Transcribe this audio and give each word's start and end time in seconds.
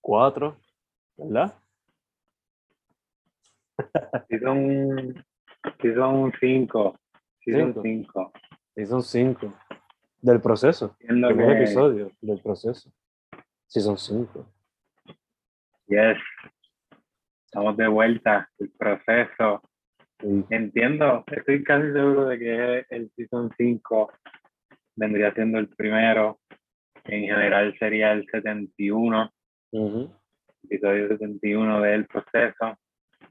4, 0.00 0.56
¿verdad? 1.16 1.54
Season, 4.28 5.24
season 5.80 6.32
5. 6.40 6.98
Season 7.44 7.74
5. 7.82 8.32
Season 8.74 9.02
5. 9.02 9.54
Del 10.20 10.40
proceso. 10.40 10.96
Entiendo 11.00 11.28
Primer 11.28 11.56
que- 11.56 11.62
episodio 11.64 12.10
del 12.20 12.40
proceso. 12.42 12.90
Season 13.66 13.96
5. 13.98 14.46
Yes. 15.86 16.18
Estamos 17.44 17.76
de 17.76 17.88
vuelta. 17.88 18.50
El 18.58 18.70
proceso. 18.70 19.62
Y 20.22 20.44
Entiendo. 20.50 21.24
Estoy 21.28 21.62
casi 21.62 21.92
seguro 21.92 22.26
de 22.26 22.38
que 22.38 22.86
el 22.90 23.10
Season 23.14 23.50
5 23.56 24.12
vendría 24.96 25.32
siendo 25.34 25.58
el 25.58 25.68
primero. 25.68 26.40
En 27.04 27.22
general 27.22 27.74
sería 27.78 28.12
el 28.12 28.26
71. 28.30 29.32
Episodio 29.70 31.08
71 31.08 31.80
del 31.82 32.06
proceso. 32.06 32.76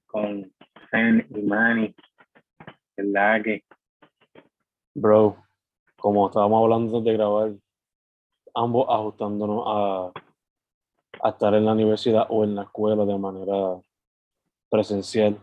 Con 0.05 0.53
Zen 0.91 1.25
y 1.29 1.41
Manny. 1.41 1.95
¿Verdad 2.95 3.43
que? 3.43 3.63
Bro, 4.93 5.37
como 5.97 6.27
estábamos 6.27 6.63
hablando 6.63 6.97
antes 6.97 7.03
de 7.03 7.17
grabar, 7.17 7.51
ambos 8.53 8.87
ajustándonos 8.89 9.63
a, 9.65 10.11
a 11.23 11.29
estar 11.29 11.53
en 11.55 11.65
la 11.65 11.73
universidad 11.73 12.25
o 12.29 12.43
en 12.43 12.55
la 12.55 12.63
escuela 12.63 13.05
de 13.05 13.17
manera 13.17 13.79
presencial, 14.69 15.37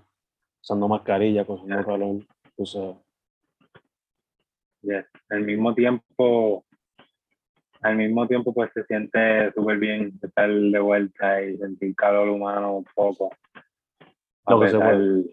usando 0.62 0.88
mascarilla, 0.88 1.44
cogiendo 1.44 1.84
calor, 1.84 2.24
tú 2.56 2.66
sabes. 2.66 2.96
Yes. 4.82 5.06
Al 5.30 5.42
mismo 5.42 5.74
tiempo, 5.74 6.64
al 7.84 7.96
mismo 7.96 8.26
tiempo, 8.26 8.54
pues 8.54 8.70
se 8.72 8.82
siente 8.84 9.52
súper 9.52 9.78
bien 9.78 10.18
estar 10.22 10.50
de 10.50 10.78
vuelta 10.78 11.42
y 11.42 11.58
sentir 11.58 11.94
calor 11.94 12.28
humano 12.30 12.78
un 12.78 12.84
poco. 12.94 13.30
A 14.46 14.52
Lo 14.52 14.60
que 14.60 14.68
se 14.68 14.78
pesar- 14.78 15.24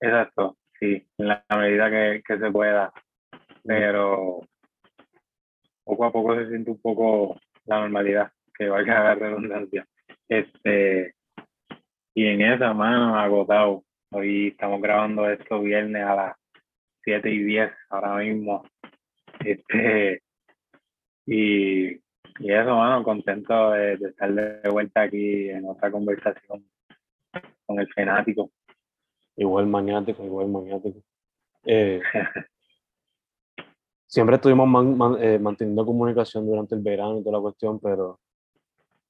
Exacto, 0.00 0.58
sí, 0.78 1.02
en 1.16 1.28
la 1.28 1.42
medida 1.56 1.90
que, 1.90 2.22
que 2.26 2.38
se 2.38 2.50
pueda. 2.50 2.92
Pero 3.64 4.40
poco 5.82 6.04
a 6.04 6.12
poco 6.12 6.36
se 6.36 6.48
siente 6.48 6.70
un 6.70 6.80
poco 6.80 7.40
la 7.64 7.80
normalidad, 7.80 8.30
que 8.58 8.68
valga 8.68 9.04
la 9.04 9.14
redundancia. 9.14 9.86
Este, 10.28 11.14
y 12.14 12.26
en 12.26 12.42
esa 12.42 12.74
mano 12.74 13.18
agotado. 13.18 13.82
Hoy 14.10 14.48
estamos 14.48 14.82
grabando 14.82 15.28
esto 15.30 15.60
viernes 15.60 16.04
a 16.04 16.14
las 16.14 16.36
7 17.02 17.30
y 17.30 17.42
10 17.44 17.72
ahora 17.88 18.16
mismo. 18.16 18.62
Este, 19.40 20.22
y, 21.26 21.88
y 21.94 22.52
eso, 22.52 22.76
mano, 22.76 23.02
contento 23.04 23.70
de, 23.70 23.96
de 23.96 24.08
estar 24.08 24.32
de 24.32 24.68
vuelta 24.68 25.02
aquí 25.02 25.48
en 25.50 25.66
otra 25.68 25.90
conversación 25.90 26.68
con 27.66 27.80
el 27.80 27.92
fanático. 27.92 28.50
Igual 29.36 29.66
maniático, 29.66 30.24
igual 30.24 30.48
maniático. 30.48 31.00
Eh, 31.64 32.00
siempre 34.06 34.36
estuvimos 34.36 34.68
man- 34.68 34.96
man- 34.96 35.16
eh, 35.20 35.38
manteniendo 35.38 35.84
comunicación 35.84 36.46
durante 36.46 36.74
el 36.74 36.82
verano 36.82 37.18
y 37.18 37.22
toda 37.24 37.36
la 37.38 37.42
cuestión, 37.42 37.80
pero 37.80 38.20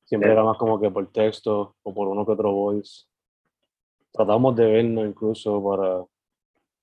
siempre 0.04 0.30
Sí. 0.30 0.32
era 0.32 0.44
más 0.44 0.56
como 0.58 0.80
que 0.80 0.90
por 0.90 1.10
texto 1.12 1.76
o 1.82 1.94
por 1.94 2.08
uno 2.08 2.24
que 2.24 2.32
otro 2.32 2.52
voice. 2.52 3.06
Tratamos 4.12 4.54
de 4.56 4.66
vernos 4.70 5.06
incluso 5.06 5.62
para 5.62 6.04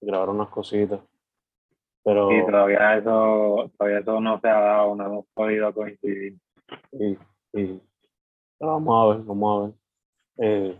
grabar 0.01 0.29
unas 0.29 0.49
cositas, 0.49 0.99
pero 2.03 2.31
Y 2.31 2.45
todavía 2.45 2.97
eso, 2.97 3.71
todavía 3.77 3.99
eso 3.99 4.19
no 4.19 4.39
se 4.39 4.47
ha 4.49 4.59
dado, 4.59 4.95
no 4.95 5.05
hemos 5.05 5.25
podido 5.33 5.73
coincidir. 5.73 6.35
y- 6.93 7.17
y- 7.53 7.81
pero 8.57 8.71
vamos 8.73 8.95
a 9.13 9.15
ver, 9.17 9.25
vamos 9.25 9.57
a 9.57 9.65
ver. 9.65 9.73
Eh, 10.49 10.79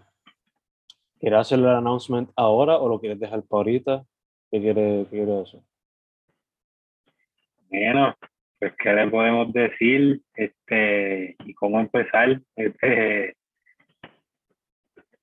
¿Quieres 1.20 1.40
hacer 1.40 1.60
el 1.60 1.68
announcement 1.68 2.30
ahora 2.36 2.78
o 2.78 2.90
lo 2.90 3.00
quieres 3.00 3.20
dejar 3.20 3.44
para 3.44 3.60
ahorita? 3.60 4.04
¿Qué 4.50 4.60
quieres, 4.60 5.08
qué 5.10 5.18
quieres 5.18 5.48
hacer? 5.48 5.62
Bueno, 7.70 8.16
pues 8.60 8.74
qué 8.78 8.94
le 8.94 9.08
podemos 9.10 9.54
decir, 9.54 10.22
este, 10.34 11.36
y 11.46 11.54
cómo 11.54 11.80
empezar. 11.80 12.42
Este, 12.56 13.36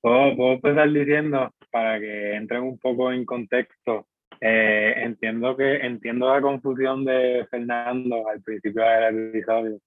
puedo, 0.00 0.37
puedo 0.37 0.53
empezar 0.53 0.91
diciendo 0.91 1.53
para 1.70 1.98
que 2.00 2.34
entren 2.37 2.62
un 2.62 2.78
poco 2.78 3.12
en 3.12 3.25
contexto. 3.25 4.06
Eh, 4.41 4.94
entiendo 4.99 5.56
que 5.56 5.78
entiendo 5.78 6.32
la 6.32 6.41
confusión 6.41 7.04
de 7.04 7.44
Fernando 7.50 8.28
al 8.28 8.41
principio 8.41 8.84
del 8.84 9.31
episodio 9.31 9.81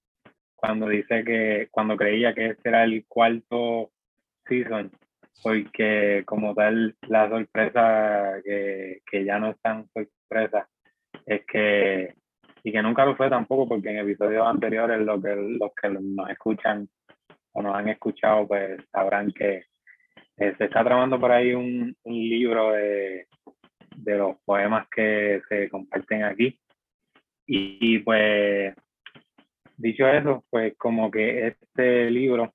cuando 0.56 0.90
dice 0.90 1.24
que 1.24 1.70
cuando 1.72 1.96
creía 1.96 2.34
que 2.34 2.48
este 2.48 2.68
era 2.68 2.84
el 2.84 3.06
cuarto 3.08 3.92
season 4.46 4.92
porque 5.42 6.24
como 6.26 6.54
tal 6.54 6.96
la 7.08 7.30
sorpresa 7.30 8.42
que, 8.44 9.00
que 9.10 9.24
ya 9.24 9.40
no 9.40 9.52
es 9.52 9.62
tan 9.62 9.88
sorpresa 9.94 10.68
es 11.26 11.46
que 11.46 12.14
y 12.64 12.72
que 12.74 12.82
nunca 12.82 13.06
lo 13.06 13.16
fue 13.16 13.30
tampoco 13.30 13.70
porque 13.70 13.90
en 13.90 14.00
episodios 14.00 14.46
anteriores 14.46 15.00
lo 15.00 15.22
que, 15.22 15.34
los 15.34 15.72
que 15.82 15.90
nos 15.90 16.30
escuchan 16.30 16.90
o 17.54 17.62
nos 17.62 17.74
han 17.74 17.88
escuchado 17.88 18.48
pues 18.50 18.82
sabrán 18.92 19.32
que 19.32 19.64
eh, 20.38 20.56
se 20.58 20.66
está 20.66 20.84
tramando 20.84 21.18
por 21.20 21.32
ahí 21.32 21.54
un, 21.54 21.96
un 22.04 22.14
libro 22.14 22.74
de, 22.74 23.28
de 23.96 24.18
los 24.18 24.38
poemas 24.46 24.88
que 24.90 25.42
se 25.50 25.70
comparten 25.70 26.24
aquí 26.24 26.60
y, 27.46 27.78
y, 27.96 28.00
pues 28.00 28.76
dicho 29.78 30.08
eso 30.08 30.44
pues 30.50 30.76
como 30.78 31.10
que 31.10 31.48
este 31.48 32.10
libro 32.10 32.54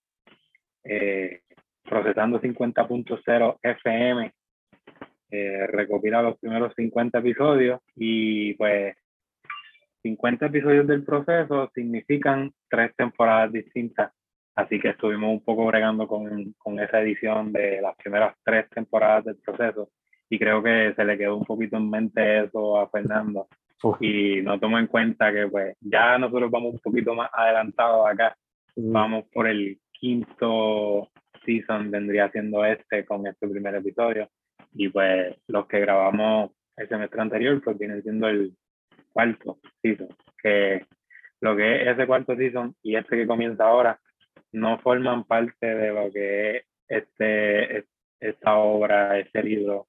eh, 0.85 1.41
procesando 1.83 2.41
50.0 2.41 3.59
FM 3.63 4.33
eh, 5.31 5.67
recopila 5.67 6.23
los 6.23 6.39
primeros 6.39 6.73
50 6.77 7.19
episodios 7.19 7.81
y 7.97 8.55
pues 8.55 8.97
50 10.03 10.47
episodios 10.47 10.87
del 10.87 11.05
proceso 11.05 11.69
significan 11.75 12.53
tres 12.71 12.95
temporadas 12.97 13.53
distintas. 13.53 14.13
Así 14.55 14.79
que 14.79 14.91
estuvimos 14.91 15.31
un 15.31 15.45
poco 15.45 15.67
bregando 15.67 16.07
con, 16.07 16.55
con 16.59 16.79
esa 16.79 17.01
edición 17.01 17.53
de 17.53 17.81
las 17.83 17.97
primeras 17.97 18.37
tres 18.45 18.71
temporadas 18.71 19.25
del 19.25 19.37
proceso 19.37 19.91
y 20.29 20.39
creo 20.39 20.63
que 20.63 20.93
se 20.95 21.05
le 21.05 21.17
quedó 21.19 21.37
un 21.37 21.45
poquito 21.45 21.77
en 21.77 21.91
mente 21.91 22.45
eso 22.45 22.79
a 22.79 22.89
Fernando 22.89 23.49
Uf. 23.83 24.01
y 24.01 24.43
no 24.43 24.59
tomó 24.59 24.79
en 24.79 24.87
cuenta 24.87 25.33
que 25.33 25.47
pues 25.49 25.77
ya 25.81 26.19
nosotros 26.19 26.51
vamos 26.51 26.75
un 26.75 26.81
poquito 26.81 27.15
más 27.15 27.31
adelantados 27.33 28.09
acá, 28.09 28.37
Mm, 28.77 28.93
vamos 28.93 29.25
por 29.33 29.49
el 29.49 29.81
quinto 29.93 31.11
season 31.45 31.91
vendría 31.91 32.31
siendo 32.31 32.65
este 32.65 33.05
con 33.05 33.27
este 33.27 33.49
primer 33.49 33.75
episodio. 33.75 34.29
Y 34.75 34.89
pues 34.89 35.35
los 35.49 35.67
que 35.67 35.81
grabamos 35.81 36.53
el 36.77 36.89
semestre 36.89 37.21
anterior, 37.23 37.61
pues 37.65 37.79
vienen 37.79 38.03
siendo 38.03 38.29
el 38.29 38.55
cuarto 39.13 39.59
season. 39.83 40.09
Que 40.43 40.85
lo 41.41 41.57
que 41.57 41.83
es 41.83 41.89
ese 41.89 42.07
cuarto 42.07 42.37
season 42.37 42.75
y 42.83 42.97
este 42.97 43.17
que 43.17 43.27
comienza 43.27 43.65
ahora 43.65 43.99
no 44.53 44.79
forman 44.79 45.25
parte 45.25 45.67
de 45.67 45.93
lo 45.93 46.13
que 46.13 46.57
es 46.57 46.65
este, 46.89 47.85
esta 48.21 48.57
obra, 48.57 49.19
este 49.19 49.43
libro, 49.43 49.89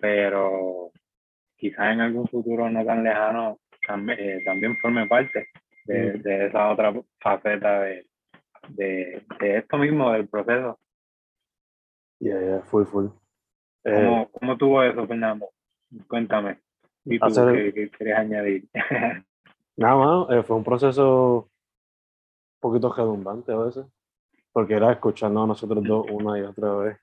pero 0.00 0.90
quizás 1.56 1.92
en 1.92 2.00
algún 2.00 2.26
futuro 2.28 2.68
no 2.70 2.84
tan 2.84 3.04
lejano 3.04 3.58
también, 3.86 4.18
eh, 4.20 4.42
también 4.44 4.76
forme 4.78 5.06
parte 5.06 5.48
de, 5.84 6.12
de, 6.14 6.46
esa 6.46 6.70
otra 6.70 6.92
faceta 7.20 7.82
de, 7.82 8.06
de, 8.68 9.22
de, 9.40 9.58
esto 9.58 9.78
mismo, 9.78 10.12
del 10.12 10.28
proceso. 10.28 10.78
Yeah, 12.18 12.40
yeah, 12.40 12.60
full, 12.62 12.84
full. 12.84 13.06
¿Cómo, 13.84 14.22
eh, 14.22 14.28
¿Cómo, 14.32 14.56
tuvo 14.56 14.82
eso, 14.82 15.06
Fernando? 15.06 15.48
Cuéntame. 16.08 16.58
¿Y 17.04 17.18
tú 17.20 17.26
qué, 17.26 17.72
qué, 17.72 17.90
quieres 17.90 18.18
añadir? 18.18 18.68
Nada 19.76 19.94
más, 19.94 20.30
eh, 20.30 20.42
fue 20.42 20.56
un 20.56 20.64
proceso 20.64 21.36
un 21.36 22.60
poquito 22.60 22.92
redundante 22.92 23.52
a 23.52 23.58
veces, 23.58 23.86
porque 24.52 24.74
era 24.74 24.90
escuchando 24.90 25.44
a 25.44 25.46
nosotros 25.46 25.84
dos 25.84 26.06
una 26.10 26.38
y 26.38 26.42
otra 26.42 26.74
vez. 26.76 26.98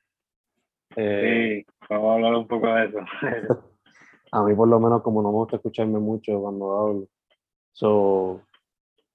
Eh, 0.96 1.64
sí, 1.66 1.73
vamos 1.90 2.12
a 2.12 2.14
hablar 2.14 2.36
un 2.36 2.48
poco 2.48 2.68
de 2.68 2.86
eso. 2.86 3.00
a 4.32 4.44
mí 4.44 4.56
por 4.56 4.68
lo 4.68 4.80
menos 4.80 5.02
como 5.02 5.22
no 5.22 5.30
me 5.30 5.38
gusta 5.38 5.58
escucharme 5.58 6.00
mucho 6.00 6.40
cuando 6.42 6.80
hablo. 6.80 7.08
So, 7.72 8.42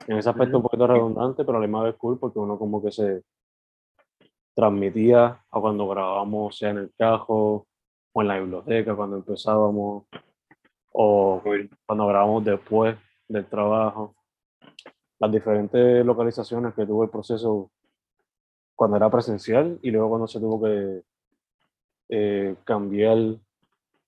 en 0.07 0.19
ese 0.19 0.31
aspecto 0.31 0.57
un 0.59 0.63
poquito 0.63 0.87
redundante, 0.87 1.45
pero 1.45 1.59
a 1.59 1.61
la 1.61 1.67
misma 1.67 1.83
vez 1.83 1.97
cool 1.97 2.19
porque 2.19 2.39
uno 2.39 2.59
como 2.59 2.83
que 2.83 2.91
se 2.91 3.23
transmitía 4.55 5.45
a 5.51 5.61
cuando 5.61 5.87
grabábamos, 5.89 6.57
sea 6.57 6.71
en 6.71 6.79
el 6.79 6.93
cajo 6.97 7.67
o 8.13 8.23
en 8.23 8.29
la 8.29 8.41
biblioteca, 8.41 8.97
cuando 8.97 9.17
empezábamos, 9.17 10.07
o 10.93 11.43
cuando 11.87 12.07
grabamos 12.07 12.45
después 12.45 12.97
del 13.29 13.47
trabajo. 13.47 14.17
Las 15.21 15.31
diferentes 15.31 16.05
localizaciones 16.05 16.75
que 16.75 16.87
tuvo 16.87 17.05
el 17.05 17.11
proceso 17.11 17.71
cuando 18.75 18.97
era 18.97 19.11
presencial 19.11 19.79
y 19.83 19.91
luego 19.91 20.09
cuando 20.09 20.29
se 20.29 20.41
tuvo 20.41 20.63
que 20.63 21.03
eh, 22.09 22.57
cambiar 22.65 23.17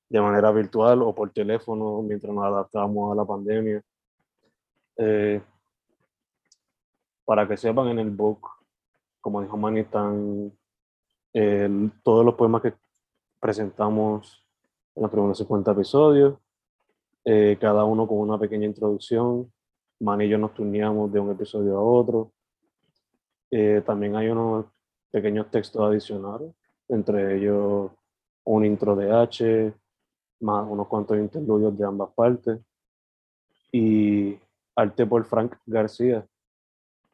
de 0.08 0.20
manera 0.20 0.50
virtual 0.50 1.02
o 1.02 1.14
por 1.14 1.30
teléfono 1.32 2.02
mientras 2.02 2.32
nos 2.32 2.44
adaptábamos 2.44 3.12
a 3.12 3.14
la 3.14 3.24
pandemia. 3.24 3.82
Eh, 4.96 5.40
para 7.24 7.46
que 7.46 7.56
sepan, 7.56 7.88
en 7.88 8.00
el 8.00 8.10
book, 8.10 8.48
como 9.20 9.40
dijo 9.40 9.56
Manny, 9.56 9.80
están 9.80 10.52
todos 12.02 12.24
los 12.24 12.34
poemas 12.34 12.60
que 12.60 12.74
presentamos 13.38 14.44
en 14.94 15.02
los 15.02 15.10
primeros 15.10 15.38
50 15.38 15.72
episodios, 15.72 16.38
eh, 17.24 17.56
cada 17.60 17.84
uno 17.84 18.06
con 18.06 18.18
una 18.18 18.38
pequeña 18.38 18.66
introducción. 18.66 19.52
Manny 20.00 20.24
y 20.24 20.28
yo 20.28 20.38
nos 20.38 20.54
turneamos 20.54 21.12
de 21.12 21.20
un 21.20 21.30
episodio 21.30 21.76
a 21.76 21.82
otro. 21.82 22.32
Eh, 23.50 23.82
también 23.84 24.16
hay 24.16 24.28
unos 24.28 24.66
pequeños 25.10 25.50
textos 25.50 25.82
adicionales, 25.82 26.54
entre 26.90 27.36
ellos 27.36 27.90
un 28.44 28.64
intro 28.64 28.96
de 28.96 29.12
H, 29.12 29.72
más 30.40 30.66
unos 30.68 30.88
cuantos 30.88 31.16
interludios 31.18 31.76
de 31.78 31.84
ambas 31.84 32.10
partes. 32.10 32.58
Y 33.72 34.36
arte 34.74 35.06
por 35.06 35.24
Frank 35.24 35.56
García, 35.66 36.26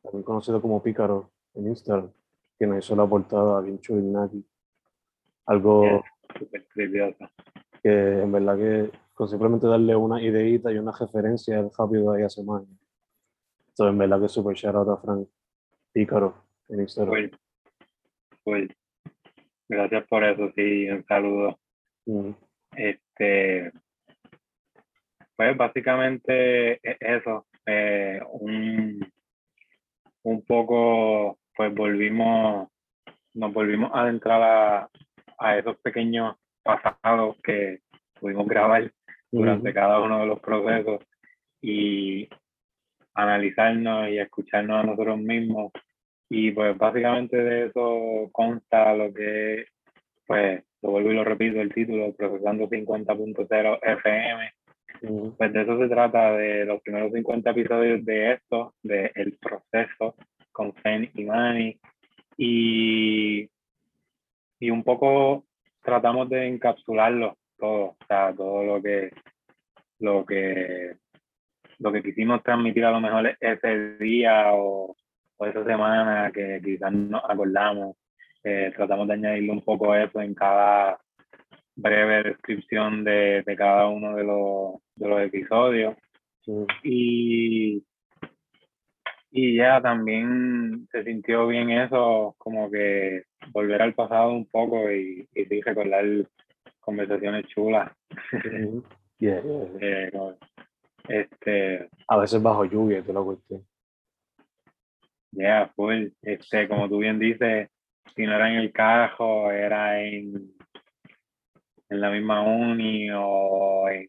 también 0.02 0.22
conocido 0.22 0.60
como 0.62 0.82
Pícaro 0.82 1.30
en 1.54 1.68
Instagram, 1.68 2.10
que 2.58 2.66
nos 2.66 2.84
hizo 2.84 2.96
la 2.96 3.06
portada 3.06 3.60
bien 3.60 3.80
Naki. 4.12 4.44
Algo 5.46 6.02
que 7.82 8.22
en 8.22 8.32
verdad 8.32 8.56
que 8.56 8.90
con 9.14 9.28
simplemente 9.28 9.66
darle 9.66 9.94
una 9.94 10.20
ideita 10.22 10.72
y 10.72 10.78
una 10.78 10.92
referencia 10.92 11.68
rápido 11.76 12.12
ahí 12.12 12.22
hace 12.22 12.42
más. 12.42 12.62
Entonces 13.68 13.92
en 13.92 13.98
verdad 13.98 14.20
que 14.20 14.28
super 14.28 14.54
shout 14.54 14.74
out 14.74 14.88
a 14.88 14.96
Frank 14.96 15.28
Pícaro 15.92 16.34
en 16.68 16.80
Instagram. 16.80 17.30
Gracias 19.68 20.06
por 20.06 20.24
eso, 20.24 20.52
sí, 20.54 20.88
un 20.88 21.04
saludo. 21.06 21.58
Mm. 22.06 22.30
Este, 22.76 23.72
pues 25.36 25.56
básicamente 25.56 26.74
e-, 26.74 26.96
eso, 27.00 27.46
eh, 27.66 28.20
un, 28.30 29.12
un 30.22 30.44
poco, 30.44 31.38
pues 31.54 31.74
volvimos, 31.74 32.68
nos 33.34 33.52
volvimos 33.52 33.90
a 33.92 34.02
adentrar 34.02 34.42
a, 34.42 34.90
a 35.38 35.58
esos 35.58 35.76
pequeños 35.78 36.36
pasados 36.62 37.36
que 37.42 37.80
pudimos 38.20 38.46
grabar 38.46 38.90
durante 39.30 39.72
cada 39.72 40.00
uno 40.00 40.20
de 40.20 40.26
los 40.26 40.40
procesos 40.40 41.04
y 41.60 42.28
analizarnos 43.14 44.08
y 44.08 44.18
escucharnos 44.18 44.82
a 44.82 44.86
nosotros 44.86 45.18
mismos. 45.18 45.72
Y 46.28 46.50
pues 46.50 46.76
básicamente 46.76 47.36
de 47.36 47.66
eso 47.66 48.28
consta 48.32 48.94
lo 48.94 49.12
que, 49.12 49.66
pues, 50.26 50.64
lo 50.82 50.90
vuelvo 50.90 51.12
y 51.12 51.14
lo 51.14 51.24
repito, 51.24 51.60
el 51.60 51.72
título, 51.72 52.12
Procesando 52.14 52.68
50.0 52.68 53.78
FM, 53.82 54.52
pues 55.36 55.52
de 55.52 55.62
eso 55.62 55.78
se 55.78 55.88
trata, 55.88 56.32
de 56.32 56.64
los 56.64 56.80
primeros 56.82 57.12
50 57.12 57.50
episodios 57.50 58.04
de 58.04 58.32
esto, 58.32 58.74
de 58.82 59.10
El 59.14 59.38
Proceso, 59.38 60.16
con 60.52 60.74
Fen 60.74 61.10
y 61.14 61.24
Manny. 61.24 61.78
Y, 62.36 63.48
y 64.60 64.70
un 64.70 64.82
poco 64.82 65.44
tratamos 65.82 66.28
de 66.28 66.46
encapsularlo 66.46 67.36
todo, 67.58 67.84
o 67.84 67.96
sea, 68.06 68.34
todo 68.34 68.64
lo 68.64 68.82
que, 68.82 69.10
lo 70.00 70.26
que, 70.26 70.96
lo 71.78 71.92
que 71.92 72.02
quisimos 72.02 72.42
transmitir 72.42 72.84
a 72.84 72.90
lo 72.90 73.00
mejor 73.00 73.36
ese 73.40 73.96
día 73.98 74.52
o, 74.52 74.96
o 75.36 75.46
esa 75.46 75.64
semana 75.64 76.30
que 76.32 76.60
quizás 76.64 76.92
nos 76.92 77.22
acordamos. 77.28 77.96
Eh, 78.44 78.72
tratamos 78.76 79.08
de 79.08 79.14
añadirle 79.14 79.52
un 79.52 79.62
poco 79.62 79.94
eso 79.94 80.20
en 80.20 80.34
cada 80.34 80.98
breve 81.74 82.22
descripción 82.22 83.04
de, 83.04 83.42
de 83.44 83.56
cada 83.56 83.88
uno 83.88 84.16
de 84.16 84.24
los, 84.24 84.74
de 84.94 85.08
los 85.08 85.20
episodios. 85.22 85.96
Y, 86.82 87.84
y 89.30 89.56
ya 89.56 89.80
también 89.80 90.86
se 90.92 91.02
sintió 91.04 91.48
bien 91.48 91.70
eso, 91.70 92.34
como 92.38 92.70
que 92.70 93.24
volver 93.52 93.82
al 93.82 93.94
pasado 93.94 94.32
un 94.32 94.46
poco 94.46 94.90
y, 94.90 95.28
y 95.34 95.60
recordar 95.60 96.04
conversaciones 96.80 97.46
chulas. 97.48 97.92
Eh, 99.18 100.10
este, 101.08 101.88
a 102.06 102.18
veces 102.18 102.42
bajo 102.42 102.66
lluvia, 102.66 103.02
te 103.02 103.14
lo 103.14 103.24
cuento. 103.24 103.62
Ya, 105.36 105.72
pues, 105.76 106.12
este, 106.22 106.68
como 106.68 106.88
tú 106.88 106.98
bien 106.98 107.18
dices, 107.18 107.68
si 108.14 108.24
no 108.24 108.34
era 108.34 108.50
en 108.50 108.56
el 108.56 108.72
carro, 108.72 109.50
era 109.50 110.00
en 110.00 110.56
en 111.88 112.00
la 112.00 112.10
misma 112.10 112.42
uni 112.42 113.08
o 113.12 113.88
en, 113.88 114.08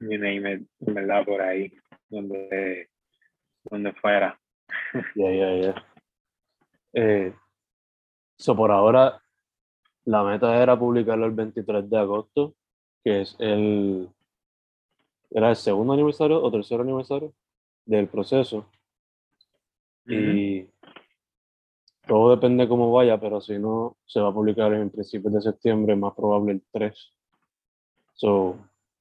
en 0.00 0.68
verdad, 0.80 1.24
por 1.24 1.42
ahí, 1.42 1.72
donde, 2.08 2.88
donde 3.64 3.92
fuera. 3.94 4.38
Ya, 5.14 5.30
ya, 5.30 5.54
ya. 5.56 5.86
Eh, 6.92 7.34
so 8.36 8.56
por 8.56 8.70
ahora, 8.70 9.20
la 10.04 10.22
meta 10.22 10.62
era 10.62 10.78
publicarlo 10.78 11.26
el 11.26 11.32
23 11.32 11.88
de 11.88 11.98
agosto, 11.98 12.54
que 13.04 13.22
es 13.22 13.36
el, 13.38 14.08
era 15.30 15.50
el 15.50 15.56
segundo 15.56 15.92
aniversario 15.92 16.42
o 16.42 16.50
tercer 16.50 16.80
aniversario 16.80 17.34
del 17.84 18.08
proceso. 18.08 18.66
Y 20.10 20.68
todo 22.06 22.34
depende 22.34 22.68
cómo 22.68 22.90
vaya, 22.92 23.20
pero 23.20 23.40
si 23.40 23.58
no, 23.58 23.96
se 24.04 24.20
va 24.20 24.28
a 24.28 24.34
publicar 24.34 24.72
en 24.74 24.90
principios 24.90 25.32
de 25.32 25.40
septiembre, 25.40 25.94
más 25.94 26.14
probable 26.14 26.52
el 26.52 26.62
3. 26.72 27.14
So, 28.14 28.56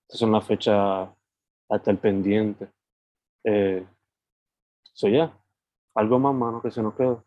esa 0.07 0.15
es 0.15 0.21
una 0.21 0.41
fecha 0.41 1.11
hasta 1.69 1.91
el 1.91 1.97
pendiente. 1.97 2.69
Eh, 3.43 3.85
so, 4.93 5.07
ya, 5.07 5.35
algo 5.95 6.19
más, 6.19 6.35
mano, 6.35 6.61
que 6.61 6.71
se 6.71 6.81
nos 6.81 6.93
queda. 6.95 7.23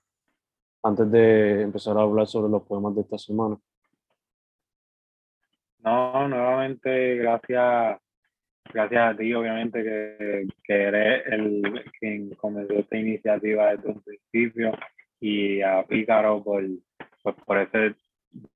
Antes 0.85 1.11
de 1.11 1.63
empezar 1.63 1.97
a 1.99 2.03
hablar 2.03 2.27
sobre 2.27 2.51
los 2.51 2.63
poemas 2.63 2.95
de 2.95 3.03
esta 3.03 3.19
semana. 3.19 3.59
No, 5.79 6.29
nuevamente, 6.29 7.17
gracias, 7.17 8.01
gracias 8.73 9.15
a 9.15 9.17
ti, 9.17 9.33
obviamente, 9.35 9.83
que, 9.83 10.47
que 10.65 10.75
eres 10.75 11.27
el 11.27 11.85
quien 11.99 12.31
comenzó 12.35 12.75
esta 12.75 12.97
iniciativa 12.97 13.75
desde 13.75 13.89
un 13.89 14.03
principio 14.03 14.73
y 15.21 15.63
a 15.63 15.85
Pícaro 15.85 16.43
por, 16.43 16.65
pues, 17.23 17.37
por 17.47 17.59
ese 17.59 17.95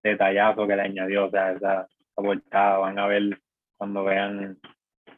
detallazo 0.03 0.67
que 0.67 0.77
le 0.77 0.83
añadió, 0.83 1.27
o 1.27 1.31
sea, 1.31 1.53
esa, 1.53 1.87
esa 2.17 2.79
van 2.79 2.99
a 2.99 3.07
ver 3.07 3.39
cuando 3.77 4.05
vean 4.05 4.59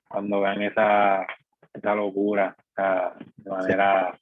cuando 0.09 0.41
vean 0.41 0.63
esa, 0.63 1.27
esa 1.73 1.95
locura, 1.95 2.57
o 2.59 2.75
sea, 2.75 3.15
de 3.37 3.51
manera 3.51 4.19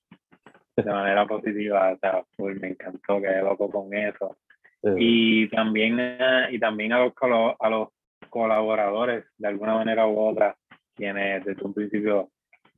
de 0.77 0.93
manera 0.93 1.27
positiva, 1.27 1.93
o 1.93 1.99
sea, 1.99 2.23
pues 2.37 2.61
me 2.61 2.69
encantó, 2.69 3.21
quedé 3.21 3.41
loco 3.41 3.71
con 3.71 3.95
eso. 3.95 4.37
Sí. 4.83 4.91
Y 4.99 5.49
también, 5.49 5.99
eh, 5.99 6.49
y 6.51 6.59
también 6.59 6.93
a 6.93 6.99
los, 6.99 7.15
a 7.59 7.71
los 7.71 7.89
colaboradores, 8.29 9.25
de 9.39 9.49
alguna 9.49 9.75
manera 9.75 10.07
u 10.07 10.19
otra, 10.19 10.57
quienes 10.95 11.45
desde 11.45 11.65
un 11.65 11.75
principio 11.75 12.31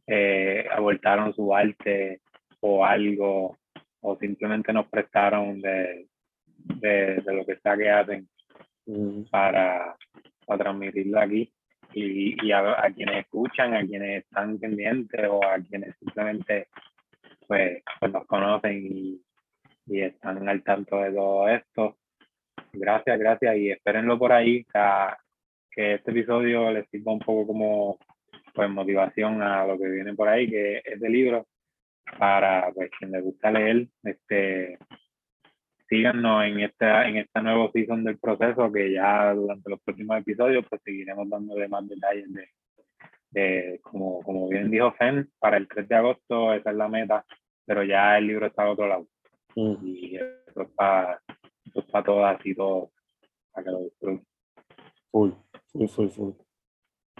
eh, 0.06 0.66
abortaron 0.70 1.34
su 1.34 1.54
arte 1.54 2.20
o 2.60 2.84
algo, 2.84 3.56
o 4.00 4.16
simplemente 4.18 4.72
nos 4.72 4.88
prestaron 4.88 5.60
de, 5.60 6.06
de, 6.46 7.16
de 7.16 7.32
lo 7.34 7.44
que 7.44 7.56
sea 7.56 7.76
que 7.76 7.90
hacen 7.90 8.28
para, 9.30 9.96
para 10.46 10.64
transmitirlo 10.64 11.20
aquí. 11.20 11.52
Y, 11.94 12.46
y 12.46 12.52
a, 12.52 12.84
a 12.84 12.90
quienes 12.92 13.24
escuchan, 13.24 13.74
a 13.74 13.86
quienes 13.86 14.24
están 14.24 14.58
pendientes 14.58 15.26
o 15.30 15.42
a 15.42 15.58
quienes 15.58 15.96
simplemente 15.98 16.68
pues, 17.46 17.82
pues 17.98 18.12
nos 18.12 18.26
conocen 18.26 18.86
y, 18.86 19.22
y 19.86 20.02
están 20.02 20.46
al 20.46 20.62
tanto 20.62 21.00
de 21.00 21.12
todo 21.12 21.48
esto. 21.48 21.96
Gracias, 22.72 23.18
gracias 23.18 23.56
y 23.56 23.70
espérenlo 23.70 24.18
por 24.18 24.32
ahí, 24.32 24.66
o 24.68 24.70
sea, 24.70 25.16
que 25.78 25.94
este 25.94 26.11
episodio 26.11 26.73
les 26.73 26.90
sirva 26.90 27.12
un 27.12 27.20
poco 27.20 27.47
como 27.47 27.99
pues 28.52 28.68
motivación 28.68 29.40
a 29.42 29.64
lo 29.64 29.78
que 29.78 29.88
viene 29.88 30.12
por 30.12 30.28
ahí, 30.28 30.50
que 30.50 30.82
es 30.85 30.99
de 30.99 31.08
libro, 31.08 31.47
para 32.18 32.73
pues 32.75 32.90
quien 32.99 33.12
le 33.12 33.20
gusta 33.20 33.52
leer, 33.52 33.87
este 34.02 34.76
síganos 35.88 36.44
en 36.47 36.58
esta, 36.58 37.08
en 37.08 37.18
esta 37.18 37.40
nuevo 37.42 37.70
season 37.70 38.02
del 38.02 38.18
proceso, 38.18 38.73
que 38.73 38.92
ya 38.92 39.32
durante 39.32 39.70
los 39.70 39.80
próximos 39.80 40.18
episodios 40.18 40.66
pues 40.68 40.82
seguiremos 40.82 41.30
dándole 41.30 41.68
más 41.68 41.88
detalles 41.88 42.26
de, 42.32 42.49
de 43.30 43.80
como, 43.80 44.20
como 44.23 44.49
bien 44.49 44.73
dijo 44.73 44.90
Fen, 44.94 45.30
para 45.38 45.58
el 45.58 45.68
3 45.68 45.88
de 45.88 45.94
agosto 45.94 46.54
esa 46.54 46.70
es 46.70 46.76
la 46.76 46.88
meta, 46.88 47.25
pero 47.64 47.85
ya 47.85 48.18
el 48.18 48.26
libro 48.26 48.47
está 48.47 48.62
al 48.62 48.70
otro 48.70 48.88
lado 48.88 49.06
mm. 49.54 49.76
y 49.87 50.16
eso 50.16 50.62
es 50.62 50.70
para, 50.75 51.23
eso 51.66 51.78
es 51.78 51.87
para 51.87 52.04
todas 52.04 52.44
y 52.44 52.52
todos, 52.56 52.90
para 53.52 53.64
que 53.64 53.70
lo 53.70 53.78
disfruten. 53.85 54.26
Full, 55.12 55.30
full, 55.72 55.87
full, 55.88 56.08
full. 56.08 56.32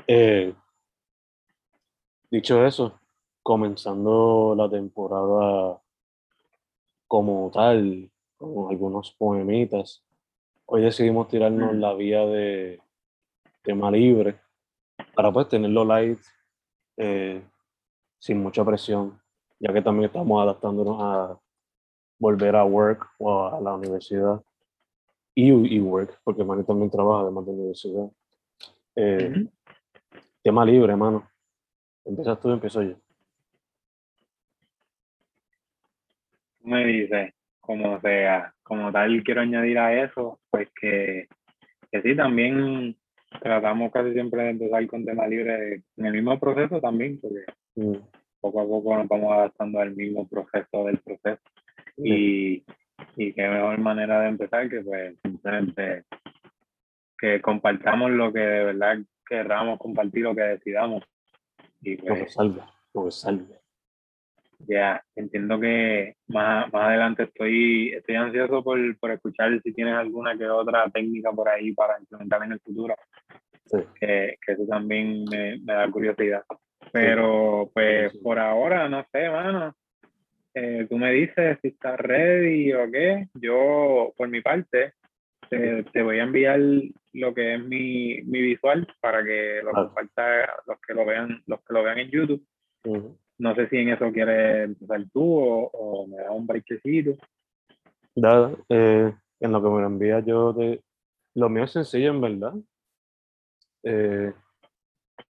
Eh, 0.07 0.55
dicho 2.31 2.64
eso, 2.64 2.99
comenzando 3.43 4.55
la 4.57 4.69
temporada 4.69 5.81
como 7.07 7.50
tal, 7.52 8.11
con 8.37 8.71
algunos 8.71 9.12
poemitas, 9.12 10.05
hoy 10.67 10.83
decidimos 10.83 11.28
tirarnos 11.28 11.75
Mm. 11.75 11.81
la 11.81 11.95
vía 11.95 12.26
de 12.26 12.81
tema 13.62 13.90
libre 13.90 14.38
para 15.14 15.33
pues 15.33 15.49
tenerlo 15.49 15.85
light, 15.85 16.21
eh, 16.97 17.43
sin 18.19 18.43
mucha 18.43 18.64
presión, 18.64 19.21
ya 19.59 19.73
que 19.73 19.83
también 19.83 20.07
estamos 20.07 20.43
adaptándonos 20.43 20.97
a 21.00 21.38
volver 22.19 22.57
a 22.57 22.64
work 22.64 23.07
o 23.19 23.47
a 23.47 23.61
la 23.61 23.75
universidad 23.75 24.43
y, 25.35 25.50
y 25.52 25.81
work, 25.81 26.21
porque 26.25 26.45
Manny 26.45 26.64
también 26.64 26.90
trabaja 26.90 27.23
además 27.23 27.47
de 27.47 27.52
universidad. 27.52 28.11
Eh. 29.00 29.47
Tema 30.43 30.64
libre, 30.64 30.93
hermano. 30.93 31.28
Empiezas 32.05 32.40
tú, 32.40 32.50
empiezo 32.50 32.83
yo. 32.83 32.97
Me 36.62 36.85
dices, 36.85 37.33
como 37.61 38.00
sea, 38.00 38.52
como 38.62 38.90
tal, 38.90 39.23
quiero 39.23 39.43
añadir 39.43 39.78
a 39.78 40.05
eso, 40.05 40.40
pues 40.50 40.69
que, 40.81 41.28
que 41.90 42.02
sí, 42.02 42.17
también 42.17 42.97
tratamos 43.40 43.93
casi 43.93 44.12
siempre 44.12 44.43
de 44.43 44.50
empezar 44.50 44.87
con 44.87 45.05
tema 45.05 45.26
libre 45.26 45.83
en 45.97 46.07
el 46.07 46.12
mismo 46.12 46.38
proceso 46.38 46.81
también, 46.81 47.21
porque 47.21 47.45
Mm, 47.78 47.95
poco 48.40 48.61
a 48.61 48.67
poco 48.67 48.97
nos 48.97 49.07
vamos 49.07 49.33
adaptando 49.33 49.78
al 49.78 49.95
mismo 49.95 50.26
proceso 50.28 50.85
del 50.85 50.99
proceso. 50.99 51.40
Y, 51.97 52.64
y 53.17 53.33
qué 53.33 53.49
mejor 53.49 53.78
manera 53.78 54.21
de 54.23 54.28
empezar 54.28 54.69
que 54.69 54.81
pues 54.81 55.17
simplemente 55.23 56.05
que 57.19 57.41
compartamos 57.41 58.11
lo 58.11 58.33
que 58.33 58.41
de 58.41 58.65
verdad 58.65 58.99
querramos 59.29 59.79
compartir, 59.79 60.23
lo 60.23 60.35
que 60.35 60.43
decidamos. 60.43 61.05
Y 61.83 61.97
Lo 61.97 62.15
que 62.15 62.21
pues 62.21 62.33
salve, 62.33 62.63
lo 62.95 63.05
que 63.05 63.59
ya, 64.67 65.03
entiendo 65.15 65.61
que 65.61 66.17
más, 66.29 66.73
más 66.73 66.89
adelante 66.89 67.25
estoy, 67.25 67.91
estoy 67.91 68.17
ansioso 68.17 68.63
por, 68.65 68.79
por 68.99 69.13
escuchar 69.13 69.61
si 69.63 69.73
tienes 69.73 69.95
alguna 69.95 70.37
que 70.37 70.47
otra 70.49 70.89
técnica 70.91 71.31
por 71.31 71.49
ahí 71.49 71.73
para 71.73 71.99
implementar 72.01 72.43
en 72.45 72.53
el 72.53 72.61
futuro, 72.61 72.95
Sí. 73.67 73.77
que, 74.01 74.39
que 74.45 74.53
eso 74.53 74.65
también 74.67 75.25
me, 75.31 75.59
me 75.59 75.75
da 75.75 75.91
curiosidad. 75.91 76.43
Pero 76.91 77.71
pues 77.75 78.13
Sí. 78.13 78.19
por 78.23 78.39
ahora, 78.39 78.89
no 78.89 79.05
sé, 79.13 79.29
mano. 79.29 79.75
Eh, 80.55 80.87
tú 80.89 80.97
me 80.97 81.13
dices 81.13 81.59
si 81.61 81.69
estás 81.69 82.01
ready 82.01 82.73
o 82.73 82.91
qué. 82.91 83.29
Yo, 83.35 84.13
por 84.17 84.29
mi 84.29 84.41
parte, 84.41 84.95
te, 85.49 85.83
te 85.85 86.02
voy 86.02 86.19
a 86.19 86.25
enviar 86.25 86.61
lo 87.12 87.35
que 87.35 87.55
es 87.55 87.64
mi, 87.64 88.21
mi 88.23 88.40
visual 88.43 88.87
para 89.00 89.23
que 89.25 89.61
lo 89.62 89.71
Claro. 89.71 89.87
comparta 89.88 90.47
los 90.67 90.78
que 90.87 90.95
lo 90.95 91.05
vean, 91.05 91.43
los 91.47 91.61
que 91.61 91.75
lo 91.75 91.83
vean 91.83 91.99
en 91.99 92.11
YouTube. 92.11 92.47
No 93.38 93.55
sé 93.55 93.69
si 93.69 93.76
en 93.78 93.90
eso 93.90 94.11
quieres 94.12 94.64
empezar 94.64 95.05
tú 95.12 95.23
o, 95.38 95.67
o 95.73 96.07
me 96.07 96.17
da 96.17 96.31
un 96.33 96.47
breakcito. 96.47 97.12
Da, 98.14 98.50
eh, 98.69 99.12
en 99.40 99.52
lo 99.52 99.62
que 99.62 99.69
me 99.69 99.81
lo 99.81 99.87
envías 99.87 100.25
yo 100.26 100.55
te... 100.55 100.83
Lo 101.35 101.49
mío 101.49 101.64
es 101.64 101.71
sencillo, 101.71 102.11
en 102.11 102.21
verdad. 102.21 102.55
Eh, 103.85 104.33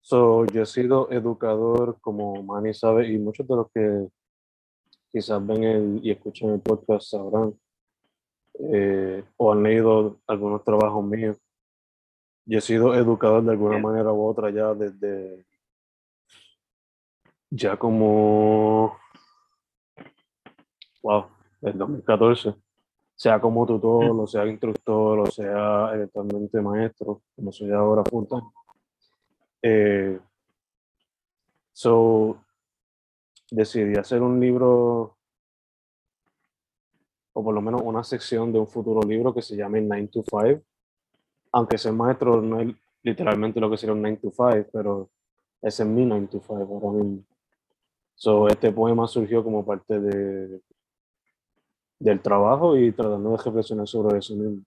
so, 0.01 0.45
yo 0.47 0.63
he 0.63 0.67
sido 0.67 1.11
educador, 1.11 1.99
como 2.01 2.41
Manny 2.45 2.73
sabe, 2.75 3.09
y 3.09 3.19
muchos 3.19 3.47
de 3.49 3.57
los 3.57 3.71
que 3.73 4.07
quizás 5.11 5.45
ven 5.45 5.65
el, 5.65 6.01
y 6.03 6.13
escuchan 6.13 6.51
el 6.51 6.61
podcast 6.61 7.11
sabrán, 7.11 7.55
eh, 8.59 9.25
o 9.37 9.53
han 9.53 9.63
leído 9.63 10.19
algunos 10.27 10.65
trabajos 10.65 11.05
míos. 11.05 11.37
Yo 12.45 12.59
he 12.59 12.63
sido 12.63 12.95
educador 12.95 13.45
de 13.45 13.53
alguna 13.53 13.79
manera 13.79 14.13
u 14.13 14.27
otra 14.27 14.51
ya 14.51 14.73
desde 14.75 15.45
ya 17.51 17.77
como 17.77 18.97
wow, 21.03 21.27
el 21.63 21.79
2014, 21.79 22.55
sea 23.15 23.41
como 23.41 23.67
tutor, 23.67 24.11
o 24.21 24.27
sea 24.27 24.47
instructor, 24.47 25.21
o 25.21 25.27
sea 25.27 25.91
eventualmente 25.95 26.61
maestro, 26.61 27.23
como 27.35 27.53
soy 27.53 27.71
ahora 27.73 28.03
full 28.05 28.27
time. 28.27 28.43
Eh, 29.63 30.19
so, 31.73 32.39
decidí 33.51 33.97
hacer 33.97 34.21
un 34.23 34.41
libro, 34.41 35.16
o 37.39 37.45
por 37.45 37.55
lo 37.55 37.61
menos 37.61 37.83
una 37.85 38.03
sección 38.03 38.51
de 38.51 38.59
un 38.59 38.67
futuro 38.67 39.07
libro 39.07 39.35
que 39.35 39.43
se 39.43 39.55
llame 39.55 39.83
9 39.83 40.09
to 40.09 40.23
5. 40.23 40.63
Aunque 41.53 41.77
ser 41.77 41.93
maestro 41.93 42.41
no 42.41 42.61
es 42.61 42.75
literalmente 43.03 43.61
lo 43.61 43.69
que 43.71 43.77
sería 43.77 43.93
un 43.93 44.01
9 44.01 44.21
to 44.23 44.31
5, 44.31 44.71
pero 44.73 45.11
ese 45.61 45.83
es 45.83 45.89
mi 45.89 46.07
9 46.07 46.29
to 46.29 46.41
5 46.41 46.55
ahora 46.55 46.99
mismo. 46.99 47.25
So, 48.15 48.49
este 48.49 48.73
poema 48.73 49.07
surgió 49.07 49.45
como 49.45 49.67
parte 49.67 50.01
de, 50.01 50.63
del 51.99 52.23
trabajo 52.23 52.75
y 52.75 52.91
tratando 52.93 53.33
de 53.33 53.37
reflexionar 53.37 53.87
sobre 53.87 54.17
eso 54.17 54.35
mismo. 54.35 54.63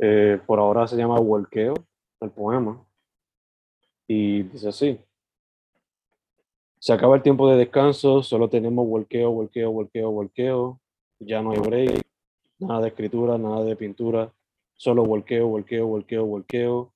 Eh, 0.00 0.40
por 0.44 0.58
ahora 0.58 0.88
se 0.88 0.96
llama 0.96 1.20
Volqueo, 1.20 1.74
el 2.22 2.30
poema, 2.30 2.84
y 4.08 4.42
dice 4.42 4.68
así. 4.68 5.00
Se 6.80 6.92
acaba 6.92 7.14
el 7.14 7.22
tiempo 7.22 7.48
de 7.48 7.56
descanso, 7.56 8.20
solo 8.24 8.48
tenemos 8.48 8.84
volqueo, 8.84 9.30
volqueo, 9.30 9.70
volqueo, 9.70 10.10
volqueo. 10.10 10.81
Ya 11.24 11.40
no 11.40 11.52
hay 11.52 11.58
break, 11.58 12.02
nada 12.58 12.82
de 12.82 12.88
escritura, 12.88 13.38
nada 13.38 13.64
de 13.64 13.76
pintura, 13.76 14.32
solo 14.74 15.04
volqueo, 15.04 15.46
volqueo, 15.48 15.86
volqueo, 15.86 16.26
volqueo. 16.26 16.92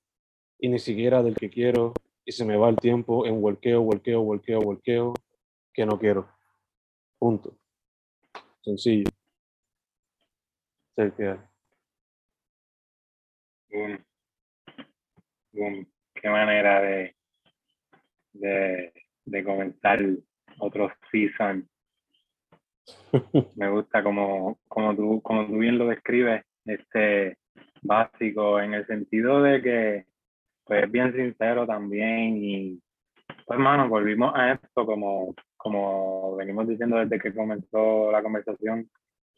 Y 0.58 0.68
ni 0.68 0.78
siquiera 0.78 1.22
del 1.22 1.34
que 1.34 1.50
quiero. 1.50 1.92
Y 2.24 2.32
se 2.32 2.44
me 2.44 2.56
va 2.56 2.68
el 2.68 2.76
tiempo 2.76 3.26
en 3.26 3.40
volqueo, 3.40 3.82
volqueo, 3.82 4.22
volqueo, 4.22 4.60
volqueo, 4.60 5.14
que 5.72 5.86
no 5.86 5.98
quiero. 5.98 6.28
Punto. 7.18 7.56
Sencillo. 8.62 9.08
Boom. 13.70 14.04
Boom. 15.52 15.86
Qué 16.14 16.28
manera 16.30 16.80
de, 16.80 17.14
de, 18.32 19.44
comenzar 19.44 20.00
otro 20.58 20.90
season. 21.10 21.68
Me 23.54 23.70
gusta 23.70 24.02
como, 24.02 24.58
como, 24.68 24.94
tú, 24.94 25.20
como 25.22 25.46
tú 25.46 25.58
bien 25.58 25.78
lo 25.78 25.86
describes, 25.86 26.44
este 26.64 27.38
básico, 27.82 28.60
en 28.60 28.74
el 28.74 28.86
sentido 28.86 29.42
de 29.42 29.62
que 29.62 30.04
pues 30.64 30.84
es 30.84 30.90
bien 30.90 31.12
sincero 31.14 31.66
también 31.66 32.36
y 32.36 32.80
pues 33.46 33.58
hermano, 33.58 33.88
volvimos 33.88 34.32
a 34.34 34.52
esto 34.52 34.84
como, 34.84 35.34
como 35.56 36.34
venimos 36.36 36.66
diciendo 36.66 36.96
desde 36.96 37.20
que 37.20 37.34
comenzó 37.34 38.10
la 38.10 38.22
conversación, 38.22 38.90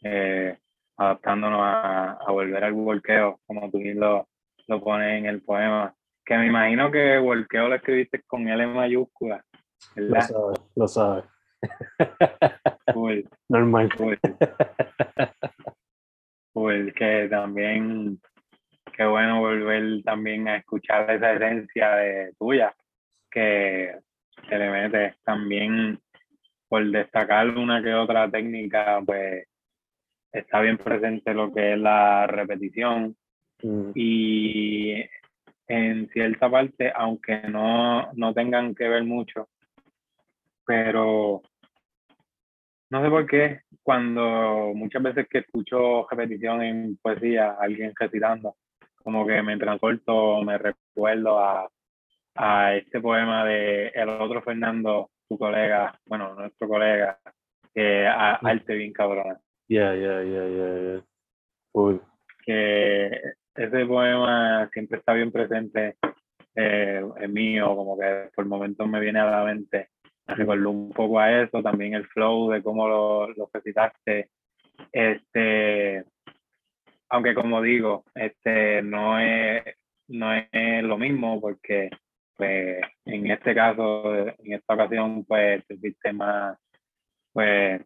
eh, 0.03 0.57
adaptándonos 0.97 1.61
a, 1.63 2.19
volver 2.29 2.65
al 2.65 2.73
volqueo, 2.73 3.41
como 3.47 3.71
tú 3.71 3.79
bien 3.79 4.01
lo, 4.01 4.27
lo 4.67 4.83
pones 4.83 5.19
en 5.19 5.27
el 5.27 5.43
poema, 5.43 5.95
que 6.25 6.37
me 6.39 6.47
imagino 6.47 6.91
que 6.91 7.19
volqueo 7.19 7.69
lo 7.69 7.75
escribiste 7.75 8.23
con 8.27 8.49
L 8.49 8.67
mayúscula, 8.69 9.45
Lo 9.97 10.13
¿verdad? 10.13 10.29
sabe, 10.29 10.55
lo 10.75 10.89
sabe. 10.89 11.23
Full, 12.93 13.21
Normal. 13.49 13.91
full. 13.97 14.17
Full, 16.53 16.93
que 16.93 17.29
también, 17.31 18.21
qué 18.97 19.05
bueno 19.05 19.41
volver 19.41 20.03
también 20.03 20.49
a 20.49 20.57
escuchar 20.57 21.11
esa 21.11 21.33
esencia 21.33 21.91
de 21.97 22.33
tuya, 22.39 22.75
que, 23.31 23.95
que 24.49 24.59
le 24.59 24.71
metes 24.71 25.17
también 25.23 26.01
por 26.69 26.85
destacar 26.91 27.49
una 27.51 27.83
que 27.83 27.95
otra 27.95 28.31
técnica, 28.31 29.01
pues 29.05 29.47
está 30.33 30.61
bien 30.61 30.79
presente 30.79 31.33
lo 31.35 31.53
que 31.53 31.73
es 31.73 31.79
la 31.79 32.27
repetición 32.27 33.17
Mm, 33.63 33.91
y 33.95 35.05
en 35.67 36.09
cierta 36.11 36.51
parte, 36.51 36.93
aunque 36.95 37.43
no, 37.49 38.13
no 38.15 38.33
tengan 38.33 38.75
que 38.75 38.89
ver 38.89 39.05
mucho, 39.05 39.49
pero 40.69 41.41
no 42.91 43.03
sé 43.03 43.09
por 43.09 43.27
qué, 43.27 43.61
cuando 43.83 44.73
muchas 44.75 45.03
veces 45.03 45.27
que 45.31 45.39
escucho 45.39 46.07
repetición 46.11 46.63
en 46.63 46.99
poesía, 46.99 47.57
alguien 47.59 47.95
recitando, 47.99 48.57
como 49.03 49.27
que 49.27 49.43
me 49.43 49.57
transporto, 49.57 50.43
me 50.43 50.59
recuerdo 50.59 51.39
a, 51.39 51.67
a 52.35 52.75
este 52.75 53.01
poema 53.01 53.47
de 53.47 53.89
el 53.89 54.11
otro 54.11 54.43
Fernando, 54.43 55.11
tu 55.27 55.39
colega, 55.39 55.99
bueno, 56.07 56.35
nuestro 56.35 56.69
colega, 56.69 57.19
que 57.75 58.07
a, 58.07 58.35
arte 58.35 58.75
bien 58.75 58.93
cabrona. 58.93 59.41
Yeah, 59.69 59.95
yeah, 59.95 60.23
yeah, 60.23 60.49
yeah, 60.49 60.81
yeah. 60.81 61.03
Full. 61.73 61.97
que 62.45 63.11
ese 63.55 63.87
poema 63.87 64.69
siempre 64.73 64.99
está 64.99 65.15
bien 65.15 65.33
presente 65.33 65.97
eh, 66.55 67.03
en 67.17 67.33
mí, 67.33 67.59
o 67.59 67.75
como 67.75 67.99
que 67.99 68.29
por 68.35 68.45
momentos 68.45 68.87
me 68.87 69.01
viene 69.01 69.21
a 69.21 69.31
la 69.31 69.45
mente. 69.45 69.89
Me 70.33 70.35
recordó 70.35 70.71
un 70.71 70.91
poco 70.91 71.19
a 71.19 71.43
eso, 71.43 71.63
también 71.63 71.95
el 71.95 72.07
flow 72.09 72.51
de 72.51 72.63
cómo 72.63 72.87
lo, 72.89 73.29
lo 73.31 73.51
recitaste. 73.53 74.31
Este, 74.93 76.05
aunque 77.09 77.35
como 77.35 77.63
digo, 77.63 78.05
este 78.15 78.83
no 78.83 79.19
es, 79.19 79.65
no 80.09 80.33
es 80.35 80.83
lo 80.85 80.99
mismo 80.99 81.41
porque 81.41 81.91
pues 82.37 82.81
en 83.05 83.31
este 83.31 83.55
caso, 83.55 84.29
en 84.29 84.53
esta 84.53 84.75
ocasión, 84.75 85.25
pues 85.25 85.67
te 85.67 85.75
viste 85.75 86.13
más, 86.13 86.57
pues 87.33 87.83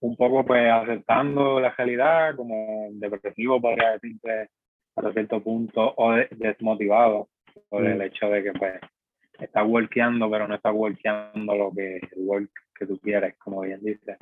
un 0.00 0.16
poco 0.16 0.44
pues 0.44 0.70
aceptando 0.70 1.58
la 1.58 1.70
realidad, 1.70 2.36
como 2.36 2.88
depresivo 2.92 3.60
podría 3.60 3.92
decirte 3.92 4.50
hasta 4.94 5.12
cierto 5.12 5.42
punto, 5.42 5.92
o 5.96 6.12
de- 6.12 6.28
desmotivado 6.30 7.28
por 7.68 7.84
el 7.84 7.98
Mm. 7.98 8.02
hecho 8.02 8.28
de 8.28 8.42
que 8.44 8.52
pues 8.52 8.80
estás 9.38 9.66
workeando, 9.66 10.30
pero 10.30 10.48
no 10.48 10.54
estás 10.54 10.74
workeando 10.74 11.54
lo 11.54 11.72
que 11.72 11.96
el 11.96 12.18
work 12.18 12.50
que 12.74 12.86
tú 12.86 12.98
quieres, 12.98 13.36
como 13.38 13.60
bien 13.62 13.80
dices. 13.82 14.16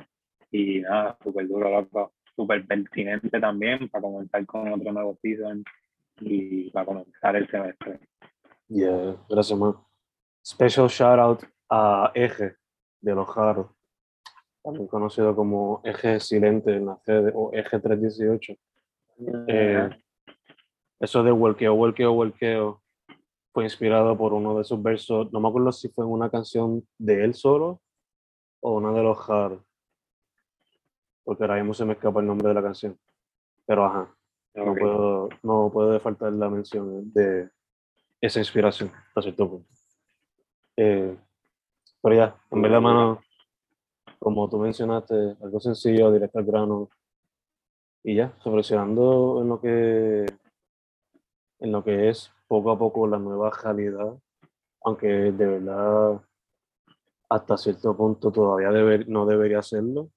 Y 0.51 0.81
nada, 0.81 1.17
súper 1.23 1.47
duro, 1.47 1.69
loco, 1.69 2.13
súper 2.35 2.65
pertinente 2.65 3.39
también 3.39 3.89
para 3.89 4.03
comenzar 4.03 4.45
con 4.45 4.71
otro 4.71 4.91
nuevo 4.91 5.17
season 5.21 5.63
y 6.19 6.69
para 6.71 6.85
comenzar 6.85 7.35
el 7.35 7.49
semestre. 7.49 7.99
Yeah, 8.67 9.15
gracias, 9.29 9.57
man. 9.57 9.75
Special 10.45 10.87
shout 10.87 11.19
out 11.19 11.43
a 11.69 12.11
Eje 12.13 12.55
de 13.01 13.15
los 13.15 13.27
Jaros, 13.29 13.67
también 14.63 14.87
conocido 14.87 15.35
como 15.35 15.81
Eje 15.83 16.19
Silente 16.19 16.75
en 16.75 16.87
la 16.87 16.97
sede 16.97 17.31
o 17.33 17.51
Eje 17.53 17.79
318. 17.79 18.53
Eh, 19.47 19.89
eso 20.99 21.23
de 21.23 21.31
huelqueo, 21.31 21.73
huelqueo, 21.73 22.11
huelqueo 22.13 22.81
fue 23.55 23.63
inspirado 23.63 24.17
por 24.17 24.33
uno 24.33 24.57
de 24.57 24.65
sus 24.65 24.83
versos, 24.83 25.31
no 25.31 25.39
me 25.39 25.47
acuerdo 25.47 25.71
si 25.71 25.87
fue 25.87 26.03
en 26.03 26.11
una 26.11 26.29
canción 26.29 26.85
de 26.97 27.23
él 27.23 27.33
solo 27.33 27.79
o 28.59 28.73
una 28.73 28.91
de 28.91 29.01
los 29.01 29.17
Jaros, 29.17 29.61
porque 31.23 31.43
ahora 31.45 31.55
mismo 31.55 31.73
se 31.73 31.85
me 31.85 31.93
escapa 31.93 32.19
el 32.19 32.27
nombre 32.27 32.49
de 32.49 32.53
la 32.53 32.61
canción. 32.61 32.99
Pero 33.65 33.85
ajá, 33.85 34.13
no 34.55 34.71
Ok. 34.73 34.77
puedo, 34.77 35.29
no 35.41 35.69
puede 35.71 36.01
faltar 36.01 36.33
la 36.33 36.49
mención 36.49 37.13
de 37.13 37.49
esa 38.19 38.39
inspiración 38.39 38.91
a 39.15 39.21
cierto 39.21 39.49
punto. 39.49 39.69
Eh, 40.75 41.17
pero 42.01 42.13
ya, 42.13 42.35
en 42.51 42.61
verdad, 42.61 42.81
mano, 42.81 43.21
como 44.19 44.49
tú 44.49 44.57
mencionaste, 44.59 45.37
algo 45.41 45.61
sencillo, 45.61 46.11
directo 46.11 46.39
al 46.39 46.45
grano. 46.45 46.89
Y 48.03 48.15
ya, 48.15 48.33
reflexionando 48.43 49.39
en 49.41 49.47
lo 49.47 49.61
que 49.61 50.25
en 51.59 51.71
lo 51.71 51.81
que 51.85 52.09
es 52.09 52.34
poco 52.47 52.71
a 52.71 52.77
poco 52.77 53.07
la 53.07 53.17
nueva 53.17 53.49
realidad, 53.51 54.13
aunque 54.83 55.07
de 55.07 55.45
verdad 55.45 56.21
hasta 57.29 57.57
cierto 57.57 57.95
punto 57.97 58.31
todavía 58.31 58.69
deber- 58.69 59.07
no 59.07 59.25
debería 59.25 59.59
hacerlo, 59.59 60.09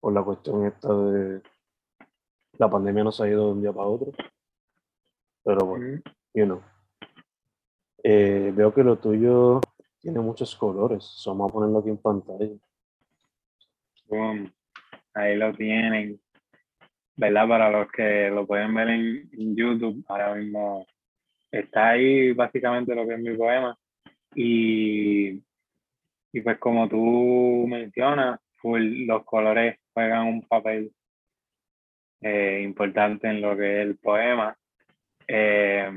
por 0.00 0.12
la 0.12 0.22
cuestión 0.22 0.66
esta 0.66 0.92
de 0.92 1.42
la 2.58 2.70
pandemia 2.70 3.04
no 3.04 3.12
se 3.12 3.24
ha 3.24 3.28
ido 3.28 3.46
de 3.46 3.52
un 3.52 3.60
día 3.62 3.72
para 3.72 3.86
otro. 3.88 4.12
Pero 5.44 5.66
bueno, 5.66 6.00
you 6.34 6.44
know. 6.44 6.62
Eh, 8.02 8.52
veo 8.54 8.72
que 8.72 8.82
lo 8.82 8.98
tuyo 8.98 9.60
tiene 10.00 10.20
muchos 10.20 10.54
colores. 10.56 11.04
so 11.04 11.30
vamos 11.30 11.50
a 11.50 11.52
ponerlo 11.52 11.78
aquí 11.78 11.90
en 11.90 11.98
pantalla. 11.98 12.50
Boom. 14.08 14.52
Ahí 15.14 15.36
lo 15.36 15.52
tienen. 15.54 16.20
¿Verdad? 17.16 17.48
Para 17.48 17.70
los 17.70 17.90
que 17.90 18.28
lo 18.30 18.46
pueden 18.46 18.74
ver 18.74 18.88
en, 18.90 19.28
en 19.32 19.56
YouTube, 19.56 20.04
ahora 20.08 20.34
mismo 20.34 20.86
está 21.58 21.90
ahí 21.90 22.32
básicamente 22.32 22.94
lo 22.94 23.06
que 23.06 23.14
es 23.14 23.20
mi 23.20 23.36
poema. 23.36 23.76
Y, 24.34 25.42
y 26.32 26.40
pues 26.42 26.58
como 26.58 26.88
tú 26.88 27.66
mencionas, 27.68 28.40
full, 28.56 29.06
los 29.06 29.24
colores 29.24 29.78
juegan 29.94 30.26
un 30.26 30.42
papel 30.46 30.92
eh, 32.20 32.60
importante 32.62 33.28
en 33.28 33.40
lo 33.40 33.56
que 33.56 33.80
es 33.80 33.86
el 33.86 33.96
poema. 33.98 34.56
Eh, 35.28 35.90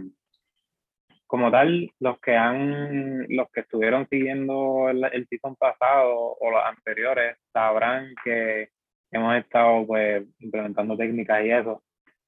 como 1.28 1.52
tal, 1.52 1.92
los 2.00 2.20
que 2.20 2.36
han, 2.36 3.28
los 3.30 3.50
que 3.52 3.60
estuvieron 3.62 4.08
siguiendo 4.10 4.90
el, 4.90 5.04
el 5.12 5.28
season 5.28 5.56
pasado 5.56 6.36
o 6.40 6.52
los 6.52 6.64
anteriores 6.64 7.38
sabrán 7.54 8.16
que 8.24 8.70
hemos 9.12 9.36
estado 9.38 9.86
pues 9.86 10.26
implementando 10.40 10.98
técnicas 10.98 11.46
y 11.46 11.52
eso. 11.52 11.84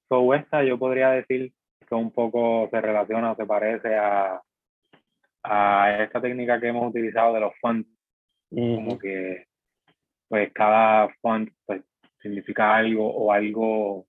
So 0.07 0.33
esta 0.33 0.63
yo 0.63 0.77
podría 0.77 1.11
decir 1.11 1.51
que 1.91 1.95
un 1.95 2.11
poco 2.11 2.69
se 2.71 2.79
relaciona 2.79 3.33
o 3.33 3.35
se 3.35 3.45
parece 3.45 3.95
a, 3.95 4.41
a 5.43 6.03
esta 6.03 6.21
técnica 6.21 6.57
que 6.61 6.69
hemos 6.69 6.89
utilizado 6.89 7.33
de 7.33 7.41
los 7.41 7.53
fonts, 7.59 7.89
como 8.49 8.97
que 8.97 9.45
pues 10.29 10.53
cada 10.53 11.09
font 11.21 11.49
pues 11.65 11.81
significa 12.21 12.73
algo 12.77 13.05
o 13.13 13.31
algo, 13.33 14.07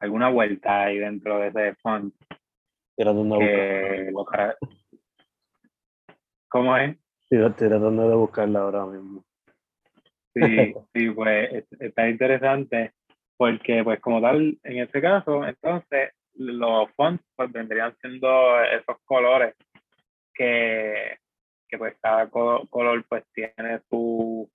alguna 0.00 0.28
vuelta 0.28 0.82
ahí 0.84 0.98
dentro 0.98 1.38
de 1.38 1.48
ese 1.48 1.74
font 1.76 2.14
Tratando 2.94 3.38
de, 3.38 4.12
cara- 4.30 4.56
¿Cómo 6.50 6.76
es? 6.76 6.96
buscar- 7.30 7.56
tratando 7.56 8.08
de 8.10 8.14
buscarla 8.14 8.58
ahora 8.60 8.84
mismo. 8.84 9.24
Sí, 10.34 10.74
sí, 10.94 11.10
pues 11.10 11.50
es- 11.54 11.80
está 11.80 12.10
interesante 12.10 12.92
porque 13.38 13.82
pues 13.82 14.00
como 14.00 14.20
tal, 14.20 14.58
en 14.62 14.78
este 14.80 15.00
caso, 15.00 15.46
entonces 15.46 16.10
los 16.34 16.90
fonts 16.94 17.24
pues 17.36 17.50
vendrían 17.52 17.96
siendo 18.00 18.62
esos 18.64 18.96
colores 19.04 19.54
que, 20.34 21.18
que 21.68 21.78
pues 21.78 21.96
cada 22.00 22.28
co- 22.30 22.66
color 22.68 23.04
pues 23.08 23.24
tiene 23.32 23.80
su, 23.90 24.50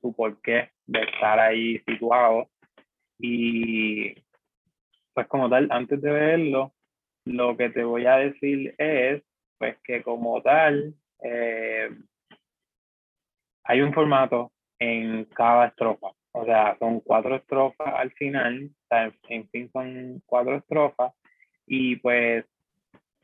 su 0.00 0.14
porqué 0.14 0.70
de 0.86 1.00
estar 1.02 1.38
ahí 1.40 1.78
situado. 1.86 2.48
Y 3.18 4.14
pues 5.14 5.26
como 5.28 5.48
tal, 5.48 5.68
antes 5.70 6.00
de 6.00 6.10
verlo, 6.10 6.72
lo 7.24 7.56
que 7.56 7.70
te 7.70 7.84
voy 7.84 8.06
a 8.06 8.16
decir 8.16 8.74
es 8.78 9.22
pues 9.58 9.76
que 9.84 10.02
como 10.02 10.42
tal 10.42 10.94
eh, 11.22 11.90
hay 13.64 13.80
un 13.80 13.92
formato 13.92 14.52
en 14.78 15.24
cada 15.26 15.66
estrofa. 15.66 16.08
O 16.32 16.44
sea, 16.44 16.76
son 16.78 17.00
cuatro 17.00 17.36
estrofas 17.36 17.94
al 17.94 18.10
final, 18.12 18.70
o 18.72 18.86
sea, 18.88 19.12
en 19.28 19.48
fin 19.50 19.70
son 19.72 20.22
cuatro 20.26 20.56
estrofas 20.56 21.12
y 21.74 21.96
pues 21.96 22.44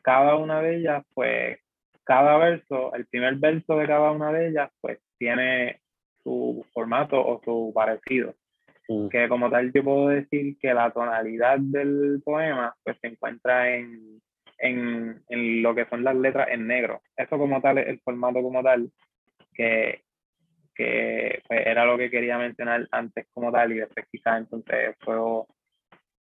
cada 0.00 0.36
una 0.36 0.62
de 0.62 0.76
ellas, 0.78 1.04
pues 1.12 1.58
cada 2.02 2.38
verso, 2.38 2.94
el 2.94 3.06
primer 3.06 3.34
verso 3.34 3.76
de 3.76 3.86
cada 3.86 4.10
una 4.10 4.32
de 4.32 4.48
ellas, 4.48 4.70
pues 4.80 4.98
tiene 5.18 5.82
su 6.22 6.64
formato 6.72 7.20
o 7.20 7.42
su 7.44 7.72
parecido. 7.74 8.34
Mm, 8.88 9.08
Que 9.08 9.28
como 9.28 9.50
tal 9.50 9.70
yo 9.70 9.84
puedo 9.84 10.08
decir 10.08 10.56
que 10.58 10.72
la 10.72 10.90
tonalidad 10.90 11.58
del 11.58 12.22
poema 12.24 12.74
pues 12.82 12.96
se 13.02 13.08
encuentra 13.08 13.76
en, 13.76 14.18
en, 14.56 15.22
en 15.28 15.62
lo 15.62 15.74
que 15.74 15.84
son 15.84 16.02
las 16.02 16.16
letras 16.16 16.48
en 16.50 16.66
negro. 16.66 17.02
Eso 17.18 17.36
como 17.36 17.60
tal 17.60 17.76
es 17.76 17.88
el 17.88 18.00
formato 18.00 18.40
como 18.40 18.62
tal, 18.62 18.90
que 19.52 20.04
que 20.74 21.42
pues, 21.46 21.66
era 21.66 21.84
lo 21.84 21.98
que 21.98 22.08
quería 22.08 22.38
mencionar 22.38 22.88
antes 22.92 23.26
como 23.34 23.52
tal 23.52 23.72
y 23.72 23.80
después 23.80 24.06
quizás 24.10 24.38
entonces 24.38 24.96
puedo 25.04 25.48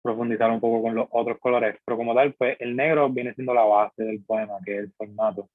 profundizar 0.05 0.51
un 0.51 0.59
poco 0.59 0.83
con 0.83 0.93
los 0.93 1.07
otros 1.09 1.39
colores, 1.39 1.77
pero 1.83 1.97
como 1.97 2.13
tal 2.13 2.33
pues 2.33 2.55
el 2.59 2.75
negro 2.75 3.09
viene 3.09 3.33
siendo 3.33 3.55
la 3.55 3.63
base 3.63 4.03
del 4.03 4.23
poema, 4.23 4.53
que 4.63 4.73
es 4.75 4.79
el 4.81 4.93
formato. 4.93 5.49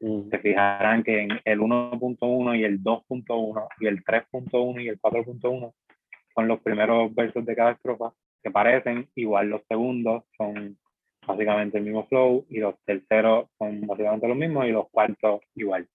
Mm. 0.00 0.28
se 0.28 0.38
fijarán 0.40 1.02
que 1.02 1.22
en 1.22 1.30
el 1.44 1.60
1.1 1.60 2.58
y 2.58 2.64
el 2.64 2.82
2.1 2.82 3.68
y 3.80 3.86
el 3.86 4.04
3.1 4.04 4.82
y 4.82 4.88
el 4.88 5.00
4.1 5.00 5.72
son 6.34 6.48
los 6.48 6.60
primeros 6.60 7.14
versos 7.14 7.46
de 7.46 7.56
cada 7.56 7.70
estrofa 7.70 8.12
que 8.42 8.50
parecen, 8.50 9.08
igual 9.14 9.48
los 9.48 9.62
segundos 9.66 10.24
son 10.36 10.76
básicamente 11.26 11.78
el 11.78 11.84
mismo 11.84 12.06
flow 12.08 12.44
y 12.50 12.58
los 12.58 12.74
terceros 12.84 13.48
son 13.56 13.80
básicamente 13.86 14.28
los 14.28 14.36
mismos 14.36 14.66
y 14.66 14.72
los 14.72 14.90
cuartos 14.90 15.40
igual. 15.54 15.88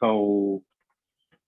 So, 0.00 0.62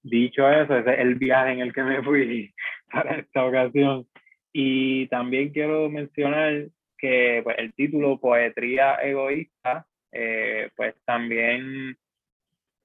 dicho 0.03 0.46
eso, 0.51 0.77
ese 0.77 0.92
es 0.92 0.98
el 0.98 1.14
viaje 1.14 1.53
en 1.53 1.61
el 1.61 1.72
que 1.72 1.83
me 1.83 2.03
fui 2.03 2.53
para 2.92 3.16
esta 3.16 3.46
ocasión. 3.46 4.07
Y 4.52 5.06
también 5.08 5.50
quiero 5.50 5.88
mencionar 5.90 6.68
que 6.96 7.40
pues, 7.44 7.56
el 7.58 7.72
título 7.74 8.18
Poetría 8.18 8.96
Egoísta, 8.96 9.87
eh, 10.12 10.70
pues 10.76 10.94
también 11.04 11.96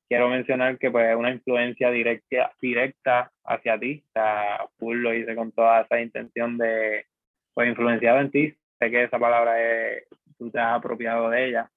quiero 0.07 0.29
mencionar 0.29 0.77
que 0.77 0.91
pues 0.91 1.15
una 1.15 1.31
influencia 1.31 1.89
directa, 1.89 2.51
directa 2.61 3.31
hacia 3.43 3.79
ti, 3.79 4.03
o 4.05 4.11
sea, 4.13 4.67
lo 4.79 5.13
hice 5.13 5.35
con 5.35 5.51
toda 5.51 5.81
esa 5.81 5.99
intención 5.99 6.57
de, 6.57 7.05
pues 7.53 7.69
influenciado 7.69 8.19
en 8.19 8.31
ti, 8.31 8.53
sé 8.79 8.91
que 8.91 9.03
esa 9.03 9.17
palabra 9.17 9.59
es, 9.59 10.07
tú 10.37 10.51
te 10.51 10.59
has 10.59 10.75
apropiado 10.75 11.29
de 11.29 11.47
ella 11.47 11.71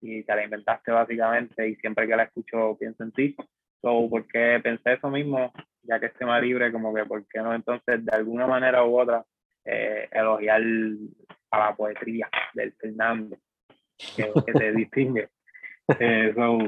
y 0.00 0.22
te 0.22 0.34
la 0.34 0.44
inventaste 0.44 0.90
básicamente 0.90 1.68
y 1.68 1.76
siempre 1.76 2.06
que 2.06 2.16
la 2.16 2.24
escucho 2.24 2.76
pienso 2.78 3.02
en 3.02 3.12
ti, 3.12 3.36
so, 3.82 4.08
porque 4.08 4.60
pensé 4.62 4.94
eso 4.94 5.10
mismo, 5.10 5.52
ya 5.82 6.00
que 6.00 6.06
esté 6.06 6.24
más 6.24 6.42
libre, 6.42 6.72
como 6.72 6.94
que, 6.94 7.04
¿por 7.04 7.26
qué 7.26 7.40
no 7.40 7.54
entonces 7.54 8.04
de 8.04 8.12
alguna 8.16 8.46
manera 8.46 8.84
u 8.84 8.98
otra 8.98 9.24
eh, 9.64 10.08
elogiar 10.10 10.62
a 11.50 11.58
la 11.58 11.76
poesía 11.76 12.28
del 12.54 12.72
Fernando, 12.72 13.36
que, 14.16 14.32
que 14.46 14.52
te 14.52 14.72
distingue? 14.72 15.28
Eh, 15.98 16.32
so, 16.34 16.58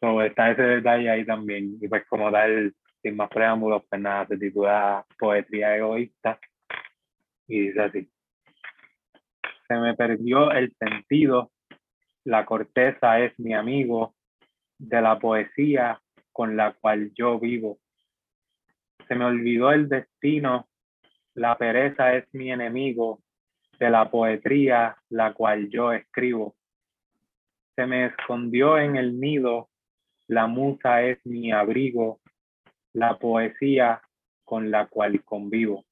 so, 0.00 0.22
está 0.22 0.52
ese 0.52 0.62
detalle 0.62 1.10
ahí 1.10 1.26
también. 1.26 1.76
Y 1.80 1.88
pues 1.88 2.06
como 2.06 2.30
tal, 2.30 2.72
sin 3.02 3.16
más 3.16 3.28
preámbulos, 3.28 3.82
pues 3.90 4.00
nada, 4.00 4.24
se 4.28 4.38
titula 4.38 5.04
Poesía 5.18 5.76
Egoísta 5.76 6.38
y 7.48 7.68
dice 7.68 7.80
así. 7.80 8.10
Se 9.66 9.74
me 9.74 9.94
perdió 9.94 10.52
el 10.52 10.74
sentido, 10.78 11.50
la 12.24 12.46
corteza 12.46 13.18
es 13.18 13.38
mi 13.38 13.52
amigo, 13.52 14.14
de 14.78 15.00
la 15.00 15.18
poesía 15.18 16.00
con 16.32 16.56
la 16.56 16.72
cual 16.72 17.12
yo 17.14 17.38
vivo. 17.38 17.78
Se 19.08 19.14
me 19.14 19.24
olvidó 19.24 19.72
el 19.72 19.88
destino, 19.88 20.68
la 21.34 21.56
pereza 21.56 22.14
es 22.14 22.26
mi 22.32 22.50
enemigo, 22.50 23.20
de 23.78 23.90
la 23.90 24.10
poetría 24.10 24.96
la 25.10 25.34
cual 25.34 25.68
yo 25.68 25.92
escribo. 25.92 26.56
Se 27.74 27.86
me 27.86 28.06
escondió 28.06 28.78
en 28.78 28.96
el 28.96 29.20
nido, 29.20 29.68
la 30.28 30.46
musa 30.46 31.02
es 31.02 31.24
mi 31.24 31.52
abrigo, 31.52 32.20
la 32.94 33.18
poesía 33.18 34.00
con 34.44 34.70
la 34.70 34.86
cual 34.86 35.22
convivo. 35.24 35.84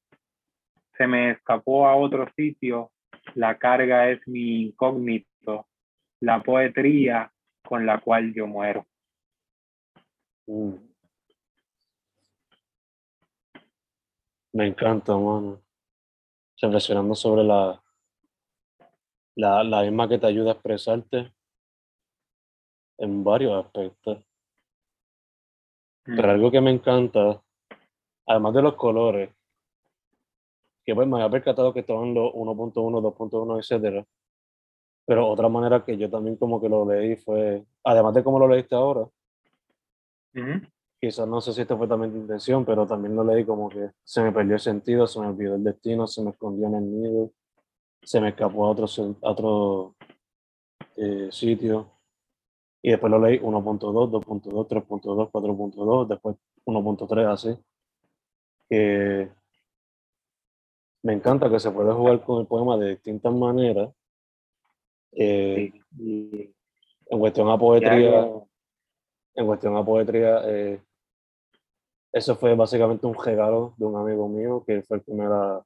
Se 0.96 1.06
me 1.06 1.32
escapó 1.32 1.86
a 1.86 1.96
otro 1.96 2.26
sitio, 2.34 2.92
la 3.34 3.58
carga 3.58 4.10
es 4.10 4.26
mi 4.26 4.62
incógnito, 4.62 5.66
la 6.20 6.42
poetría 6.42 7.30
con 7.62 7.84
la 7.84 8.00
cual 8.00 8.32
yo 8.32 8.46
muero. 8.46 8.86
Mm. 10.46 10.93
Me 14.54 14.68
encanta, 14.68 15.16
mano. 15.16 15.60
Reflexionando 16.62 17.16
sobre 17.16 17.42
la, 17.42 17.82
la, 19.34 19.64
la 19.64 19.82
misma 19.82 20.08
que 20.08 20.16
te 20.16 20.28
ayuda 20.28 20.50
a 20.50 20.54
expresarte 20.54 21.34
en 22.98 23.24
varios 23.24 23.64
aspectos. 23.64 24.24
Pero 26.04 26.30
algo 26.30 26.52
que 26.52 26.60
me 26.60 26.70
encanta, 26.70 27.42
además 28.26 28.54
de 28.54 28.62
los 28.62 28.74
colores, 28.76 29.30
que 30.84 30.94
pues 30.94 31.08
me 31.08 31.16
había 31.16 31.30
percatado 31.30 31.72
que 31.72 31.80
estaban 31.80 32.14
los 32.14 32.32
1.1, 32.32 33.00
2.1, 33.00 33.58
etcétera. 33.58 34.06
Pero 35.04 35.28
otra 35.28 35.48
manera 35.48 35.84
que 35.84 35.98
yo 35.98 36.08
también 36.08 36.36
como 36.36 36.60
que 36.60 36.68
lo 36.68 36.88
leí 36.88 37.16
fue, 37.16 37.64
además 37.82 38.14
de 38.14 38.22
cómo 38.22 38.38
lo 38.38 38.46
leíste 38.46 38.76
ahora, 38.76 39.08
Ujú. 40.36 40.73
Quizás 41.04 41.28
no 41.28 41.40
sé 41.40 41.52
si 41.52 41.60
esto 41.60 41.76
fue 41.76 41.86
también 41.86 42.12
tu 42.12 42.18
intención, 42.18 42.64
pero 42.64 42.86
también 42.86 43.14
lo 43.14 43.24
leí 43.24 43.44
como 43.44 43.68
que 43.68 43.90
se 44.02 44.22
me 44.22 44.32
perdió 44.32 44.54
el 44.54 44.60
sentido, 44.60 45.06
se 45.06 45.20
me 45.20 45.26
olvidó 45.26 45.56
el 45.56 45.64
destino, 45.64 46.06
se 46.06 46.22
me 46.22 46.30
escondió 46.30 46.66
en 46.68 46.74
el 46.76 46.90
nido, 46.90 47.30
se 48.02 48.20
me 48.20 48.30
escapó 48.30 48.64
a 48.64 48.70
otro, 48.70 48.86
a 49.22 49.30
otro 49.30 49.96
eh, 50.96 51.28
sitio. 51.30 51.90
Y 52.82 52.90
después 52.90 53.10
lo 53.10 53.18
leí 53.18 53.38
1.2, 53.38 54.10
2.2, 54.10 54.68
3.2, 54.68 55.30
4.2, 55.30 56.08
después 56.08 56.36
1.3, 56.64 57.32
así. 57.32 57.56
Me 61.02 61.12
encanta 61.12 61.50
que 61.50 61.60
se 61.60 61.70
puede 61.70 61.92
jugar 61.92 62.22
con 62.24 62.40
el 62.40 62.46
poema 62.46 62.78
de 62.78 62.90
distintas 62.90 63.32
maneras. 63.32 63.90
Eh, 65.12 65.70
Sí. 65.70 65.80
Y 65.98 66.54
en 67.06 67.18
cuestión 67.18 67.48
a 67.50 67.58
poetría, 67.58 68.26
en 69.34 69.46
cuestión 69.46 69.76
a 69.76 69.84
poetría, 69.84 70.40
eh, 70.46 70.80
eso 72.14 72.36
fue 72.36 72.54
básicamente 72.54 73.08
un 73.08 73.14
regalo 73.14 73.74
de 73.76 73.86
un 73.86 73.96
amigo 73.96 74.28
mío 74.28 74.62
que 74.64 74.82
fue 74.82 74.98
el 74.98 75.02
que 75.02 75.12
me 75.12 75.24
la, 75.24 75.60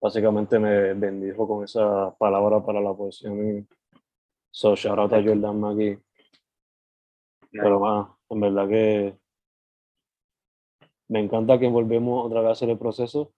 básicamente 0.00 0.58
me 0.58 0.94
bendijo 0.94 1.46
con 1.46 1.64
esa 1.64 2.16
palabra 2.16 2.64
para 2.64 2.80
la 2.80 2.94
poesía 2.94 3.28
mía. 3.30 3.62
So, 4.50 4.74
shout 4.74 4.98
out 4.98 5.12
a 5.12 5.22
Jordan 5.22 5.60
McGee. 5.60 5.98
Pero 7.52 7.78
más, 7.78 8.08
en 8.30 8.40
verdad 8.40 8.68
que 8.68 9.18
me 11.08 11.20
encanta 11.20 11.58
que 11.58 11.68
volvemos 11.68 12.24
otra 12.24 12.40
vez 12.40 12.48
a 12.48 12.52
hacer 12.52 12.70
el 12.70 12.78
proceso, 12.78 13.34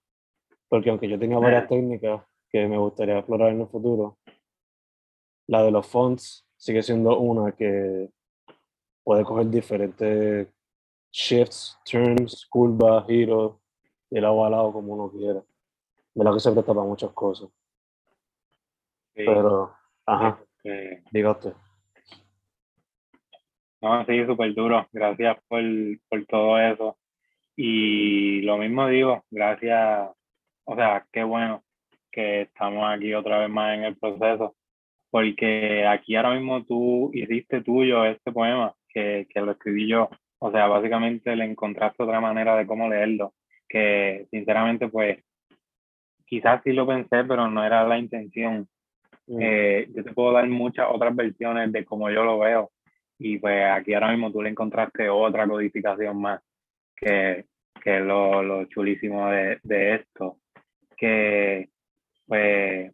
porque 0.68 0.90
aunque 0.90 1.08
yo 1.08 1.18
tenga 1.18 1.40
varias 1.40 1.64
Ah. 1.64 1.68
técnicas 1.68 2.22
que 2.48 2.68
me 2.68 2.78
gustaría 2.78 3.18
explorar 3.18 3.50
en 3.50 3.62
el 3.62 3.66
futuro, 3.66 4.16
la 5.48 5.64
de 5.64 5.72
los 5.72 5.88
fonts 5.88 6.46
sigue 6.56 6.84
siendo 6.84 7.18
una 7.18 7.50
que 7.50 8.10
puede 9.02 9.24
coger 9.24 9.50
diferentes 9.50 10.46
shifts, 11.10 11.78
turns, 11.84 12.46
curvas, 12.46 13.06
giros, 13.06 13.56
de 14.10 14.20
lado 14.20 14.44
a 14.44 14.50
lado 14.50 14.72
como 14.72 14.94
uno 14.94 15.10
quiera. 15.10 15.42
¿Verdad 16.14 16.34
que 16.34 16.40
se 16.40 16.52
presta 16.52 16.74
para 16.74 16.86
muchas 16.86 17.10
cosas? 17.12 17.48
sí, 19.14 19.22
Pero, 19.24 19.74
ajá, 20.06 20.40
diga 21.10 21.30
usted. 21.32 21.54
No, 23.82 24.04
sí, 24.04 24.24
súper 24.26 24.54
duro. 24.54 24.86
Gracias 24.92 25.38
por, 25.48 25.62
por 26.08 26.26
todo 26.26 26.58
eso. 26.58 26.98
Y 27.56 28.42
lo 28.42 28.58
mismo 28.58 28.86
digo, 28.88 29.24
gracias, 29.30 30.10
o 30.64 30.76
sea, 30.76 31.06
qué 31.12 31.22
bueno 31.24 31.62
que 32.10 32.42
estamos 32.42 32.84
aquí 32.88 33.14
otra 33.14 33.38
vez 33.38 33.50
más 33.50 33.76
en 33.76 33.84
el 33.84 33.96
proceso, 33.96 34.56
porque 35.10 35.86
aquí 35.86 36.16
ahora 36.16 36.34
mismo 36.34 36.64
tú 36.64 37.10
hiciste 37.12 37.62
tuyo 37.62 38.04
este 38.04 38.32
poema, 38.32 38.74
que, 38.88 39.26
que 39.28 39.40
lo 39.40 39.52
escribí 39.52 39.88
yo. 39.88 40.08
O 40.42 40.50
sea, 40.50 40.66
básicamente 40.68 41.36
le 41.36 41.44
encontraste 41.44 42.02
otra 42.02 42.20
manera 42.20 42.56
de 42.56 42.66
cómo 42.66 42.88
leerlo, 42.88 43.34
que 43.68 44.26
sinceramente 44.30 44.88
pues 44.88 45.18
quizás 46.26 46.62
sí 46.64 46.72
lo 46.72 46.86
pensé, 46.86 47.24
pero 47.24 47.48
no 47.48 47.64
era 47.64 47.86
la 47.86 47.98
intención. 47.98 48.66
Mm, 49.26 49.38
Eh, 49.42 49.88
yo 49.94 50.02
te 50.04 50.12
puedo 50.12 50.32
dar 50.32 50.48
muchas 50.48 50.86
otras 50.90 51.14
versiones 51.14 51.70
de 51.72 51.84
cómo 51.84 52.10
yo 52.10 52.24
lo 52.24 52.38
veo 52.38 52.70
y 53.18 53.38
pues 53.38 53.64
aquí 53.70 53.92
ahora 53.94 54.10
mismo 54.10 54.32
tú 54.32 54.40
le 54.42 54.48
encontraste 54.50 55.08
otra 55.10 55.46
codificación 55.46 56.20
más 56.20 56.40
que, 56.96 57.44
que 57.82 57.98
es 57.98 58.02
lo, 58.02 58.42
lo 58.42 58.64
chulísimo 58.64 59.28
de, 59.28 59.58
de 59.62 59.94
esto 59.96 60.38
que 60.96 61.68
pues 62.26 62.92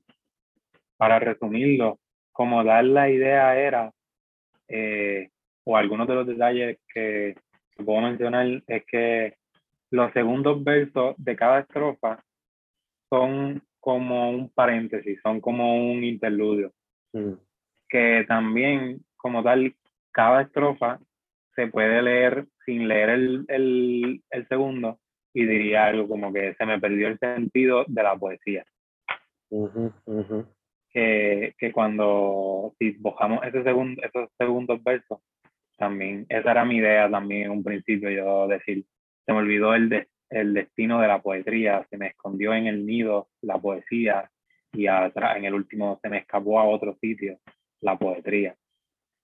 para 0.96 1.18
resumirlo 1.20 1.98
como 2.32 2.64
dar 2.64 2.84
la 2.84 3.08
idea 3.08 3.56
era 3.58 3.92
eh, 4.68 5.30
o 5.66 5.76
algunos 5.76 6.06
de 6.06 6.14
los 6.14 6.26
detalles 6.26 6.78
que, 6.92 7.34
puedo 7.84 8.00
mencionar 8.00 8.62
es 8.66 8.84
que 8.86 9.34
los 9.90 10.10
segundos 10.12 10.64
versos 10.64 11.14
de 11.18 11.36
cada 11.36 11.60
estrofa 11.60 12.24
son 13.10 13.62
como 13.80 14.30
un 14.30 14.48
paréntesis, 14.48 15.20
son 15.22 15.40
como 15.40 15.92
un 15.92 16.02
interludio 16.02 16.72
mm, 17.12 17.34
que 17.88 18.24
también, 18.26 19.04
como 19.16 19.42
tal, 19.42 19.74
cada 20.10 20.42
estrofa 20.42 20.98
se 21.54 21.66
puede 21.66 22.00
leer 22.02 22.46
sin 22.64 22.88
leer 22.88 23.10
el, 23.10 23.44
el, 23.48 24.22
el 24.30 24.48
segundo 24.48 24.98
y 25.34 25.44
diría 25.44 25.86
algo 25.86 26.08
como 26.08 26.32
que 26.32 26.54
se 26.54 26.64
me 26.64 26.80
perdió 26.80 27.08
el 27.08 27.18
sentido 27.18 27.84
de 27.86 28.02
la 28.02 28.16
poesía. 28.16 28.64
ujú, 29.50 29.92
ujú. 30.06 30.46
Que, 30.90 31.54
que 31.58 31.72
cuando 31.72 32.74
si 32.78 32.92
bajamos 32.98 33.44
ese 33.44 33.62
segundo, 33.62 34.02
esos 34.02 34.30
segundos 34.38 34.82
versos, 34.82 35.20
también, 35.76 36.26
esa 36.28 36.50
era 36.52 36.64
mi 36.64 36.76
idea 36.76 37.10
también 37.10 37.44
en 37.44 37.50
un 37.50 37.64
principio, 37.64 38.10
yo 38.10 38.48
decir, 38.48 38.84
se 39.24 39.32
me 39.32 39.38
olvidó 39.38 39.74
el, 39.74 39.88
de- 39.88 40.08
el 40.30 40.54
destino 40.54 41.00
de 41.00 41.08
la 41.08 41.20
poesía, 41.22 41.86
se 41.90 41.96
me 41.98 42.08
escondió 42.08 42.54
en 42.54 42.66
el 42.66 42.84
nido 42.86 43.28
la 43.42 43.58
poesía 43.58 44.30
y 44.72 44.86
atrás, 44.86 45.36
en 45.36 45.44
el 45.46 45.54
último 45.54 45.98
se 46.02 46.08
me 46.08 46.18
escapó 46.18 46.58
a 46.60 46.64
otro 46.64 46.96
sitio 47.00 47.38
la 47.80 47.96
poesía 47.98 48.54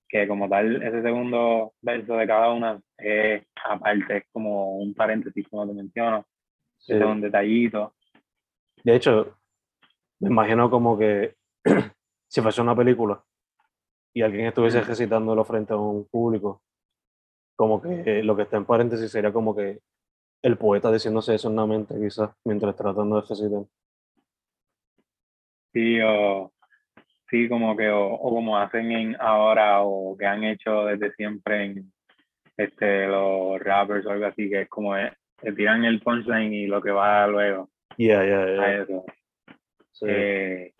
que 0.08 0.28
como 0.28 0.46
tal, 0.46 0.82
ese 0.82 1.00
segundo 1.00 1.72
verso 1.80 2.16
de 2.18 2.26
cada 2.26 2.52
una 2.52 2.78
es 2.98 3.42
aparte, 3.64 4.18
es 4.18 4.24
como 4.30 4.76
un 4.76 4.92
paréntesis, 4.92 5.48
como 5.48 5.66
te 5.66 5.72
menciono, 5.72 6.26
Sí. 6.76 6.92
es 6.92 7.00
un 7.02 7.20
detallito. 7.22 7.94
De 8.84 8.94
hecho, 8.96 9.38
me 10.20 10.28
imagino 10.28 10.68
como 10.68 10.98
que 10.98 11.34
si 12.28 12.42
fuese 12.42 12.60
una 12.60 12.76
película 12.76 13.22
y 14.14 14.22
alguien 14.22 14.46
estuviese 14.46 14.80
recitándolo 14.82 15.44
frente 15.44 15.72
a 15.72 15.76
un 15.76 16.06
público, 16.06 16.62
como 17.56 17.80
que 17.80 18.22
lo 18.22 18.36
que 18.36 18.42
está 18.42 18.56
en 18.56 18.64
paréntesis 18.64 19.10
sería 19.10 19.32
como 19.32 19.54
que 19.54 19.80
el 20.42 20.56
poeta 20.58 20.90
diciéndose 20.92 21.34
eso 21.34 21.48
en 21.48 21.56
la 21.56 21.66
mente, 21.66 21.94
quizás, 21.98 22.30
mientras 22.44 22.76
tratando 22.76 23.20
de 23.20 23.26
recitar. 23.28 23.62
Sí, 25.72 26.00
o 26.02 26.52
sí, 27.30 27.48
como 27.48 27.76
que, 27.76 27.88
o, 27.88 28.12
o 28.12 28.34
como 28.34 28.58
hacen 28.58 28.92
en 28.92 29.16
ahora, 29.20 29.82
o 29.82 30.16
que 30.16 30.26
han 30.26 30.44
hecho 30.44 30.84
desde 30.86 31.12
siempre 31.14 31.64
en 31.64 31.92
este, 32.56 33.06
los 33.06 33.58
rappers 33.60 34.04
o 34.06 34.10
algo 34.10 34.26
así, 34.26 34.50
que 34.50 34.62
es 34.62 34.68
como 34.68 34.96
eh, 34.96 35.12
tiran 35.56 35.84
el 35.84 36.00
punchline 36.00 36.52
y 36.52 36.66
lo 36.66 36.82
que 36.82 36.90
va 36.90 37.26
luego 37.26 37.68
Yeah, 37.96 38.24
yeah, 38.24 38.42
a 38.42 38.46
yeah. 38.46 38.82
eso. 38.82 39.04
Sí. 39.92 40.06
Eh, 40.08 40.72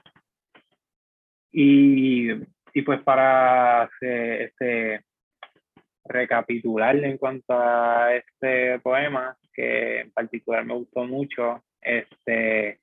y, 1.52 2.30
y 2.74 2.82
pues 2.82 3.02
para 3.02 3.82
hacer, 3.82 4.42
este, 4.42 5.04
recapitular 6.04 6.96
en 6.96 7.18
cuanto 7.18 7.54
a 7.54 8.14
este 8.14 8.78
poema, 8.80 9.36
que 9.52 10.00
en 10.00 10.10
particular 10.12 10.64
me 10.64 10.74
gustó 10.74 11.04
mucho, 11.04 11.62
este, 11.80 12.80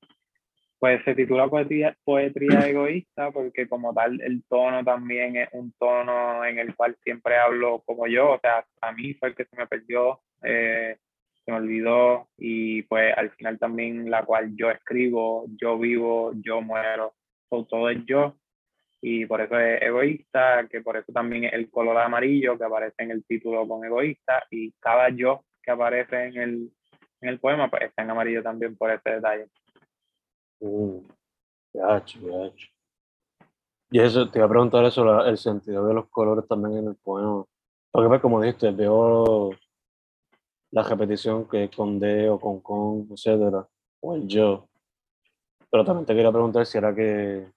pues 0.80 1.04
se 1.04 1.15
titula 1.15 1.49
Poetría, 1.49 2.67
Egoísta 2.67 3.32
porque 3.32 3.67
como 3.67 3.93
tal 3.93 4.21
el 4.21 4.43
tono 4.47 4.84
también 4.84 5.36
es 5.36 5.49
un 5.52 5.73
tono 5.73 6.45
en 6.45 6.60
el 6.60 6.75
cual 6.75 6.95
siempre 7.04 7.38
hablo 7.38 7.84
como 7.86 8.08
yo, 8.08 8.32
o 8.32 8.39
sea, 8.39 8.65
a 8.82 8.91
mí 8.93 9.13
fue 9.15 9.30
el 9.30 9.36
que 9.36 9.45
se 9.45 9.58
me 9.58 9.67
perdió, 9.67 10.21
eh, 10.43 10.97
se 11.43 11.52
me 11.52 11.58
olvidó 11.58 12.30
y 12.38 12.84
pues 12.84 13.13
al 13.17 13.32
final 13.32 13.60
también 13.60 14.10
la 14.10 14.23
cual 14.23 14.56
yo 14.56 14.69
escribo, 14.71 15.45
yo 15.60 15.78
vivo, 15.78 16.32
yo 16.36 16.62
muero, 16.62 17.13
todo 17.49 17.89
es 17.89 18.06
yo 18.06 18.36
y 19.01 19.25
por 19.25 19.41
eso 19.41 19.57
es 19.59 19.81
egoísta, 19.81 20.67
que 20.69 20.81
por 20.81 20.97
eso 20.97 21.12
también 21.12 21.45
es 21.45 21.53
el 21.53 21.69
color 21.69 21.97
amarillo 21.97 22.57
que 22.57 22.65
aparece 22.65 23.03
en 23.03 23.12
el 23.12 23.23
título 23.25 23.67
con 23.67 23.83
egoísta 23.85 24.43
y 24.51 24.71
cada 24.79 25.09
yo 25.09 25.43
que 25.63 25.71
aparece 25.71 26.25
en 26.25 26.38
el, 26.38 26.71
en 27.21 27.29
el 27.29 27.39
poema 27.39 27.69
pues 27.69 27.83
está 27.83 28.03
en 28.03 28.09
amarillo 28.12 28.43
también 28.43 28.75
por 28.75 28.91
ese 28.91 29.09
detalle. 29.09 29.47
Mm, 30.59 30.97
gacho, 31.73 32.19
gacho. 32.21 32.67
Y 33.91 33.99
eso, 33.99 34.29
te 34.29 34.38
iba 34.39 34.45
a 34.45 34.49
preguntar 34.49 34.85
eso, 34.85 35.03
la- 35.03 35.27
el 35.29 35.38
sentido 35.38 35.88
de 35.88 35.93
los 35.93 36.07
colores 36.09 36.47
también 36.47 36.77
en 36.79 36.88
el 36.89 36.95
poema. 36.95 37.43
Porque 37.91 38.07
pues, 38.07 38.21
como 38.21 38.39
dijiste, 38.41 38.69
veo 38.71 39.49
la 40.71 40.83
repetición 40.83 41.47
que 41.49 41.63
es 41.63 41.75
con 41.75 41.99
D 41.99 42.29
o 42.29 42.39
con 42.39 42.59
con, 42.62 43.07
etcétera, 43.12 43.65
o 44.01 44.15
el 44.15 44.27
yo. 44.27 44.67
Pero 45.71 45.83
también 45.83 46.05
te 46.05 46.13
quería 46.13 46.31
preguntar 46.31 46.65
si 46.67 46.77
era 46.77 46.93
que, 46.93 47.47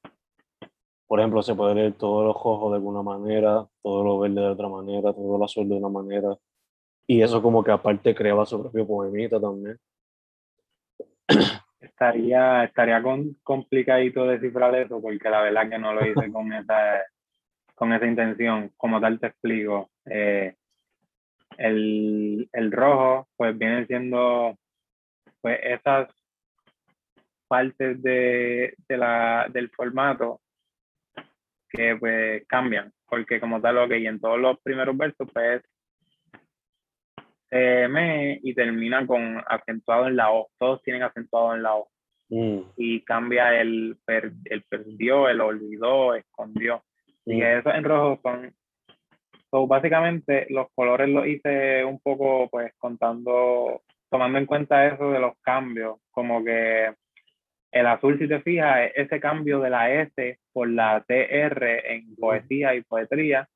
por 1.12 1.20
ejemplo, 1.20 1.42
se 1.42 1.54
puede 1.54 1.74
leer 1.74 1.92
todo 1.92 2.22
lo 2.24 2.32
rojo 2.32 2.70
de 2.70 2.76
alguna 2.76 3.02
manera, 3.02 3.66
todo 3.82 4.02
lo 4.02 4.18
verde 4.20 4.40
de 4.40 4.46
otra 4.46 4.66
manera, 4.66 5.12
todo 5.12 5.36
lo 5.36 5.44
azul 5.44 5.68
de 5.68 5.74
una 5.74 5.90
manera. 5.90 6.34
Y 7.06 7.20
eso 7.20 7.42
como 7.42 7.62
que 7.62 7.70
aparte 7.70 8.14
creaba 8.14 8.46
su 8.46 8.58
propio 8.58 8.86
poemita 8.86 9.38
también. 9.38 9.78
Estaría, 11.80 12.64
estaría 12.64 13.02
con, 13.02 13.36
complicadito 13.42 14.26
descifrar 14.26 14.74
eso 14.76 15.02
porque 15.02 15.28
la 15.28 15.42
verdad 15.42 15.68
que 15.68 15.78
no 15.78 15.92
lo 15.92 16.00
hice 16.00 16.32
con 16.32 16.50
esa, 16.54 17.02
con 17.74 17.92
esa 17.92 18.06
intención. 18.06 18.72
Como 18.78 18.98
tal 18.98 19.20
te 19.20 19.26
explico. 19.26 19.90
Eh, 20.06 20.54
el, 21.58 22.48
el 22.54 22.72
rojo 22.72 23.28
pues 23.36 23.58
viene 23.58 23.84
siendo 23.84 24.56
pues 25.42 25.60
esas 25.62 26.08
partes 27.48 28.02
de, 28.02 28.74
de 28.88 28.96
la, 28.96 29.46
del 29.52 29.68
formato 29.68 30.40
que 31.72 31.96
pues 31.96 32.46
cambian 32.46 32.92
porque 33.08 33.40
como 33.40 33.60
tal 33.60 33.78
ok 33.78 33.92
y 33.92 34.06
en 34.06 34.20
todos 34.20 34.38
los 34.38 34.60
primeros 34.60 34.96
versos 34.96 35.28
pues 35.32 35.62
se 37.50 37.86
me 37.88 38.40
y 38.42 38.54
termina 38.54 39.06
con 39.06 39.42
acentuado 39.46 40.06
en 40.08 40.16
la 40.16 40.30
O 40.30 40.48
todos 40.58 40.82
tienen 40.82 41.02
acentuado 41.02 41.54
en 41.54 41.62
la 41.62 41.74
O. 41.76 41.88
Mm, 42.30 42.60
y 42.78 43.02
cambia 43.04 43.60
el, 43.60 43.98
per- 44.06 44.32
el 44.46 44.62
perdió, 44.62 45.28
el 45.28 45.38
olvidó, 45.42 46.14
escondió. 46.14 46.82
Y 47.26 47.36
mm, 47.36 47.42
eso 47.42 47.74
en 47.74 47.84
rojo 47.84 48.18
son, 48.22 48.54
so, 49.50 49.66
básicamente 49.66 50.46
los 50.48 50.68
colores 50.74 51.10
los 51.10 51.26
hice 51.26 51.84
un 51.84 52.00
poco 52.00 52.48
pues 52.48 52.72
contando, 52.78 53.82
tomando 54.10 54.38
en 54.38 54.46
cuenta 54.46 54.86
eso 54.86 55.10
de 55.10 55.20
los 55.20 55.34
cambios, 55.42 55.98
como 56.10 56.42
que 56.42 56.94
el 57.72 57.86
azul 57.86 58.18
si 58.18 58.28
te 58.28 58.40
fijas 58.40 58.90
es 58.94 59.06
ese 59.06 59.20
cambio 59.20 59.60
de 59.60 59.70
la 59.70 59.90
S 59.90 60.38
por 60.52 60.68
la 60.68 61.02
TR 61.06 61.94
en 61.94 62.14
poesía 62.16 62.74
y 62.74 62.82
poetría 62.82 63.48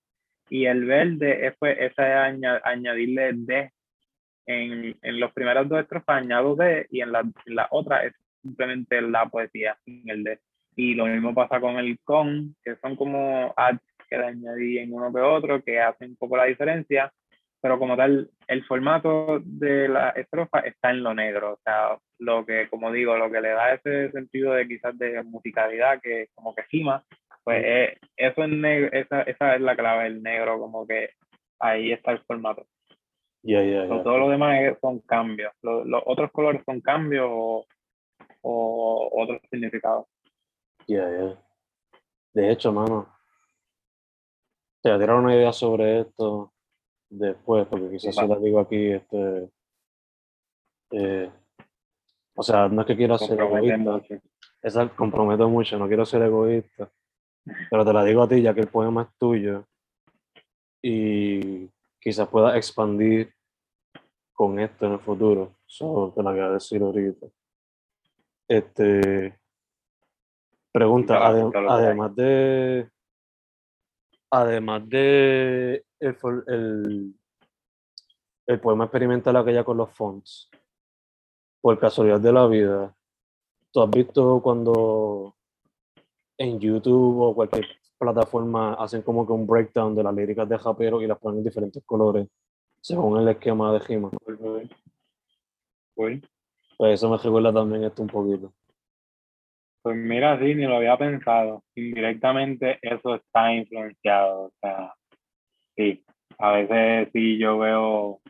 y 0.48 0.66
el 0.66 0.84
verde 0.84 1.46
es 1.46 1.54
pues 1.58 1.76
ese 1.78 2.02
aña- 2.02 2.60
añadirle 2.64 3.32
D 3.34 3.70
en, 4.46 4.96
en 5.02 5.20
los 5.20 5.32
primeros 5.32 5.68
dos 5.68 5.80
estrofas 5.80 6.22
añado 6.22 6.56
D 6.56 6.86
y 6.90 7.00
en 7.00 7.12
la, 7.12 7.20
en 7.20 7.54
la 7.54 7.68
otra 7.70 8.04
es 8.04 8.14
simplemente 8.42 9.00
la 9.02 9.26
poesía 9.26 9.76
sin 9.84 10.08
el 10.08 10.22
D. 10.24 10.38
Y 10.76 10.94
lo 10.94 11.06
mismo 11.06 11.34
pasa 11.34 11.60
con 11.60 11.76
el 11.76 11.98
con, 12.04 12.54
que 12.62 12.76
son 12.76 12.96
como 12.96 13.52
ads 13.56 13.80
que 14.08 14.18
le 14.18 14.26
añadí 14.26 14.78
en 14.78 14.92
uno 14.92 15.12
que 15.12 15.20
otro, 15.20 15.62
que 15.62 15.80
hacen 15.80 16.10
un 16.10 16.16
poco 16.16 16.36
la 16.36 16.44
diferencia, 16.44 17.12
pero 17.66 17.80
como 17.80 17.96
tal, 17.96 18.30
el 18.46 18.64
formato 18.64 19.40
de 19.44 19.88
la 19.88 20.10
estrofa 20.10 20.60
está 20.60 20.90
en 20.90 21.02
lo 21.02 21.12
negro, 21.14 21.54
o 21.54 21.58
sea, 21.64 21.98
lo 22.20 22.46
que, 22.46 22.68
como 22.68 22.92
digo, 22.92 23.16
lo 23.16 23.28
que 23.28 23.40
le 23.40 23.48
da 23.48 23.74
ese 23.74 24.12
sentido 24.12 24.52
de 24.52 24.68
quizás 24.68 24.96
de 24.96 25.20
musicalidad 25.24 26.00
que 26.00 26.28
como 26.36 26.54
que 26.54 26.62
gima, 26.70 27.02
pues 27.42 27.60
eh, 27.66 27.98
eso 28.16 28.44
es 28.44 28.50
negro, 28.50 28.90
esa, 28.92 29.22
esa 29.22 29.56
es 29.56 29.60
la 29.60 29.74
clave, 29.74 30.06
el 30.06 30.22
negro, 30.22 30.60
como 30.60 30.86
que 30.86 31.10
ahí 31.58 31.90
está 31.90 32.12
el 32.12 32.20
formato. 32.20 32.68
ya, 33.42 33.58
Pero 33.62 33.96
ya. 33.96 34.02
todo 34.04 34.18
lo 34.18 34.28
demás 34.30 34.60
es- 34.62 34.78
son 34.80 35.00
cambios. 35.00 35.52
Lo- 35.62 35.84
Los, 35.84 36.04
otros 36.06 36.30
colores 36.30 36.62
son 36.64 36.80
cambios 36.80 37.26
o, 37.28 37.66
o 38.42 39.10
otros 39.22 39.40
significados. 39.50 40.06
Ya, 40.86 41.02
ya. 41.10 41.36
De 42.32 42.52
hecho, 42.52 42.70
mano, 42.72 43.12
te 44.80 44.88
voy 44.88 44.98
a 44.98 45.00
tirar 45.00 45.16
una 45.16 45.34
idea 45.34 45.52
sobre 45.52 46.02
esto 46.02 46.52
después, 47.08 47.66
porque 47.68 47.90
quizás 47.90 48.14
si 48.14 48.26
la 48.26 48.36
digo 48.38 48.60
aquí, 48.60 48.92
este, 48.92 49.50
eh, 50.90 51.30
o 52.34 52.42
sea, 52.42 52.68
no 52.68 52.80
es 52.82 52.86
que 52.86 52.96
quiera 52.96 53.16
ser 53.18 53.38
egoísta, 53.40 54.02
esa 54.62 54.88
comprometo 54.90 55.48
mucho, 55.48 55.78
no 55.78 55.86
quiero 55.88 56.04
ser 56.04 56.22
egoísta, 56.22 56.90
pero 57.70 57.84
te 57.84 57.92
la 57.92 58.04
digo 58.04 58.22
a 58.22 58.28
ti 58.28 58.42
ya 58.42 58.52
que 58.54 58.60
el 58.60 58.68
poema 58.68 59.02
es 59.02 59.08
tuyo 59.18 59.64
y 60.82 61.68
quizás 62.00 62.28
puedas 62.28 62.56
expandir 62.56 63.32
con 64.32 64.58
esto 64.60 64.86
en 64.86 64.92
el 64.92 64.98
futuro. 64.98 65.52
Solo 65.64 66.12
te 66.12 66.22
la 66.22 66.30
voy 66.30 66.40
a 66.40 66.50
decir 66.50 66.82
ahorita. 66.82 67.26
Este, 68.48 69.38
pregunta, 70.70 71.18
adem- 71.18 71.50
además 71.68 72.14
de, 72.14 72.88
además 74.30 74.88
de 74.88 75.84
el, 76.00 76.16
el, 76.46 77.14
el 78.46 78.60
poema 78.60 78.84
experimental 78.84 79.36
aquella 79.36 79.64
con 79.64 79.76
los 79.76 79.90
fonts, 79.90 80.50
por 81.60 81.78
casualidad 81.78 82.20
de 82.20 82.32
la 82.32 82.46
vida, 82.46 82.94
¿tú 83.72 83.82
has 83.82 83.90
visto 83.90 84.40
cuando 84.42 85.34
en 86.38 86.60
YouTube 86.60 87.20
o 87.20 87.34
cualquier 87.34 87.66
plataforma 87.98 88.74
hacen 88.74 89.02
como 89.02 89.26
que 89.26 89.32
un 89.32 89.46
breakdown 89.46 89.94
de 89.94 90.02
las 90.02 90.14
líricas 90.14 90.48
de 90.48 90.58
Japero 90.58 91.00
y 91.00 91.06
las 91.06 91.18
ponen 91.18 91.38
en 91.38 91.44
diferentes 91.44 91.82
colores 91.84 92.28
según 92.80 93.20
el 93.20 93.28
esquema 93.28 93.72
de 93.72 93.80
Gima? 93.80 94.10
Pues 95.94 96.20
eso 96.78 97.10
me 97.10 97.16
recuerda 97.16 97.52
también 97.52 97.84
esto 97.84 98.02
un 98.02 98.08
poquito. 98.08 98.52
Pues 99.82 99.96
mira, 99.96 100.38
sí, 100.38 100.54
ni 100.54 100.66
lo 100.66 100.76
había 100.76 100.96
pensado. 100.98 101.62
Indirectamente 101.74 102.78
eso 102.82 103.14
está 103.14 103.52
influenciado. 103.54 104.46
O 104.46 104.52
sea, 104.60 104.94
sí, 105.76 106.04
a 106.38 106.52
veces 106.52 107.08
sí 107.12 107.38
yo 107.38 107.58
veo 107.58 108.20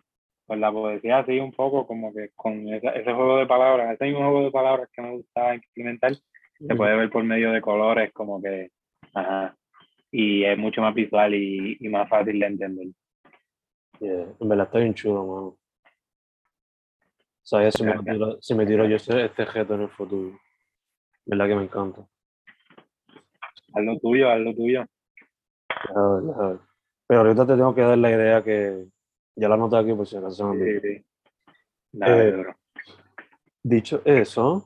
pues 0.47 0.61
la 0.61 0.71
poesía 0.71 1.19
así 1.19 1.41
un 1.41 1.53
poco 1.53 1.87
como 1.87 2.13
que 2.15 2.31
con 2.37 2.69
esa- 2.73 2.91
ese 2.91 3.13
juego 3.13 3.39
de 3.39 3.47
palabras, 3.47 3.95
ese 3.95 4.05
mismo 4.05 4.21
juego 4.21 4.45
de 4.45 4.51
palabras 4.53 4.89
que 4.93 5.03
me 5.03 5.11
gusta 5.13 5.55
implementar, 5.57 6.13
se 6.15 6.75
puede 6.77 6.97
ver 6.97 7.11
por 7.11 7.25
medio 7.25 7.51
de 7.53 7.61
colores 7.61 8.13
como 8.13 8.41
que, 8.41 8.71
ajá, 9.13 9.57
y 10.13 10.45
es 10.45 10.57
mucho 10.57 10.81
más 10.83 10.95
visual 10.95 11.35
y, 11.35 11.77
y 11.81 11.89
más 11.89 12.09
fácil 12.09 12.39
de 12.39 12.47
entender. 12.47 12.87
Yeah, 13.99 14.27
En 14.41 14.49
verdad 14.49 14.67
está 14.67 14.79
bien 14.79 14.95
chulo, 14.95 15.25
mano. 15.25 15.47
O 15.49 15.59
sea, 17.49 17.71
si 17.71 17.85
me, 17.85 17.99
tiro, 17.99 18.43
si 18.43 18.55
me 18.55 18.67
tiro 18.67 18.85
yo 18.87 18.97
este 18.97 19.45
reto 19.45 19.75
en 19.75 19.83
el 19.83 19.89
futuro. 19.89 20.39
¿Verdad 21.25 21.49
que 21.49 21.55
me 21.55 21.63
encanta? 21.65 22.07
Haz 23.73 23.85
lo 23.85 23.99
tuyo, 23.99 24.31
haz 24.31 24.41
lo 24.41 24.55
tuyo. 24.55 24.85
A 25.71 25.93
ver, 26.01 26.35
a 26.41 26.49
ver. 26.49 26.59
Pero 27.07 27.21
ahorita 27.21 27.47
te 27.47 27.55
tengo 27.55 27.75
que 27.75 27.83
dar 27.83 27.99
la 27.99 28.11
idea 28.11 28.43
que 28.43 28.87
ya 29.37 29.49
la 29.49 29.55
anoté 29.55 29.77
aquí 29.77 29.93
por 29.93 30.07
si 30.07 30.17
acaso 30.17 30.35
se 30.35 30.45
me. 30.45 30.65
Sí, 30.65 30.81
sí. 30.81 31.05
Dale, 31.93 32.29
Eh. 32.29 32.45
Dicho 33.63 34.01
eso, 34.05 34.65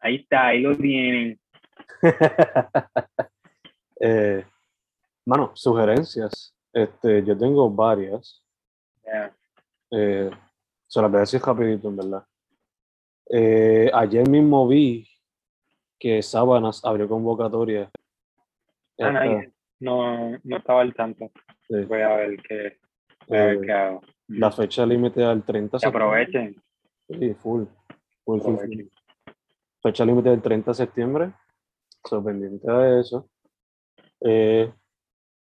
Ahí 0.00 0.16
está, 0.16 0.46
ahí 0.46 0.60
lo 0.60 0.76
tienen. 0.76 1.38
eh, 4.00 4.44
mano, 5.26 5.52
sugerencias. 5.54 6.54
Este, 6.72 7.22
yo 7.22 7.36
tengo 7.36 7.70
varias. 7.70 8.42
Ya. 9.04 9.36
Eh, 9.90 10.30
se 10.86 11.02
las 11.02 11.10
voy 11.10 11.18
a 11.18 11.20
decir 11.20 11.42
rapidito, 11.42 11.88
en 11.88 11.96
verdad. 11.96 12.24
Eh, 13.28 13.90
ayer 13.92 14.28
mismo 14.28 14.66
vi 14.66 15.06
que 15.98 16.22
Sábanas 16.22 16.82
abrió 16.84 17.06
convocatoria. 17.06 17.90
Ah. 18.98 19.42
No, 19.80 20.30
no 20.44 20.56
estaba 20.56 20.82
al 20.82 20.94
tanto. 20.94 21.30
sí, 21.68 21.84
Voy 21.84 22.00
a 22.00 22.16
ver 22.16 22.36
qué, 22.42 22.78
voy 23.26 23.38
a 23.38 23.44
ver 23.46 23.60
qué 23.60 23.72
hago. 23.72 24.00
la 24.28 24.52
fecha 24.52 24.84
límite 24.86 25.24
al 25.24 25.42
30 25.44 25.78
Que 25.78 25.86
aprovechen. 25.88 26.62
Sí, 27.08 27.34
full. 27.34 27.64
Full, 28.24 28.40
full, 28.40 28.56
full. 28.56 28.82
Fecha 29.82 30.04
límite 30.04 30.28
del 30.28 30.42
30 30.42 30.70
de 30.70 30.74
septiembre. 30.74 31.32
So, 32.04 32.22
pendiente 32.22 32.70
de 32.70 33.00
eso. 33.00 33.28
Eh, 34.20 34.72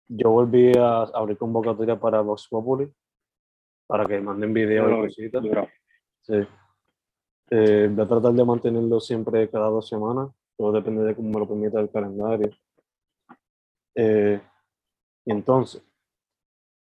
yo 0.09 0.31
volví 0.31 0.73
a 0.79 1.03
abrir 1.03 1.37
convocatoria 1.37 1.99
para 1.99 2.21
Vox 2.21 2.49
Populi. 2.49 2.91
Para 3.87 4.07
que 4.07 4.19
manden 4.21 4.53
videos 4.53 4.91
y 4.91 4.97
cositas. 5.03 5.45
Sí. 6.23 6.41
Eh, 7.51 7.89
voy 7.91 8.05
a 8.05 8.09
tratar 8.09 8.33
de 8.33 8.45
mantenerlo 8.45 8.99
siempre 9.01 9.49
cada 9.51 9.69
dos 9.69 9.89
semanas. 9.89 10.31
Todo 10.57 10.73
depende 10.73 11.05
de 11.05 11.15
cómo 11.15 11.29
me 11.31 11.41
lo 11.41 11.47
permita 11.49 11.81
el 11.81 11.91
calendario. 11.91 12.51
Eh, 13.95 14.41
entonces, 15.27 15.83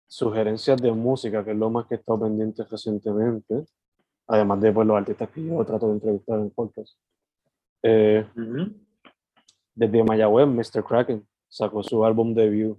sugerencias 0.09 0.81
de 0.81 0.93
música, 0.93 1.45
que 1.45 1.53
es 1.53 1.57
lo 1.57 1.71
más 1.71 1.87
que 1.87 1.95
he 1.95 1.99
estado 1.99 2.21
pendiente 2.21 2.65
recientemente. 2.65 3.65
Además 4.27 4.61
de 4.61 4.73
pues, 4.73 4.87
los 4.87 4.97
artistas 4.97 5.31
que 5.31 5.45
yo 5.45 5.65
trato 5.65 5.89
de 5.89 5.95
entrevistar 5.95 6.39
en 6.39 6.51
podcast. 6.51 6.99
Eh, 7.83 8.27
Ujú. 8.37 8.73
desde 9.75 10.05
Mayagüez, 10.05 10.47
Mr. 10.47 10.85
Kraken 10.85 11.27
sacó 11.49 11.83
su 11.83 12.05
álbum 12.05 12.35
debut. 12.35 12.79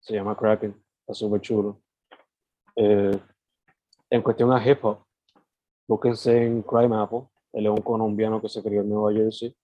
Se 0.00 0.14
llama 0.14 0.36
Kraken. 0.36 0.74
Está 1.00 1.14
súper 1.14 1.40
chulo. 1.40 1.80
Eh, 2.76 3.18
en 4.10 4.22
cuestión 4.22 4.52
a 4.52 4.64
hip 4.64 4.84
hop, 4.84 5.04
búsquense 5.88 6.44
en 6.44 6.62
Crime 6.62 6.96
Apple. 6.96 7.22
Él 7.52 7.66
es 7.66 7.72
un 7.72 7.82
colombiano 7.82 8.40
que 8.40 8.48
se 8.48 8.62
crió 8.62 8.80
en 8.80 8.88
Nueva 8.88 9.12
Jersey. 9.12 9.54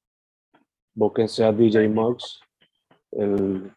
Búsquense 0.94 1.44
a 1.44 1.52
DJ 1.52 1.88
Muggs, 1.88 2.40
el, 3.12 3.72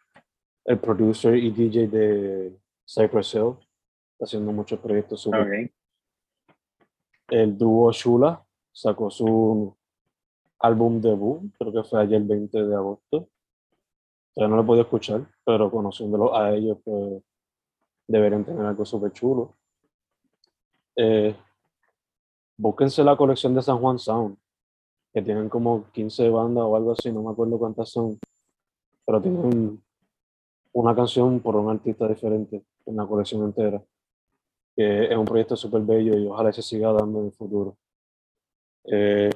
el 0.64 0.78
producer 0.78 1.36
y 1.36 1.50
DJ 1.50 1.88
de 1.88 2.58
Cypress 2.86 3.34
Hill. 3.34 3.54
Está 4.12 4.24
haciendo 4.24 4.52
muchos 4.52 4.78
proyectos 4.80 5.20
súper 5.20 5.40
Ok. 5.40 5.72
el 7.30 7.56
dúo 7.56 7.90
Shula 7.92 8.44
sacó 8.72 9.10
su 9.10 9.74
álbum 10.60 11.00
debut, 11.00 11.42
creo 11.58 11.72
que 11.72 11.82
fue 11.82 12.02
ayer 12.02 12.20
el 12.20 12.28
20 12.28 12.64
de 12.64 12.74
agosto. 12.74 13.28
Todavía 14.34 14.50
no 14.50 14.56
lo 14.56 14.62
he 14.62 14.66
podido 14.66 14.84
escuchar, 14.84 15.26
pero 15.44 15.70
conociéndolo 15.70 16.36
a 16.36 16.54
ellos, 16.54 16.78
pues 16.84 17.22
deberían 18.06 18.44
tener 18.44 18.64
algo 18.64 18.84
súper 18.84 19.12
chulo. 19.12 19.56
Eh, 20.96 21.34
búsquense 22.56 23.02
la 23.02 23.16
colección 23.16 23.54
de 23.54 23.62
San 23.62 23.78
Juan 23.78 23.98
Sound, 23.98 24.36
que 25.12 25.22
tienen 25.22 25.48
como 25.48 25.90
15 25.90 26.28
bandas 26.28 26.64
o 26.64 26.76
algo 26.76 26.92
así, 26.92 27.10
no 27.12 27.22
me 27.22 27.30
acuerdo 27.30 27.58
cuántas 27.58 27.90
son, 27.90 28.18
pero 29.04 29.20
tienen 29.20 29.82
una 30.72 30.94
canción 30.94 31.40
por 31.40 31.56
un 31.56 31.70
artista 31.70 32.08
diferente 32.08 32.62
en 32.86 32.96
la 32.96 33.06
colección 33.06 33.44
entera 33.44 33.82
que 34.74 35.04
es 35.04 35.16
un 35.16 35.24
proyecto 35.24 35.56
súper 35.56 35.82
bello 35.82 36.16
y 36.16 36.26
ojalá 36.26 36.52
se 36.52 36.62
siga 36.62 36.92
dando 36.92 37.20
en 37.20 37.26
el 37.26 37.32
futuro. 37.32 37.76
Eh, 38.84 39.30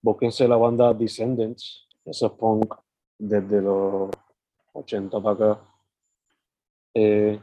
búsquense 0.00 0.46
la 0.46 0.56
banda 0.56 0.94
Descendants, 0.94 1.88
eso 2.04 2.26
es 2.26 2.32
punk 2.32 2.74
desde 3.18 3.60
los 3.60 4.10
80 4.72 5.20
para 5.20 5.34
acá. 5.34 5.60
Eh, 6.94 7.40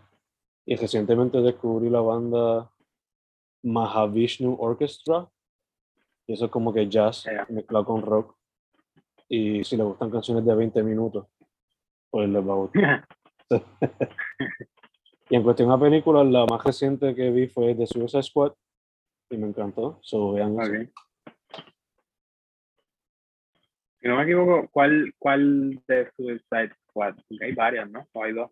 y 0.66 0.76
recientemente 0.76 1.42
descubrí 1.42 1.90
la 1.90 2.02
banda 2.02 2.72
Mahavishnu 3.64 4.56
Orchestra, 4.60 5.30
y 6.26 6.34
eso 6.34 6.46
es 6.46 6.52
como 6.52 6.72
que 6.74 6.88
jazz 6.88 7.26
mezclado 7.50 7.86
con 7.86 8.02
rock. 8.02 8.36
Y 9.28 9.64
si 9.64 9.76
les 9.76 9.86
gustan 9.86 10.10
canciones 10.10 10.46
de 10.46 10.56
20 10.56 10.84
minutos, 10.84 11.26
pues 12.12 12.30
les 12.30 12.47
va 12.47 12.54
a 12.54 12.56
gustar. 12.56 13.08
Y 15.32 15.36
en 15.38 15.43
cuestión 15.43 15.71
a 15.71 15.80
películas, 15.80 16.28
la 16.28 16.45
más 16.45 16.62
reciente 16.62 17.15
que 17.15 17.32
vi 17.32 17.47
fue 17.47 17.74
The 17.74 17.88
Suicide 17.88 18.21
Squad 18.21 18.52
y 19.30 19.38
me 19.38 19.47
encantó. 19.47 19.97
So, 20.02 20.34
vean. 20.34 20.58
Si 24.02 24.08
no 24.10 24.17
me 24.17 24.24
equivoco, 24.24 24.67
¿cuál, 24.74 25.13
cuál 25.17 25.82
de 25.88 26.12
Suicide 26.17 26.74
Squad? 26.89 27.15
Porque 27.30 27.45
hay 27.45 27.54
varias, 27.54 27.89
¿no? 27.89 28.06
O 28.12 28.24
hay 28.26 28.34
dos. 28.34 28.52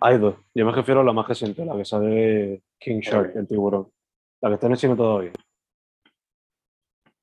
Hay 0.00 0.18
dos. 0.18 0.34
Yo 0.52 0.66
me 0.66 0.72
refiero 0.72 1.02
a 1.02 1.04
la 1.04 1.12
más 1.12 1.28
reciente, 1.28 1.64
la 1.64 1.76
que 1.76 1.84
sale 1.84 2.64
King 2.80 2.98
Shark, 2.98 3.36
el 3.36 3.46
tiburón. 3.46 3.88
La 4.40 4.48
que 4.48 4.54
está 4.54 4.66
en 4.66 4.72
el 4.72 4.78
cine 4.78 4.96
todavía. 4.96 5.30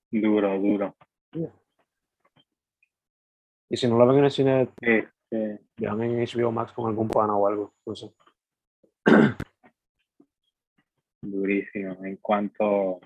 Duro, 0.09 0.57
duro. 0.57 0.95
Y 3.69 3.75
si 3.75 3.89
no 3.89 3.99
la 3.99 4.05
ven 4.05 4.19
en 4.19 4.23
el 4.23 4.31
cine, 4.31 4.69
Este, 5.31 5.61
vean 5.77 6.01
en 6.01 6.25
HBO 6.25 6.51
Max 6.51 6.71
con 6.73 6.89
algún 6.89 7.07
pana 7.07 7.35
o 7.35 7.47
algo. 7.47 7.73
No 7.85 7.95
sé. 7.95 8.11
durísimo. 11.21 11.97
En 12.03 12.17
cuanto, 12.17 12.99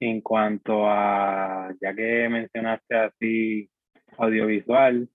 en 0.00 0.20
cuanto 0.20 0.88
a, 0.88 1.72
ya 1.80 1.94
que 1.94 2.28
mencionaste 2.28 2.96
así 2.96 3.70
audiovisual, 4.18 5.08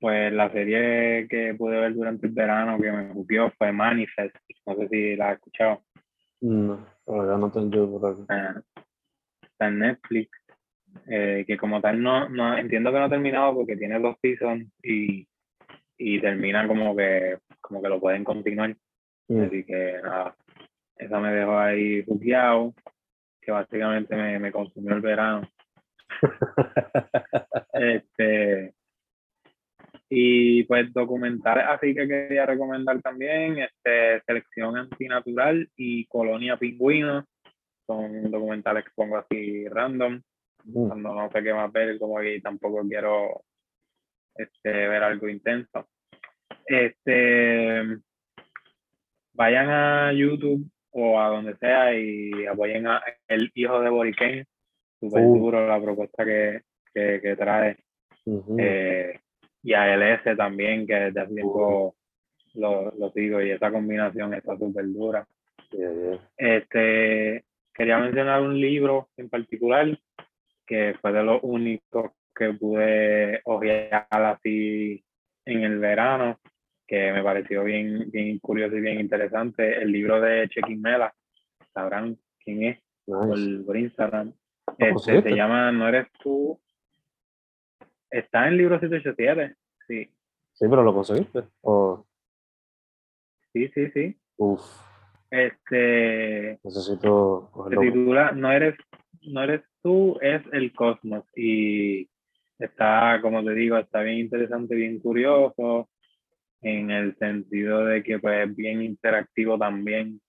pues 0.00 0.32
la 0.32 0.50
serie 0.50 1.28
que 1.28 1.54
pude 1.54 1.78
ver 1.78 1.94
durante 1.94 2.26
el 2.26 2.32
verano 2.32 2.80
que 2.80 2.90
me 2.90 3.12
gustó 3.12 3.52
fue 3.56 3.72
Manifest. 3.72 4.34
No 4.66 4.74
sé 4.76 4.88
si 4.88 5.16
la 5.16 5.30
has 5.30 5.34
escuchado. 5.34 5.82
No, 6.40 6.84
todavía 7.04 7.36
no 7.36 7.52
tengo 7.52 7.70
yo 7.70 8.00
por 8.00 8.12
aquí. 8.12 8.24
Ah, 8.28 8.60
está 9.42 9.68
en 9.68 9.78
Netflix. 9.78 10.41
Eh, 11.06 11.44
que 11.46 11.56
como 11.56 11.80
tal 11.80 12.02
no, 12.02 12.28
no 12.28 12.56
entiendo 12.56 12.92
que 12.92 12.98
no 12.98 13.04
ha 13.04 13.10
terminado 13.10 13.54
porque 13.54 13.76
tiene 13.76 13.98
dos 13.98 14.16
seasons 14.20 14.66
y, 14.82 15.26
y 15.98 16.20
termina 16.20 16.66
como 16.66 16.96
que 16.96 17.38
como 17.60 17.82
que 17.82 17.88
lo 17.88 18.00
pueden 18.00 18.24
continuar. 18.24 18.76
Mm. 19.28 19.42
Así 19.42 19.64
que 19.64 20.00
nada, 20.02 20.36
esa 20.96 21.20
me 21.20 21.32
dejó 21.32 21.58
ahí 21.58 22.02
buqueado, 22.02 22.74
que 23.40 23.50
básicamente 23.50 24.14
me, 24.14 24.38
me 24.38 24.52
consumió 24.52 24.94
el 24.94 25.00
verano. 25.00 25.48
este 27.72 28.74
y 30.14 30.64
pues 30.64 30.92
documentales 30.92 31.64
así 31.70 31.94
que 31.94 32.06
quería 32.06 32.44
recomendar 32.44 33.00
también, 33.00 33.56
este 33.58 34.20
Selección 34.26 34.76
Antinatural 34.76 35.70
y 35.74 36.04
Colonia 36.04 36.58
Pingüino. 36.58 37.24
Son 37.86 38.30
documentales 38.30 38.84
que 38.84 38.90
pongo 38.94 39.16
así 39.16 39.66
random. 39.68 40.20
Cuando 40.70 41.14
no 41.14 41.30
sé 41.30 41.42
qué 41.42 41.52
más 41.52 41.72
ver, 41.72 41.98
como 41.98 42.18
que 42.20 42.40
tampoco 42.40 42.82
quiero 42.86 43.42
este, 44.34 44.70
ver 44.70 45.02
algo 45.02 45.28
intenso. 45.28 45.88
Este, 46.66 47.98
vayan 49.34 49.70
a 49.70 50.12
YouTube 50.12 50.70
o 50.90 51.20
a 51.20 51.28
donde 51.28 51.56
sea 51.56 51.94
y 51.94 52.46
apoyen 52.46 52.86
a 52.86 53.02
El 53.28 53.50
Hijo 53.54 53.80
de 53.80 53.90
Boriken. 53.90 54.46
Súper 55.00 55.24
Uh. 55.24 55.38
duro 55.38 55.66
la 55.66 55.80
propuesta 55.80 56.24
que, 56.24 56.62
que, 56.94 57.20
que 57.20 57.36
trae. 57.36 57.76
Eh, 58.58 59.18
y 59.64 59.72
a 59.74 59.96
LS 59.96 60.36
también, 60.36 60.86
que 60.86 60.94
desde 60.94 61.20
hace 61.20 61.34
tiempo 61.34 61.96
lo, 62.54 62.92
lo 62.92 63.10
sigo 63.10 63.40
y 63.42 63.50
esa 63.50 63.70
combinación 63.70 64.34
está 64.34 64.56
súper 64.56 64.86
dura. 64.92 65.26
Yeah, 65.70 65.92
yeah. 65.92 66.30
Este, 66.36 67.44
quería 67.72 67.98
mencionar 67.98 68.42
un 68.42 68.60
libro 68.60 69.08
en 69.16 69.28
particular 69.28 69.98
que 70.66 70.94
fue 71.00 71.12
de 71.12 71.22
los 71.22 71.40
únicos 71.42 72.12
que 72.34 72.52
pude 72.54 73.40
ojear 73.44 74.06
así 74.10 75.04
en 75.44 75.62
el 75.64 75.78
verano, 75.78 76.38
que 76.86 77.12
me 77.12 77.22
pareció 77.22 77.64
bien, 77.64 78.10
bien 78.10 78.38
curioso 78.38 78.76
y 78.76 78.80
bien 78.80 79.00
interesante. 79.00 79.76
El 79.82 79.92
libro 79.92 80.20
de 80.20 80.48
Chequín 80.48 80.80
Mela, 80.80 81.12
sabrán 81.74 82.16
quién 82.44 82.62
es 82.64 82.78
por, 83.04 83.36
Nice. 83.38 83.64
por 83.64 83.76
Instagram. 83.76 84.32
¿Lo 84.78 84.86
Este, 84.86 85.22
se 85.22 85.30
llama 85.34 85.72
No 85.72 85.88
eres 85.88 86.06
tú. 86.22 86.60
Está 88.10 88.46
en 88.46 88.52
el 88.52 88.58
libro 88.58 88.78
787. 88.78 89.56
Sí, 89.88 90.10
Sí, 90.54 90.66
pero 90.68 90.82
lo 90.82 90.92
conseguiste. 90.94 91.44
Oh, 91.62 92.04
sí, 93.52 93.68
sí, 93.74 93.90
sí. 93.90 94.16
uf, 94.36 94.60
Este, 95.30 96.60
necesito 96.62 97.50
se 97.70 97.76
titula 97.78 98.32
No 98.32 98.52
eres, 98.52 98.76
no 99.22 99.42
eres 99.42 99.62
tú, 99.82 100.18
es 100.20 100.42
el 100.52 100.72
cosmos. 100.72 101.24
Y 101.36 102.08
está, 102.58 103.20
como 103.22 103.44
te 103.44 103.54
digo, 103.54 103.78
está 103.78 104.02
bien 104.02 104.18
interesante, 104.18 104.74
bien 104.74 105.00
curioso. 105.00 105.88
en 106.62 106.90
el 106.90 107.16
sentido 107.18 107.84
de 107.86 108.02
que 108.02 108.18
pues 108.20 108.48
es 108.48 108.56
bien 108.56 108.82
interactivo 108.82 109.58
también. 109.58 110.20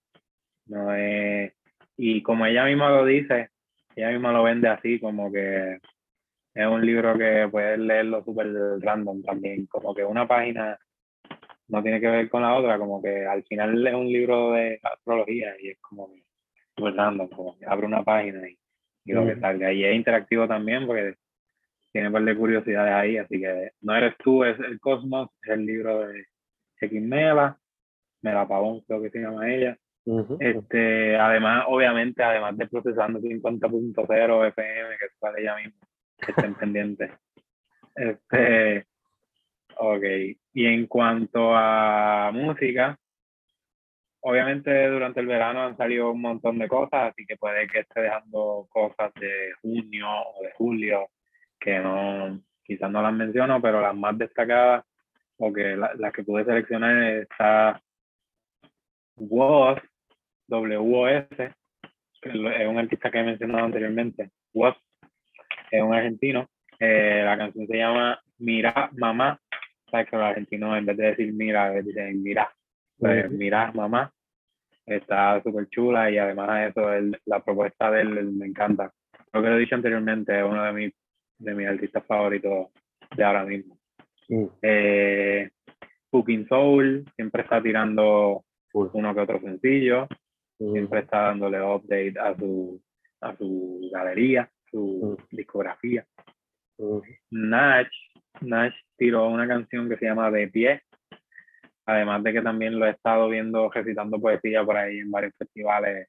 No 0.65 0.93
es, 0.95 1.53
y 1.97 2.21
como 2.23 2.45
ella 2.45 2.65
misma 2.65 2.89
lo 2.89 3.05
dice, 3.05 3.49
ella 3.95 4.11
misma 4.11 4.31
lo 4.31 4.43
vende 4.43 4.67
así, 4.69 4.99
como 4.99 5.31
que 5.31 5.79
es 6.53 6.67
un 6.67 6.85
libro 6.85 7.17
que 7.17 7.47
puedes 7.51 7.79
leerlo 7.79 8.23
súper 8.23 8.47
random 8.79 9.23
también, 9.23 9.65
como 9.67 9.93
que 9.93 10.03
una 10.03 10.27
página 10.27 10.77
no 11.67 11.81
tiene 11.81 11.99
que 11.99 12.07
ver 12.07 12.29
con 12.29 12.41
la 12.43 12.55
otra, 12.55 12.77
como 12.77 13.01
que 13.01 13.25
al 13.25 13.43
final 13.43 13.85
es 13.87 13.93
un 13.93 14.07
libro 14.07 14.51
de 14.51 14.79
astrología 14.83 15.55
y 15.59 15.69
es 15.69 15.79
como 15.79 16.09
súper 16.75 16.95
random, 16.95 17.29
como 17.29 17.57
que 17.57 17.65
abre 17.65 17.85
una 17.85 18.03
página 18.03 18.47
y, 18.47 18.57
y 19.05 19.13
lo 19.13 19.25
que 19.25 19.39
salga. 19.39 19.71
Y 19.71 19.83
es 19.83 19.95
interactivo 19.95 20.47
también 20.47 20.85
porque 20.85 21.15
tiene 21.91 22.07
un 22.07 22.13
par 22.13 22.23
de 22.23 22.35
curiosidades 22.35 22.93
ahí, 22.93 23.17
así 23.17 23.39
que 23.39 23.71
no 23.81 23.95
eres 23.95 24.17
tú, 24.17 24.43
es 24.43 24.59
el 24.59 24.79
cosmos, 24.79 25.29
es 25.43 25.51
el 25.51 25.65
libro 25.65 26.07
de 26.07 26.25
Chequín 26.79 27.07
Mela, 27.07 27.57
Pavón 28.21 28.81
creo 28.87 29.01
que 29.01 29.09
se 29.09 29.19
llama 29.19 29.49
ella. 29.53 29.77
este, 30.39 31.15
además, 31.15 31.65
obviamente, 31.67 32.23
además 32.23 32.57
de 32.57 32.67
procesando 32.67 33.19
50.0 33.19 34.47
FM, 34.47 34.97
que 34.97 35.05
sale 35.19 35.41
ella 35.41 35.55
misma, 35.57 35.87
que 36.17 36.31
estén 36.31 36.55
pendientes. 36.55 37.11
Este, 37.95 38.87
ok, 39.77 40.03
y 40.53 40.65
en 40.65 40.87
cuanto 40.87 41.55
a 41.55 42.31
música, 42.33 42.97
obviamente 44.23 44.87
durante 44.87 45.19
el 45.19 45.27
verano 45.27 45.63
han 45.63 45.77
salido 45.77 46.11
un 46.11 46.21
montón 46.21 46.57
de 46.57 46.67
cosas, 46.67 47.11
así 47.11 47.25
que 47.25 47.37
puede 47.37 47.67
que 47.67 47.79
esté 47.79 48.01
dejando 48.01 48.67
cosas 48.69 49.13
de 49.15 49.53
junio 49.61 50.07
o 50.07 50.43
de 50.43 50.51
julio 50.53 51.09
que 51.59 51.79
no, 51.79 52.41
quizás 52.63 52.89
no 52.89 53.01
las 53.01 53.13
menciono, 53.13 53.61
pero 53.61 53.81
las 53.81 53.95
más 53.95 54.17
destacadas 54.17 54.85
o 55.37 55.51
que 55.51 55.75
las 55.75 56.13
que 56.13 56.23
pude 56.23 56.45
seleccionar 56.45 57.03
está 57.03 57.81
WOS, 59.15 59.79
W-O-S, 60.47 61.51
es 62.21 62.67
un 62.67 62.77
artista 62.77 63.11
que 63.11 63.19
he 63.19 63.23
mencionado 63.23 63.65
anteriormente. 63.65 64.31
WOS 64.53 64.75
es 65.71 65.81
un 65.81 65.93
argentino. 65.93 66.49
Eh, 66.79 67.21
la 67.25 67.37
canción 67.37 67.67
se 67.67 67.77
llama 67.77 68.21
Mira 68.37 68.89
Mamá. 68.93 69.39
Sabes 69.91 70.09
que 70.09 70.15
los 70.15 70.25
argentinos 70.25 70.77
en 70.77 70.85
vez 70.85 70.97
de 70.97 71.05
decir 71.07 71.33
mira, 71.33 71.71
dicen 71.81 72.23
mira. 72.23 72.49
Pues, 73.03 73.31
mira 73.31 73.71
Mamá. 73.73 74.11
Está 74.85 75.41
súper 75.41 75.69
chula 75.69 76.11
y 76.11 76.17
además 76.17 76.75
de 76.75 77.07
eso, 77.07 77.17
la 77.25 77.43
propuesta 77.43 77.89
de 77.89 78.01
él 78.01 78.31
me 78.33 78.47
encanta. 78.47 78.91
Lo 79.31 79.41
que 79.41 79.47
he 79.47 79.57
dicho 79.57 79.75
anteriormente, 79.75 80.37
es 80.37 80.43
uno 80.43 80.63
de 80.63 80.73
mis 80.73 80.93
de 81.43 81.53
mis 81.53 81.67
artistas 81.67 82.05
favoritos 82.05 82.67
de 83.15 83.23
ahora 83.23 83.43
mismo. 83.43 83.77
Eh, 84.61 85.49
Cooking 86.09 86.47
Soul 86.47 87.05
siempre 87.15 87.43
está 87.43 87.61
tirando 87.61 88.43
uno 88.73 89.13
que 89.13 89.19
otro 89.19 89.39
sencillo, 89.39 90.07
siempre 90.57 91.01
está 91.01 91.23
dándole 91.23 91.61
update 91.61 92.15
a 92.19 92.35
su, 92.35 92.81
a 93.21 93.35
su 93.35 93.89
galería, 93.91 94.49
su 94.71 95.17
discografía. 95.29 96.05
Nash, 97.29 97.93
Nash 98.41 98.73
tiró 98.97 99.27
una 99.27 99.47
canción 99.47 99.87
que 99.89 99.97
se 99.97 100.05
llama 100.05 100.31
De 100.31 100.47
Pie, 100.47 100.81
además 101.85 102.23
de 102.23 102.33
que 102.33 102.41
también 102.41 102.79
lo 102.79 102.85
he 102.85 102.91
estado 102.91 103.29
viendo 103.29 103.69
recitando 103.69 104.19
poesía 104.19 104.63
por 104.63 104.77
ahí 104.77 104.99
en 104.99 105.11
varios 105.11 105.33
festivales. 105.37 106.07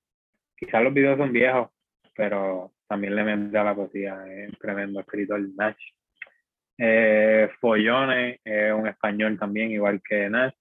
Quizás 0.56 0.82
los 0.82 0.94
videos 0.94 1.18
son 1.18 1.32
viejos, 1.32 1.70
pero 2.16 2.72
también 2.86 3.16
le 3.16 3.24
mete 3.24 3.58
a 3.58 3.64
la 3.64 3.74
poesía, 3.74 4.24
es 4.26 4.58
tremendo 4.58 5.00
escritor 5.00 5.40
Nash. 5.56 5.82
Eh, 6.78 7.48
Follones 7.60 8.40
es 8.44 8.72
un 8.72 8.88
español 8.88 9.38
también, 9.38 9.70
igual 9.70 10.00
que 10.02 10.28
Nash. 10.28 10.54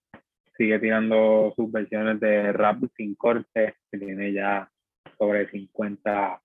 Sigue 0.58 0.80
tirando 0.80 1.52
sus 1.56 1.72
versiones 1.72 2.20
de 2.20 2.52
rap 2.54 2.84
sin 2.96 3.16
corte, 3.16 3.76
que 3.92 3.98
tiene 3.98 4.32
ya 4.32 4.70
sobre 5.18 5.50
50 5.50 6.42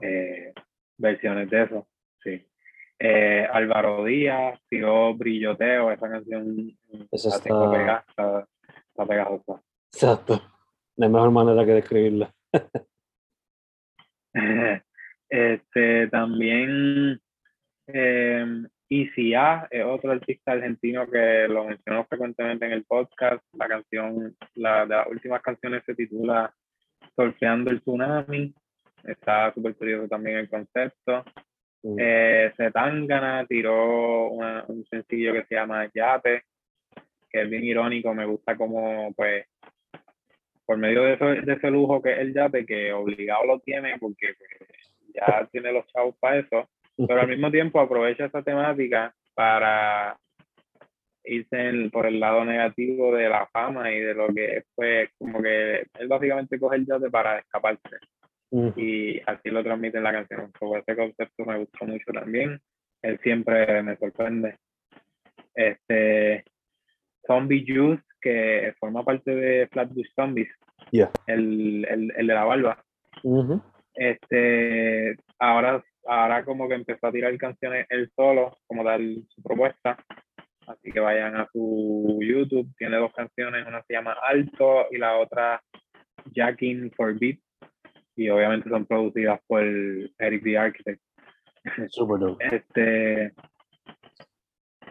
eh, 0.00 0.52
versiones 0.96 1.50
de 1.50 1.62
eso. 1.62 1.86
Eh, 3.02 3.48
Álvaro 3.50 4.04
Díaz 4.04 4.60
tiró 4.68 5.14
Brilloteo, 5.14 5.90
esa 5.90 6.10
canción 6.10 6.70
Eso 7.10 7.30
está... 7.30 7.70
Pegada, 7.70 8.04
está, 8.06 8.46
pegajosa. 9.08 9.62
Exacto. 9.90 10.42
Hay 11.00 11.08
mejor 11.08 11.30
manera 11.30 11.64
que 11.64 11.72
describirla. 11.72 12.30
este, 15.30 16.08
también 16.08 17.18
eh, 17.86 18.64
ICA 18.90 19.66
es 19.70 19.84
otro 19.84 20.12
artista 20.12 20.52
argentino 20.52 21.10
que 21.10 21.48
lo 21.48 21.64
menciono 21.64 22.04
frecuentemente 22.04 22.66
en 22.66 22.72
el 22.72 22.84
podcast. 22.84 23.42
La 23.54 23.66
canción, 23.66 24.36
la 24.56 24.84
de 24.84 24.96
las 24.96 25.06
últimas 25.06 25.40
canciones 25.40 25.82
se 25.86 25.94
titula 25.94 26.54
Surfeando 27.16 27.70
el 27.70 27.80
Tsunami. 27.80 28.54
Está 29.04 29.54
súper 29.54 29.74
curioso 29.74 30.06
también 30.06 30.36
el 30.36 30.50
concepto. 30.50 31.24
Mm. 31.82 31.96
Eh, 31.98 32.52
Zetangana 32.56 33.46
tiró 33.46 34.28
un 34.30 34.84
sencillo 34.90 35.32
que 35.32 35.44
se 35.44 35.54
llama 35.54 35.88
Yate, 35.94 36.42
que 37.30 37.42
es 37.42 37.50
bien 37.50 37.64
irónico. 37.64 38.14
Me 38.14 38.26
gusta 38.26 38.56
como, 38.56 39.12
pues, 39.14 39.46
por 40.70 40.78
medio 40.78 41.02
de, 41.02 41.16
de 41.16 41.52
ese 41.52 41.68
lujo 41.68 42.00
que 42.00 42.12
es 42.12 42.18
el 42.20 42.32
yate, 42.32 42.64
que 42.64 42.92
obligado 42.92 43.44
lo 43.44 43.58
tiene 43.58 43.98
porque 43.98 44.34
pues, 44.38 44.60
ya 45.12 45.48
tiene 45.50 45.72
los 45.72 45.84
chavos 45.88 46.14
para 46.20 46.38
eso, 46.38 46.68
pero 46.96 47.20
al 47.20 47.26
mismo 47.26 47.50
tiempo 47.50 47.80
aprovecha 47.80 48.26
esa 48.26 48.40
temática 48.42 49.12
para 49.34 50.16
irse 51.24 51.90
por 51.92 52.06
el 52.06 52.20
lado 52.20 52.44
negativo 52.44 53.14
de 53.16 53.28
la 53.28 53.46
fama 53.46 53.90
y 53.90 53.98
de 53.98 54.14
lo 54.14 54.28
que 54.28 54.58
es, 54.58 54.64
pues, 54.76 55.10
como 55.18 55.42
que 55.42 55.86
él 55.98 56.06
básicamente 56.08 56.60
coge 56.60 56.76
el 56.76 56.86
yate 56.86 57.10
para 57.10 57.40
escaparse. 57.40 57.96
Y 58.52 59.20
así 59.26 59.48
lo 59.50 59.62
transmite 59.62 59.98
en 59.98 60.04
la 60.04 60.12
canción. 60.12 60.52
Sobre 60.58 60.80
ese 60.80 60.96
concepto 60.96 61.44
me 61.44 61.58
gustó 61.58 61.86
mucho 61.86 62.12
también. 62.12 62.60
Él 63.02 63.18
siempre 63.22 63.82
me 63.82 63.96
sorprende. 63.96 64.56
Este, 65.54 66.44
Zombie 67.26 67.64
Juice 67.66 68.02
que 68.20 68.74
forma 68.78 69.04
parte 69.04 69.34
de 69.34 69.66
Flatbush 69.68 70.08
Zombies, 70.14 70.50
el, 71.26 71.86
el, 71.88 72.12
el, 72.16 72.26
de 72.26 72.34
la 72.34 72.44
barba. 72.44 72.84
Este, 73.94 75.16
ahora, 75.38 75.82
ahora 76.06 76.44
como 76.44 76.68
que 76.68 76.74
empezó 76.74 77.06
a 77.06 77.12
tirar 77.12 77.36
canciones 77.38 77.86
él 77.88 78.10
solo, 78.14 78.56
como 78.66 78.84
tal 78.84 79.24
su 79.28 79.42
propuesta. 79.42 79.96
Así 80.66 80.92
que 80.92 81.00
vayan 81.00 81.36
a 81.36 81.48
su 81.52 82.20
YouTube, 82.22 82.72
tiene 82.78 82.96
dos 82.98 83.12
canciones, 83.12 83.66
una 83.66 83.82
se 83.82 83.94
llama 83.94 84.16
Alto 84.22 84.86
y 84.90 84.98
la 84.98 85.16
otra 85.16 85.60
Jacking 86.32 86.92
for 86.92 87.18
Beat. 87.18 87.38
Y 88.20 88.28
obviamente 88.28 88.68
son 88.68 88.84
producidas 88.84 89.40
por 89.46 89.62
Eric 89.62 90.42
the 90.44 90.58
Architect. 90.58 91.00
Super 91.88 92.36
Este, 92.38 93.32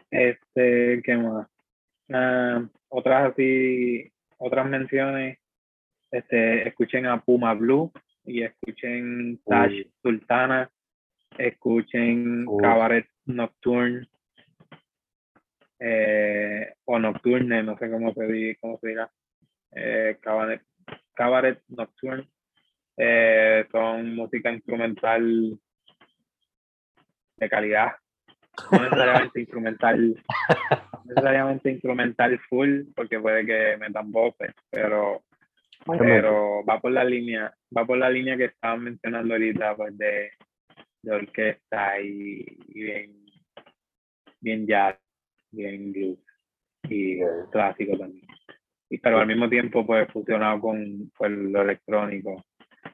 este, 0.09 1.01
¿qué 1.03 1.15
más? 1.15 1.47
Ah, 2.11 2.67
otras 2.88 3.32
así, 3.32 4.11
otras 4.39 4.67
menciones, 4.67 5.38
este, 6.09 6.67
escuchen 6.67 7.05
a 7.05 7.21
Puma 7.21 7.53
Blue 7.53 7.91
y 8.25 8.41
escuchen 8.41 9.39
Tash 9.45 9.86
Sultana, 10.01 10.71
escuchen 11.38 12.47
Cabaret 12.59 13.05
Nocturne 13.25 14.07
eh, 15.77 16.73
o 16.86 16.97
Nocturne, 16.97 17.61
no 17.61 17.77
sé 17.77 17.91
cómo 17.91 18.11
se, 18.11 18.25
diga, 18.25 18.57
cómo 18.59 18.80
se 18.80 18.88
diga, 18.88 19.11
eh, 19.75 20.17
Cabaret, 20.19 20.63
Cabaret 21.13 21.61
Nocturne. 21.67 22.27
Eh, 23.02 23.66
son 23.72 24.14
música 24.14 24.52
instrumental 24.52 25.58
de 27.38 27.50
calidad, 27.50 27.93
no 28.72 28.84
necesariamente 28.84 29.39
instrumental 29.39 30.16
necesariamente 31.06 31.72
instrumental 31.72 32.39
full, 32.50 32.82
porque 32.95 33.20
puede 33.20 33.45
que 33.45 33.78
metan 33.78 34.12
voces, 34.12 34.54
pero, 34.70 35.24
pero 35.86 36.64
va 36.64 36.80
por 36.80 36.91
la 36.91 37.04
línea, 37.04 37.54
va 37.76 37.86
por 37.86 37.97
la 37.97 38.10
línea 38.10 38.38
que 38.38 38.45
estaban 38.45 38.84
mencionando 38.84 39.34
ahorita, 39.34 39.76
pues 39.76 39.97
de, 39.97 40.32
de 41.02 41.12
orquesta 41.12 42.00
y, 42.00 42.45
bien, 42.68 43.26
bien 44.39 44.68
jazz, 44.68 44.97
bien 45.52 45.91
blues 45.91 46.20
y 46.84 47.20
clásico 47.52 47.97
también. 47.97 48.28
Y, 48.89 48.97
pero 48.97 49.20
al 49.20 49.28
mismo 49.28 49.50
tiempo, 49.50 49.86
pues 49.86 50.12
fusionado 50.12 50.60
con 50.60 51.12
pues, 51.18 51.32
lo 51.32 51.62
electrónico. 51.62 52.43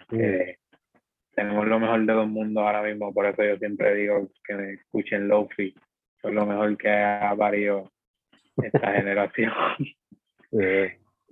Tenemos 0.09 1.67
lo 1.67 1.79
mejor 1.79 2.05
de 2.05 2.13
dos 2.13 2.27
mundos 2.27 2.63
ahora 2.63 2.83
mismo, 2.83 3.13
por 3.13 3.25
eso 3.25 3.43
yo 3.43 3.57
siempre 3.57 3.95
digo 3.95 4.29
que 4.43 4.53
me 4.53 4.73
escuchen 4.73 5.27
Lofi, 5.27 5.75
es 6.23 6.33
lo 6.33 6.45
mejor 6.45 6.77
que 6.77 6.89
ha 6.89 7.35
parido 7.37 7.91
esta 8.57 8.91
generación. 8.93 9.53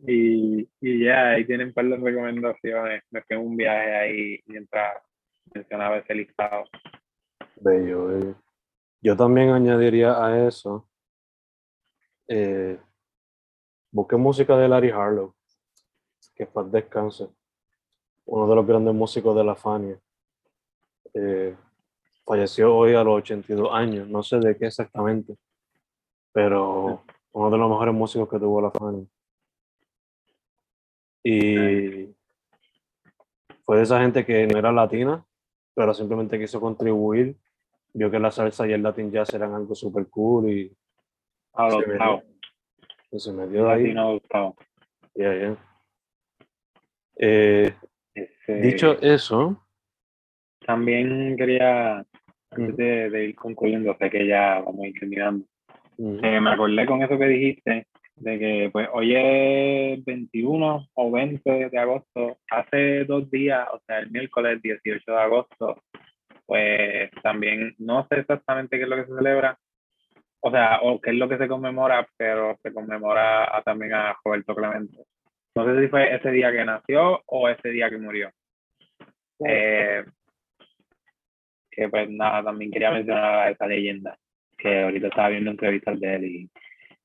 Y, 0.06 0.70
y 0.82 1.06
ya, 1.06 1.30
ahí 1.30 1.46
tienen 1.46 1.68
un 1.68 1.74
par 1.74 1.86
de 1.86 1.96
recomendaciones. 1.96 3.04
Me 3.10 3.22
fui 3.22 3.38
un 3.38 3.56
viaje 3.56 3.96
ahí 3.96 4.40
mientras 4.48 5.02
mencionaba 5.54 5.98
ese 5.98 6.14
listado. 6.14 6.66
Bello, 7.62 8.08
bello. 8.08 8.36
Yo 9.02 9.16
también 9.16 9.50
añadiría 9.50 10.26
a 10.26 10.48
eso, 10.48 10.90
eh, 12.28 12.80
busquen 13.92 14.22
música 14.22 14.56
de 14.56 14.70
Larry 14.70 14.92
Harlow, 14.92 15.36
que 16.36 16.46
paz 16.46 16.72
descanse, 16.72 17.28
uno 18.26 18.48
de 18.48 18.56
los 18.56 18.66
grandes 18.66 18.94
músicos 18.94 19.36
de 19.36 19.44
la 19.44 19.56
Fania. 19.56 20.00
Eh, 21.14 21.56
falleció 22.26 22.76
hoy 22.76 22.96
a 22.96 23.04
los 23.04 23.18
82 23.18 23.70
años, 23.74 24.08
no 24.08 24.24
sé 24.24 24.40
de 24.40 24.58
qué 24.58 24.68
exactamente, 24.68 25.36
pero 26.32 27.04
uno 27.34 27.50
de 27.50 27.58
los 27.58 27.70
mejores 27.70 27.94
músicos 27.94 28.30
que 28.30 28.40
tuvo 28.40 28.62
la 28.62 28.72
Fania. 28.72 29.06
Y 31.24 32.14
fue 33.66 33.78
de 33.78 33.84
esa 33.84 34.02
gente 34.02 34.26
que 34.26 34.46
no 34.48 34.58
era 34.58 34.72
latina, 34.72 35.26
pero 35.74 35.94
simplemente 35.94 36.40
quiso 36.40 36.60
contribuir. 36.60 37.38
Vio 37.94 38.10
que 38.10 38.20
la 38.20 38.32
salsa 38.32 38.68
y 38.68 38.74
el 38.74 38.82
Latin 38.82 39.12
jazz 39.12 39.34
eran 39.34 39.54
algo 39.54 39.76
súper 39.76 40.08
cool 40.08 40.50
y 40.50 40.76
Adoptado. 41.54 42.24
y 43.12 43.20
se 43.20 43.32
metió 43.32 43.70
ahí. 43.70 43.84
Latino 43.84 44.02
adoptado. 44.02 44.56
Ya, 45.14 45.36
ya. 45.36 45.58
Eh, 47.16 47.76
Este, 48.16 48.62
dicho 48.62 49.00
eso, 49.02 49.64
También 50.66 51.36
quería, 51.38 52.06
antes 52.52 52.78
de, 52.78 53.10
de 53.10 53.26
ir 53.26 53.36
concluyendo, 53.36 53.96
sé 54.00 54.10
que 54.10 54.28
ya 54.28 54.60
vamos 54.60 54.84
a 54.84 54.88
ir 54.88 55.00
terminando. 55.00 55.46
Eh, 56.24 56.40
me 56.40 56.50
acordé 56.52 56.86
con 56.86 57.02
eso 57.04 57.18
que 57.18 57.26
dijiste, 57.26 57.88
de 58.16 58.40
que 58.40 58.70
pues 58.72 58.88
hoy 58.94 59.14
es 59.16 60.04
21 60.06 60.88
o 60.94 61.12
20 61.12 61.70
de 61.70 61.78
agosto, 61.80 62.38
hace 62.50 63.06
dos 63.06 63.30
días, 63.30 63.68
o 63.74 63.80
sea, 63.86 64.00
el 64.00 64.12
miércoles 64.12 64.62
18 64.62 65.12
de 65.12 65.18
agosto, 65.20 65.82
pues 66.46 67.10
también 67.22 67.76
no 67.80 68.08
sé 68.08 68.20
exactamente 68.20 68.78
qué 68.78 68.84
es 68.84 68.90
lo 68.90 68.96
que 68.98 69.06
se 69.06 69.16
celebra, 69.16 69.58
o 70.42 70.52
sea, 70.52 70.80
o 70.82 71.00
qué 71.02 71.12
es 71.12 71.16
lo 71.16 71.28
que 71.30 71.38
se 71.38 71.48
conmemora, 71.48 72.08
pero 72.18 72.58
se 72.62 72.74
conmemora 72.74 73.56
a- 73.56 73.62
también 73.64 73.94
a 73.94 74.16
Roberto 74.24 74.56
Clemente. 74.56 74.98
No 75.56 75.66
sé 75.66 75.82
si 75.82 75.88
fue 75.88 76.16
ese 76.16 76.32
día 76.32 76.52
que 76.52 76.66
nació 76.66 77.22
o 77.28 77.48
ese 77.50 77.70
día 77.70 77.90
que 77.90 77.98
murió. 77.98 78.32
Eh, 79.46 80.04
que 81.70 81.90
pues 81.90 82.10
nada, 82.10 82.44
también 82.44 82.72
quería 82.72 82.92
mencionar 82.92 83.48
a 83.48 83.50
esa 83.50 83.68
leyenda, 83.68 84.18
que 84.58 84.84
ahorita 84.84 85.08
estaba 85.08 85.30
viendo 85.30 85.52
entrevistas 85.52 86.00
de 86.00 86.16
él 86.16 86.26
y, 86.26 86.50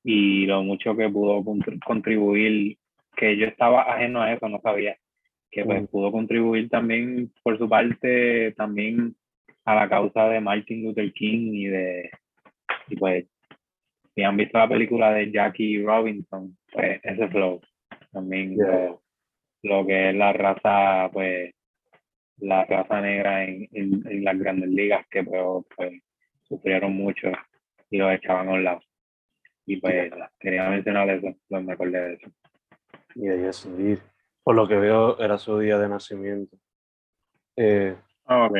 y 0.03 0.45
lo 0.45 0.63
mucho 0.63 0.95
que 0.95 1.09
pudo 1.09 1.41
contr- 1.41 1.83
contribuir, 1.83 2.77
que 3.15 3.35
yo 3.37 3.45
estaba 3.47 3.81
ajeno 3.81 4.21
a 4.21 4.33
eso, 4.33 4.47
no 4.47 4.59
sabía, 4.61 4.95
que 5.51 5.65
pues 5.65 5.87
pudo 5.89 6.11
contribuir 6.11 6.69
también 6.69 7.31
por 7.43 7.57
su 7.57 7.67
parte 7.67 8.53
también 8.53 9.15
a 9.65 9.75
la 9.75 9.89
causa 9.89 10.29
de 10.29 10.39
Martin 10.39 10.83
Luther 10.83 11.11
King 11.13 11.53
y 11.53 11.65
de, 11.65 12.09
y 12.87 12.95
pues, 12.95 13.25
si 14.15 14.23
han 14.23 14.37
visto 14.37 14.57
la 14.57 14.67
película 14.67 15.11
de 15.11 15.31
Jackie 15.31 15.83
Robinson, 15.83 16.57
pues 16.71 16.99
ese 17.03 17.27
flow, 17.27 17.61
también 18.11 18.55
Yeah. 18.55 18.67
lo, 18.89 19.03
lo 19.63 19.85
que 19.87 20.09
es 20.09 20.15
la 20.15 20.33
raza, 20.33 21.09
pues, 21.11 21.53
la 22.37 22.65
raza 22.65 23.01
negra 23.01 23.43
en, 23.43 23.67
en, 23.73 24.07
en 24.07 24.23
las 24.23 24.37
grandes 24.39 24.69
ligas 24.69 25.05
que 25.09 25.23
pues, 25.23 25.65
pues, 25.75 26.01
sufrieron 26.43 26.93
mucho 26.93 27.31
y 27.89 27.97
los 27.97 28.11
echaban 28.13 28.49
a 28.49 28.53
un 28.53 28.63
lado. 28.63 28.79
Y 29.65 29.77
pues 29.79 30.11
quería 30.39 30.67
mencionar 30.69 31.09
eso, 31.11 31.27
pues 31.47 31.63
me 31.63 31.73
acordé 31.73 31.99
de 32.01 32.13
eso. 32.15 32.31
y 33.15 33.27
ahí 33.27 33.43
es. 33.43 33.67
Por 34.43 34.55
lo 34.55 34.67
que 34.67 34.75
veo, 34.75 35.19
era 35.19 35.37
su 35.37 35.59
día 35.59 35.77
de 35.77 35.89
nacimiento. 35.89 36.57
Eh, 37.55 37.95
Ok, 38.25 38.57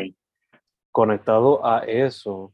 conectado 0.91 1.65
a 1.65 1.79
eso, 1.85 2.53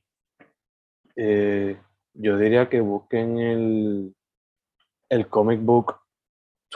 eh, 1.17 1.77
yo 2.13 2.37
diría 2.37 2.69
que 2.69 2.79
busquen 2.81 3.39
el, 3.39 4.15
el 5.09 5.27
comic 5.27 5.59
book 5.61 5.99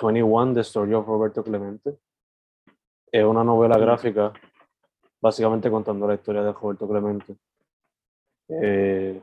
21, 0.02 0.54
The 0.54 0.62
Story 0.62 0.94
of 0.94 1.08
Roberto 1.08 1.44
Clemente. 1.44 1.98
Es 3.12 3.24
una 3.24 3.44
novela 3.44 3.78
gráfica, 3.78 4.34
básicamente 5.22 5.70
contando 5.70 6.08
la 6.08 6.16
historia 6.16 6.44
de 6.44 6.54
Roberto 6.54 6.88
Clemente. 6.88 7.36
Eh, 8.50 9.22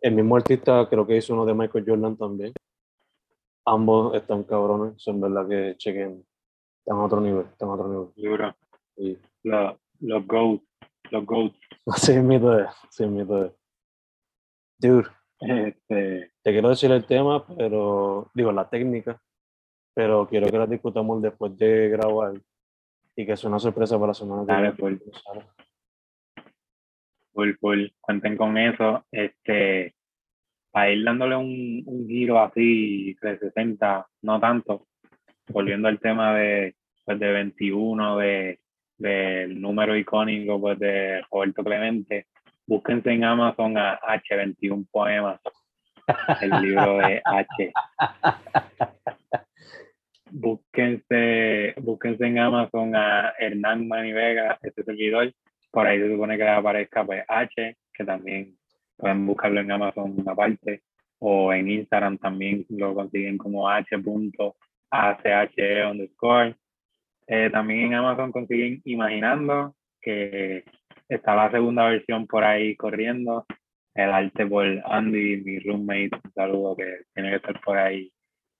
el 0.00 0.14
mismo 0.14 0.36
artista 0.36 0.88
creo 0.88 1.06
que 1.06 1.16
hizo 1.16 1.34
uno 1.34 1.44
de 1.44 1.54
Michael 1.54 1.84
Jordan 1.86 2.16
también. 2.16 2.52
Ambos 3.64 4.14
están 4.14 4.44
cabrones, 4.44 4.94
son 5.02 5.20
verdad 5.20 5.48
que 5.48 5.76
chequen. 5.76 6.24
Están 6.78 6.98
a 6.98 7.04
otro 7.04 7.20
nivel, 7.20 7.46
están 7.46 7.68
a 7.68 7.72
otro 7.72 7.88
nivel. 7.88 8.08
duro. 8.16 8.56
Y 8.96 9.18
Los, 9.42 10.26
GOATs, 10.26 10.64
los 11.10 11.26
GOATs. 11.26 11.58
así 11.86 12.12
es 12.12 12.18
es 12.18 13.28
de. 13.28 13.54
Dude, 14.80 15.08
Este, 15.40 16.32
te 16.42 16.52
quiero 16.52 16.68
decir 16.68 16.90
el 16.92 17.04
tema, 17.04 17.44
pero 17.46 18.30
digo 18.32 18.52
la 18.52 18.68
técnica, 18.70 19.20
pero 19.98 20.28
quiero 20.28 20.46
que 20.48 20.56
la 20.56 20.66
discutamos 20.68 21.20
después 21.20 21.58
de 21.58 21.88
grabar 21.88 22.34
y 23.16 23.26
que 23.26 23.36
sea 23.36 23.50
una 23.50 23.58
sorpresa 23.58 23.96
para 23.96 24.06
la 24.06 24.14
semana 24.14 24.46
que 24.46 24.52
viene. 24.52 24.72
full. 24.76 24.94
full, 27.32 27.50
full, 27.58 27.86
cuenten 28.00 28.36
con 28.36 28.56
eso. 28.56 29.04
Este, 29.10 29.96
para 30.70 30.92
ir 30.92 31.04
dándole 31.04 31.34
un, 31.34 31.82
un 31.84 32.06
giro 32.06 32.38
así, 32.38 33.16
360, 33.20 34.06
no 34.22 34.38
tanto, 34.38 34.86
volviendo 35.48 35.88
al 35.88 35.98
tema 35.98 36.32
de, 36.32 36.76
pues, 37.04 37.18
de 37.18 37.32
21, 37.32 38.18
de, 38.18 38.60
del 38.98 39.60
número 39.60 39.96
icónico 39.96 40.60
pues, 40.60 40.78
de 40.78 41.22
Roberto 41.28 41.64
Clemente, 41.64 42.28
búsquense 42.68 43.10
en 43.10 43.24
Amazon 43.24 43.76
a 43.76 43.98
H21 43.98 44.86
Poemas, 44.92 45.40
el 46.40 46.50
libro 46.62 46.98
de 46.98 47.20
H. 47.24 47.72
Búsquense, 50.30 51.74
búsquense 51.80 52.26
en 52.26 52.38
Amazon 52.38 52.94
a 52.94 53.32
Hernán 53.38 53.88
Manivega, 53.88 54.58
este 54.62 54.82
servidor, 54.84 55.32
por 55.70 55.86
ahí 55.86 55.98
se 55.98 56.10
supone 56.10 56.36
que 56.36 56.48
aparezca 56.48 57.04
pues 57.04 57.24
H, 57.28 57.76
que 57.92 58.04
también 58.04 58.56
pueden 58.96 59.26
buscarlo 59.26 59.60
en 59.60 59.70
Amazon 59.70 60.16
aparte, 60.26 60.82
o 61.18 61.52
en 61.52 61.70
Instagram 61.70 62.18
también 62.18 62.64
lo 62.70 62.94
consiguen 62.94 63.38
como 63.38 63.68
h.ache 63.68 64.16
underscore. 65.86 66.56
Eh, 67.26 67.50
también 67.50 67.86
en 67.86 67.94
Amazon 67.94 68.32
consiguen 68.32 68.80
Imaginando, 68.84 69.74
que 70.00 70.64
está 71.08 71.34
la 71.34 71.50
segunda 71.50 71.88
versión 71.88 72.26
por 72.26 72.44
ahí 72.44 72.76
corriendo. 72.76 73.46
El 73.94 74.10
arte 74.10 74.46
por 74.46 74.66
Andy, 74.84 75.42
mi 75.42 75.58
roommate, 75.58 76.10
un 76.24 76.32
saludo 76.32 76.76
que 76.76 77.00
tiene 77.14 77.30
que 77.30 77.36
estar 77.36 77.60
por 77.60 77.76
ahí 77.76 78.10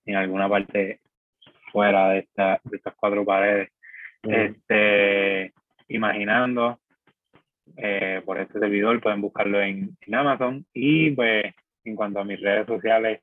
en 0.05 0.16
alguna 0.16 0.49
parte 0.49 1.01
fuera 1.73 2.11
de, 2.11 2.19
esta, 2.21 2.61
de 2.64 2.77
estas 2.77 2.95
cuatro 2.97 3.25
paredes. 3.25 3.71
Este, 4.23 5.53
imaginando 5.89 6.81
eh, 7.77 8.23
por 8.25 8.39
este 8.41 8.59
servidor, 8.59 9.01
pueden 9.01 9.21
buscarlo 9.21 9.61
en, 9.61 9.97
en 10.01 10.14
Amazon. 10.14 10.66
Y 10.73 11.11
pues, 11.12 11.45
en 11.85 11.97
cuanto 11.97 12.21
a 12.21 12.25
mis 12.25 12.41
redes 12.41 12.66
sociales, 12.66 13.21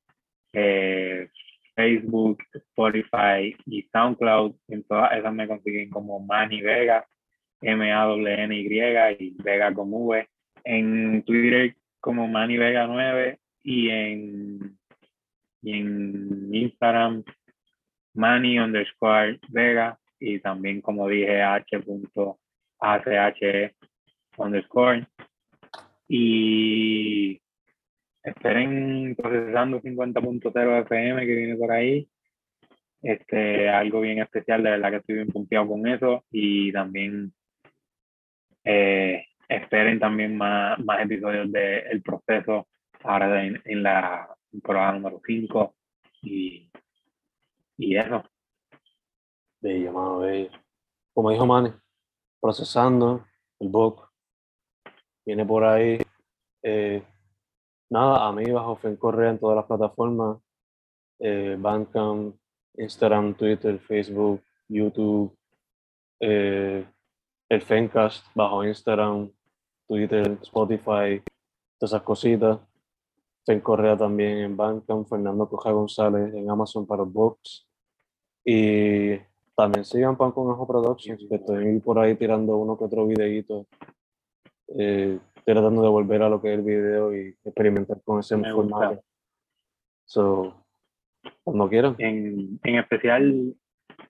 eh, 0.53 1.29
Facebook, 1.75 2.41
Spotify 2.53 3.55
y 3.65 3.83
SoundCloud, 3.91 4.55
en 4.69 4.83
todas 4.83 5.11
esas 5.17 5.33
me 5.33 5.47
consiguen 5.47 5.89
como 5.89 6.19
Manny 6.19 6.61
Vega, 6.61 7.05
M-A-N-Y 7.61 8.63
y 9.19 9.35
Vega 9.43 9.73
con 9.73 9.89
V. 9.91 10.27
En 10.63 11.23
Twitter 11.23 11.75
como 11.99 12.27
Manny 12.27 12.57
Vega 12.57 12.87
9 12.87 13.39
y 13.63 13.89
en, 13.89 14.77
y 15.61 15.73
en 15.73 16.53
Instagram 16.53 17.23
Manny 18.15 18.59
underscore 18.59 19.39
Vega 19.49 19.99
y 20.19 20.39
también 20.39 20.81
como 20.81 21.07
dije 21.07 21.41
h.ache 22.79 23.75
underscore. 24.37 25.07
Y 26.07 27.41
esperen 28.23 29.15
procesando 29.15 29.81
50.0 29.81 30.81
FM 30.83 31.25
que 31.25 31.35
viene 31.35 31.55
por 31.55 31.71
ahí. 31.71 32.07
Este 33.01 33.69
algo 33.69 34.01
bien 34.01 34.19
especial 34.19 34.63
de 34.63 34.71
verdad 34.71 34.89
que 34.91 34.97
estoy 34.97 35.15
bien 35.15 35.27
punteado 35.27 35.67
con 35.67 35.87
eso. 35.87 36.23
Y 36.31 36.71
también 36.71 37.33
eh, 38.63 39.25
esperen 39.47 39.99
también 39.99 40.37
más, 40.37 40.79
más 40.79 41.01
episodios 41.01 41.51
de 41.51 41.79
El 41.79 42.01
Proceso 42.01 42.67
ahora 43.03 43.43
en, 43.45 43.61
en 43.65 43.83
la 43.83 44.27
temporada 44.51 44.93
número 44.93 45.21
5 45.25 45.75
y, 46.23 46.71
eso 47.77 48.23
Bello, 49.61 49.91
mano, 49.91 50.19
bello. 50.19 50.51
Como 51.13 51.31
dijo 51.31 51.45
Manny, 51.45 51.71
procesando 52.39 53.25
el 53.59 53.69
book. 53.69 54.09
Viene 55.25 55.45
por 55.45 55.63
ahí. 55.63 55.99
Eh, 56.61 57.03
nada, 57.89 58.27
a 58.27 58.31
mí 58.31 58.49
bajo 58.51 58.75
Fen 58.75 58.95
Correa 58.95 59.31
en 59.31 59.39
todas 59.39 59.55
las 59.55 59.65
plataformas. 59.65 60.37
Eh, 61.19 61.57
Instagram, 62.77 63.35
Twitter, 63.35 63.79
Facebook, 63.79 64.41
YouTube. 64.67 65.35
eh, 66.19 66.85
el 67.49 67.61
Fencast 67.61 68.25
bajo 68.33 68.63
Instagram, 68.63 69.31
Twitter, 69.87 70.37
Spotify, 70.41 71.21
todas 71.77 71.91
esas 71.91 72.01
cositas. 72.01 72.59
Fen 73.45 73.59
Correa 73.61 73.95
también 73.95 74.39
en 74.39 74.57
Bandcamp, 74.57 75.07
Fernando 75.07 75.47
Coja 75.47 75.71
González 75.71 76.33
en 76.33 76.49
Amazon 76.49 76.85
para 76.87 77.03
Box. 77.03 77.67
Y 78.43 79.17
también 79.55 79.85
sigan 79.85 80.17
Pan 80.17 80.31
con 80.31 80.51
Ajo 80.51 80.67
Productions, 80.67 81.25
que 81.29 81.35
estoy 81.35 81.79
por 81.79 81.99
ahí 81.99 82.15
tirando 82.15 82.57
uno 82.57 82.77
que 82.77 82.85
otro 82.85 83.05
videíto. 83.05 83.67
Eh, 84.67 85.19
tratando 85.45 85.83
de 85.83 85.89
volver 85.89 86.23
a 86.23 86.29
lo 86.29 86.41
que 86.41 86.51
es 86.53 86.59
el 86.59 86.65
video 86.65 87.15
y 87.15 87.35
experimentar 87.43 88.01
con 88.03 88.19
ese 88.19 88.35
Me 88.35 88.51
formato. 88.51 88.89
gusta. 88.95 89.03
So, 90.07 90.65
cuando 91.43 91.69
quieran. 91.69 91.95
En, 91.99 92.59
en 92.63 92.75
especial, 92.75 93.55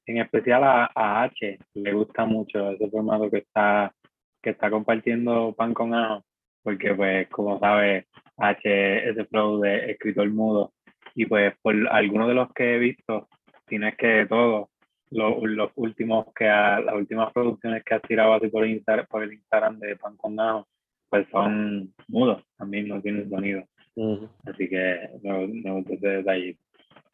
en 0.05 0.17
especial 0.17 0.63
a, 0.63 0.89
a 0.95 1.23
H 1.23 1.59
le 1.73 1.93
gusta 1.93 2.25
mucho 2.25 2.71
ese 2.71 2.89
formato 2.89 3.29
que 3.29 3.39
está, 3.39 3.93
que 4.41 4.51
está 4.51 4.69
compartiendo 4.69 5.53
Pan 5.53 5.73
con 5.73 5.93
Ajo, 5.93 6.23
porque 6.63 6.93
pues 6.95 7.27
como 7.29 7.59
sabes, 7.59 8.05
H 8.37 9.09
es 9.09 9.17
el 9.17 9.27
flow 9.27 9.59
de 9.61 9.91
escritor 9.91 10.29
mudo 10.29 10.73
y 11.13 11.25
pues 11.25 11.53
por 11.61 11.75
algunos 11.89 12.27
de 12.27 12.33
los 12.33 12.51
que 12.53 12.75
he 12.75 12.79
visto, 12.79 13.27
si 13.67 13.77
no 13.77 13.87
es 13.87 13.95
que 13.95 14.25
todos, 14.27 14.67
los, 15.11 15.41
los 15.43 15.71
últimos 15.75 16.25
que 16.35 16.47
ha- 16.49 16.79
las 16.81 16.95
últimas 16.95 17.31
producciones 17.31 17.83
que 17.83 17.95
has 17.95 18.01
tirado 18.01 18.33
así 18.33 18.47
por, 18.49 18.65
Insta- 18.67 19.07
por 19.07 19.23
el 19.23 19.33
Instagram 19.33 19.79
de 19.79 19.95
Pan 19.95 20.17
con 20.17 20.39
Ajo, 20.39 20.67
pues 21.09 21.27
son 21.31 21.93
mudos, 22.07 22.43
también 22.57 22.87
no 22.89 23.01
tienen 23.01 23.29
sonido. 23.29 23.63
Ujú. 23.95 24.27
Así 24.45 24.67
que 24.67 25.09
me, 25.23 25.47
me 25.47 25.71
gusta 25.71 25.93
ese 25.93 26.07
detalle. 26.07 26.57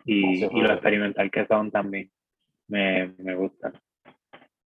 Y, 0.06 0.40
Gracias, 0.42 0.52
y 0.54 0.62
lo 0.62 0.72
experimental 0.74 1.30
que 1.30 1.46
son 1.46 1.70
también. 1.70 2.10
Me, 2.68 3.14
me 3.20 3.36
gusta. 3.36 3.72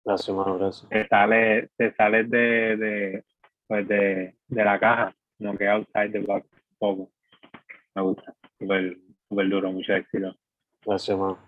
Gracias, 0.05 0.37
mano, 0.37 0.59
gracias. 0.59 0.89
Te 0.89 1.07
sales 1.07 1.71
te 1.77 1.93
sales 1.95 2.29
de, 2.31 2.77
de, 2.77 3.25
pues 3.69 3.87
de, 3.87 4.35
de 4.49 4.65
la 4.65 4.81
caja, 4.81 5.15
como 5.41 5.57
que 5.57 5.68
outside 5.68 6.11
the 6.12 6.20
box 6.20 6.47
un 6.53 6.76
poco. 6.78 7.11
Me 7.95 8.03
gusta. 8.03 8.34
Súper 8.59 8.99
súper 9.28 9.49
duro, 9.49 9.72
mucho 9.72 9.95
éxito. 9.95 10.34
Gracias, 10.84 11.18
mano. 11.18 11.38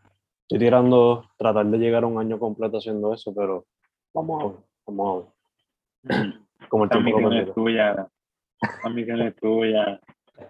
Estoy 0.43 0.59
tirando, 0.59 1.31
tratar 1.37 1.67
de 1.67 1.79
llegar 1.79 2.05
a 2.05 2.07
un 2.07 2.19
año 2.19 2.39
completo 2.39 2.79
haciendo 2.79 3.13
eso, 3.15 3.35
pero 3.35 3.67
vamos 4.13 4.43
a 4.43 4.47
ver, 4.49 4.57
vamos 4.87 5.27
a 6.05 6.09
ver. 6.09 6.35
Como 6.69 6.85
el 6.85 6.91
Esta 6.91 7.03
tiempo 7.03 7.21
lo 7.21 7.29
misión 7.29 7.49
es 7.49 7.55
tuya. 7.55 8.09
Esta 8.61 8.89
misión 8.89 9.21
es 9.23 9.37
tuya. 9.37 10.01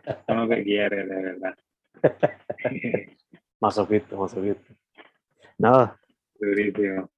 Esto 0.04 0.34
no 0.34 0.48
te 0.48 0.62
quiere, 0.62 1.06
de 1.06 1.22
verdad. 1.22 1.54
Masoquista, 3.60 4.16
masoquista. 4.16 4.74
Nada, 5.58 5.96
Durísimo. 6.40 7.08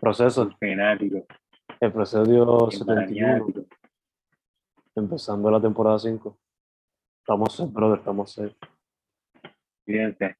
proceso. 0.00 0.50
Fanático. 0.58 1.26
Episodio 1.80 2.70
71, 2.70 3.26
maniático. 3.26 3.66
Empezando 5.00 5.50
la 5.50 5.60
temporada 5.60 5.98
5. 5.98 6.38
Estamos 7.20 7.54
safe, 7.54 7.72
brother, 7.72 7.98
estamos 7.98 8.32
safe. 8.32 8.56
Fíjense. 9.84 10.36